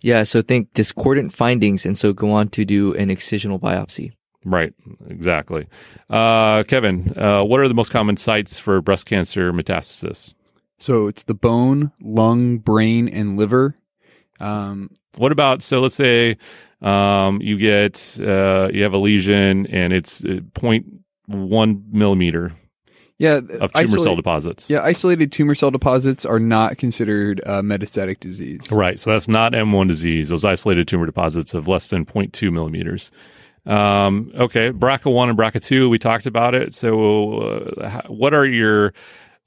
Yeah, 0.00 0.22
so 0.22 0.40
think 0.40 0.72
discordant 0.72 1.32
findings, 1.32 1.84
and 1.84 1.98
so 1.98 2.12
go 2.12 2.30
on 2.30 2.48
to 2.50 2.64
do 2.64 2.94
an 2.94 3.08
excisional 3.08 3.60
biopsy. 3.60 4.12
Right, 4.44 4.72
exactly. 5.08 5.66
Uh, 6.08 6.62
Kevin, 6.62 7.12
uh, 7.18 7.42
what 7.42 7.58
are 7.58 7.66
the 7.66 7.74
most 7.74 7.90
common 7.90 8.16
sites 8.16 8.58
for 8.58 8.80
breast 8.80 9.06
cancer 9.06 9.52
metastasis? 9.52 10.32
So 10.78 11.08
it's 11.08 11.24
the 11.24 11.34
bone, 11.34 11.90
lung, 12.00 12.58
brain, 12.58 13.08
and 13.08 13.36
liver. 13.36 13.74
Um, 14.40 14.90
what 15.16 15.32
about 15.32 15.60
so? 15.62 15.80
Let's 15.80 15.96
say 15.96 16.36
um, 16.80 17.40
you 17.42 17.58
get 17.58 18.18
uh, 18.20 18.68
you 18.72 18.82
have 18.82 18.92
a 18.92 18.98
lesion 18.98 19.66
and 19.66 19.92
it's 19.92 20.24
uh, 20.24 20.40
0.1 20.54 21.92
millimeter. 21.92 22.52
Yeah, 23.18 23.38
of 23.38 23.42
tumor 23.42 23.70
isolate, 23.74 24.02
cell 24.02 24.14
deposits. 24.14 24.70
Yeah, 24.70 24.82
isolated 24.82 25.32
tumor 25.32 25.56
cell 25.56 25.72
deposits 25.72 26.24
are 26.24 26.38
not 26.38 26.78
considered 26.78 27.40
uh, 27.44 27.62
metastatic 27.62 28.20
disease. 28.20 28.70
Right, 28.70 29.00
so 29.00 29.10
that's 29.10 29.26
not 29.26 29.54
M1 29.54 29.88
disease. 29.88 30.28
Those 30.28 30.44
isolated 30.44 30.86
tumor 30.86 31.06
deposits 31.06 31.52
of 31.52 31.66
less 31.66 31.88
than 31.88 32.06
0.2 32.06 32.52
millimeters. 32.52 33.10
Um, 33.66 34.30
okay, 34.36 34.70
BRCA1 34.70 35.30
and 35.30 35.38
BRCA2, 35.38 35.90
we 35.90 35.98
talked 35.98 36.26
about 36.26 36.54
it. 36.54 36.74
So, 36.74 37.40
uh, 37.40 38.02
what 38.06 38.34
are 38.34 38.46
your 38.46 38.94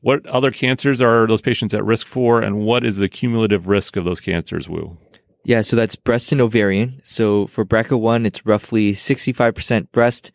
what 0.01 0.25
other 0.25 0.51
cancers 0.51 0.99
are 1.01 1.25
those 1.27 1.41
patients 1.41 1.73
at 1.73 1.85
risk 1.85 2.07
for, 2.07 2.41
and 2.41 2.59
what 2.59 2.85
is 2.85 2.97
the 2.97 3.07
cumulative 3.07 3.67
risk 3.67 3.95
of 3.95 4.03
those 4.03 4.19
cancers? 4.19 4.67
Woo. 4.67 4.97
Yeah, 5.43 5.61
so 5.61 5.75
that's 5.75 5.95
breast 5.95 6.31
and 6.31 6.41
ovarian. 6.41 7.01
So 7.03 7.47
for 7.47 7.65
BRCA1, 7.65 8.25
it's 8.25 8.45
roughly 8.45 8.93
65% 8.93 9.91
breast. 9.91 10.31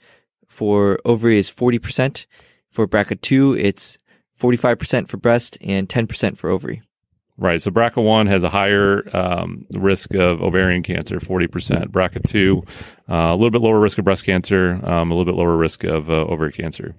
For 0.48 0.98
ovary 1.04 1.38
is 1.38 1.50
40%. 1.50 2.26
For 2.70 2.88
BRCA2, 2.88 3.58
it's 3.58 3.98
45% 4.38 5.08
for 5.08 5.16
breast 5.16 5.58
and 5.60 5.88
10% 5.88 6.36
for 6.36 6.50
ovary. 6.50 6.82
Right. 7.38 7.60
So 7.60 7.70
BRCA1 7.70 8.28
has 8.28 8.42
a 8.42 8.48
higher 8.48 9.14
um, 9.14 9.66
risk 9.74 10.14
of 10.14 10.42
ovarian 10.42 10.82
cancer, 10.82 11.20
40%. 11.20 11.90
BRCA2, 11.90 12.68
uh, 13.08 13.14
a 13.14 13.34
little 13.34 13.50
bit 13.50 13.60
lower 13.60 13.78
risk 13.78 13.98
of 13.98 14.04
breast 14.04 14.24
cancer, 14.24 14.80
um, 14.82 15.10
a 15.10 15.14
little 15.14 15.30
bit 15.30 15.38
lower 15.38 15.56
risk 15.56 15.84
of 15.84 16.08
uh, 16.08 16.24
ovary 16.24 16.52
cancer. 16.52 16.94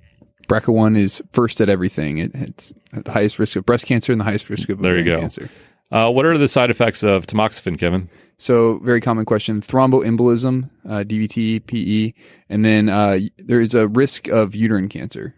BRCA1 0.48 0.98
is 0.98 1.22
first 1.32 1.60
at 1.60 1.70
everything. 1.70 2.20
It, 2.20 2.32
it's 2.36 2.72
the 2.94 3.12
highest 3.12 3.40
risk 3.40 3.56
of 3.56 3.66
breast 3.66 3.88
cancer 3.88 4.12
and 4.12 4.22
the 4.22 4.26
highest 4.26 4.50
risk 4.50 4.70
of 4.70 4.80
ovarian 4.80 5.06
there 5.06 5.14
you 5.14 5.18
go. 5.18 5.22
cancer. 5.22 5.50
Uh, 5.92 6.10
what 6.10 6.26
are 6.26 6.38
the 6.38 6.48
side 6.48 6.70
effects 6.70 7.04
of 7.04 7.28
tamoxifen, 7.28 7.78
Kevin? 7.78 8.10
So, 8.38 8.80
very 8.80 9.02
common 9.02 9.26
question: 9.26 9.62
thromboembolism, 9.62 10.70
uh, 10.88 11.04
DVT, 11.04 11.66
PE, 11.66 12.14
and 12.50 12.64
then 12.64 12.90
uh, 12.90 13.20
there 13.38 13.62
is 13.62 13.74
a 13.74 13.88
risk 13.88 14.28
of 14.28 14.56
uterine 14.56 14.90
cancer. 14.90 15.34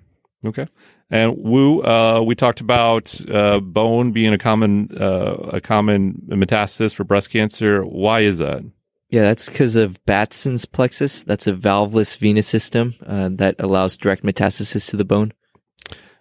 Okay. 0.46 0.68
And 1.12 1.38
Woo, 1.38 1.82
uh, 1.82 2.22
we 2.22 2.36
talked 2.36 2.62
about 2.62 3.20
uh, 3.30 3.60
bone 3.60 4.12
being 4.12 4.34
a 4.34 4.38
common 4.38 4.96
uh, 5.00 5.34
a 5.54 5.62
common 5.62 6.22
metastasis 6.28 6.94
for 6.94 7.04
breast 7.04 7.32
cancer. 7.32 7.84
Why 7.84 8.22
is 8.22 8.38
that? 8.38 8.64
Yeah, 9.10 9.24
that's 9.24 9.50
because 9.50 9.76
of 9.76 10.04
Batson's 10.06 10.66
plexus. 10.66 11.24
That's 11.24 11.48
a 11.48 11.54
valveless 11.54 12.16
venous 12.16 12.48
system 12.48 12.94
uh, 13.08 13.30
that 13.34 13.56
allows 13.58 13.98
direct 13.98 14.24
metastasis 14.24 14.88
to 14.92 14.98
the 14.98 15.06
bone. 15.06 15.34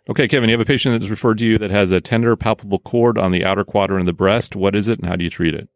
Okay, 0.08 0.26
Kevin, 0.26 0.48
you 0.48 0.54
have 0.54 0.60
a 0.60 0.64
patient 0.64 0.98
that's 0.98 1.10
referred 1.10 1.38
to 1.38 1.44
you 1.44 1.58
that 1.58 1.70
has 1.70 1.90
a 1.90 2.00
tender 2.00 2.34
palpable 2.34 2.78
cord 2.78 3.18
on 3.18 3.30
the 3.30 3.44
outer 3.44 3.64
quadrant 3.64 4.00
of 4.00 4.06
the 4.06 4.14
breast. 4.14 4.56
What 4.56 4.74
is 4.74 4.88
it 4.88 4.98
and 4.98 5.08
how 5.08 5.16
do 5.16 5.24
you 5.24 5.30
treat 5.30 5.54
it? 5.54 5.68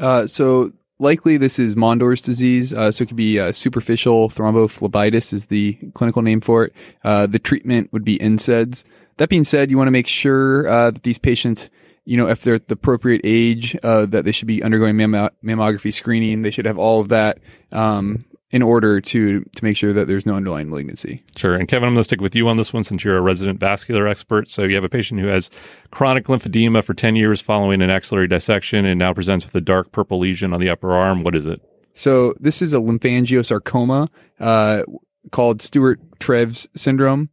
Uh, 0.00 0.26
so 0.26 0.72
likely 0.98 1.36
this 1.36 1.58
is 1.58 1.76
Mondor's 1.76 2.20
disease. 2.20 2.74
Uh, 2.74 2.90
so 2.90 3.02
it 3.02 3.06
could 3.06 3.16
be 3.16 3.38
uh, 3.38 3.52
superficial 3.52 4.28
thrombophlebitis 4.28 5.32
is 5.32 5.46
the 5.46 5.74
clinical 5.94 6.20
name 6.20 6.40
for 6.40 6.64
it. 6.64 6.72
Uh, 7.04 7.26
the 7.26 7.38
treatment 7.38 7.92
would 7.92 8.04
be 8.04 8.18
NSAIDs. 8.18 8.82
That 9.18 9.28
being 9.28 9.44
said, 9.44 9.70
you 9.70 9.76
want 9.76 9.86
to 9.86 9.92
make 9.92 10.08
sure 10.08 10.66
uh, 10.66 10.90
that 10.90 11.04
these 11.04 11.18
patients 11.18 11.70
you 12.04 12.16
know, 12.16 12.26
if 12.26 12.40
they're 12.40 12.54
at 12.54 12.68
the 12.68 12.72
appropriate 12.72 13.20
age 13.22 13.76
uh, 13.82 14.06
that 14.06 14.24
they 14.24 14.32
should 14.32 14.48
be 14.48 14.62
undergoing 14.62 14.96
mammo- 14.96 15.28
mammography 15.44 15.92
screening. 15.92 16.40
They 16.40 16.50
should 16.50 16.64
have 16.64 16.78
all 16.78 17.00
of 17.00 17.10
that 17.10 17.38
um, 17.70 18.24
in 18.50 18.62
order 18.62 19.00
to 19.00 19.40
to 19.40 19.64
make 19.64 19.76
sure 19.76 19.92
that 19.92 20.06
there's 20.06 20.24
no 20.24 20.34
underlying 20.34 20.70
malignancy. 20.70 21.22
Sure. 21.36 21.54
And 21.54 21.68
Kevin, 21.68 21.88
I'm 21.88 21.94
going 21.94 22.00
to 22.00 22.04
stick 22.04 22.20
with 22.20 22.34
you 22.34 22.48
on 22.48 22.56
this 22.56 22.72
one 22.72 22.84
since 22.84 23.04
you're 23.04 23.16
a 23.16 23.22
resident 23.22 23.60
vascular 23.60 24.08
expert. 24.08 24.48
So 24.48 24.64
you 24.64 24.74
have 24.74 24.84
a 24.84 24.88
patient 24.88 25.20
who 25.20 25.26
has 25.26 25.50
chronic 25.90 26.26
lymphedema 26.26 26.82
for 26.82 26.94
10 26.94 27.16
years 27.16 27.40
following 27.40 27.82
an 27.82 27.90
axillary 27.90 28.28
dissection 28.28 28.84
and 28.84 28.98
now 28.98 29.12
presents 29.12 29.44
with 29.44 29.54
a 29.54 29.60
dark 29.60 29.92
purple 29.92 30.18
lesion 30.18 30.52
on 30.52 30.60
the 30.60 30.70
upper 30.70 30.92
arm. 30.92 31.22
What 31.22 31.34
is 31.34 31.46
it? 31.46 31.60
So 31.94 32.34
this 32.38 32.62
is 32.62 32.72
a 32.72 32.78
lymphangiosarcoma 32.78 34.08
uh, 34.40 34.84
called 35.32 35.60
Stewart-Treves 35.60 36.68
syndrome. 36.74 37.28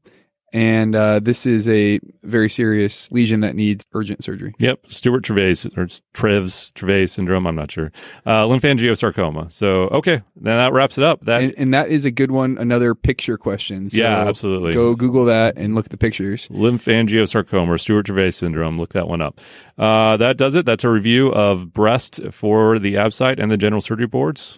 And 0.56 0.96
uh, 0.96 1.20
this 1.20 1.46
is 1.46 1.68
a 1.68 2.00
very 2.24 2.50
serious 2.50 3.12
lesion 3.12 3.42
that 3.42 3.58
needs 3.58 3.86
urgent 3.92 4.24
surgery. 4.24 4.56
Yep, 4.58 4.86
Stewart 4.88 5.26
Treves 5.26 5.68
or 5.76 5.90
Treves 6.14 6.72
Treves 6.76 7.12
syndrome. 7.12 7.46
I'm 7.46 7.58
not 7.58 7.72
sure. 7.72 7.92
Uh, 8.26 8.46
lymphangiosarcoma. 8.46 9.52
So 9.52 9.90
okay, 9.90 10.22
then 10.38 10.56
that 10.56 10.72
wraps 10.72 10.98
it 10.98 11.04
up. 11.04 11.26
That 11.26 11.44
And, 11.44 11.54
and 11.58 11.74
that 11.74 11.90
is 11.90 12.06
a 12.06 12.12
good 12.12 12.32
one. 12.32 12.58
Another 12.58 12.96
picture 12.96 13.38
question. 13.38 13.90
So 13.90 14.02
Yeah, 14.02 14.20
absolutely. 14.20 14.74
Go 14.74 14.96
Google 14.96 15.26
that 15.26 15.58
and 15.58 15.76
look 15.76 15.88
at 15.88 15.92
the 15.92 15.98
pictures. 15.98 16.48
lymphangiosarcoma 16.48 17.68
or 17.68 17.78
Stewart 17.78 18.06
Treves 18.06 18.38
syndrome. 18.38 18.80
Look 18.80 18.94
that 18.94 19.10
one 19.10 19.22
up. 19.22 19.42
Uh, 19.78 20.16
that 20.16 20.38
does 20.38 20.56
it. 20.56 20.66
That's 20.66 20.86
a 20.86 20.90
review 20.90 21.34
of 21.34 21.74
breast 21.74 22.22
for 22.32 22.80
the 22.80 22.96
ABSITE 22.96 23.40
and 23.42 23.52
the 23.52 23.58
general 23.58 23.82
surgery 23.82 24.08
boards. 24.08 24.58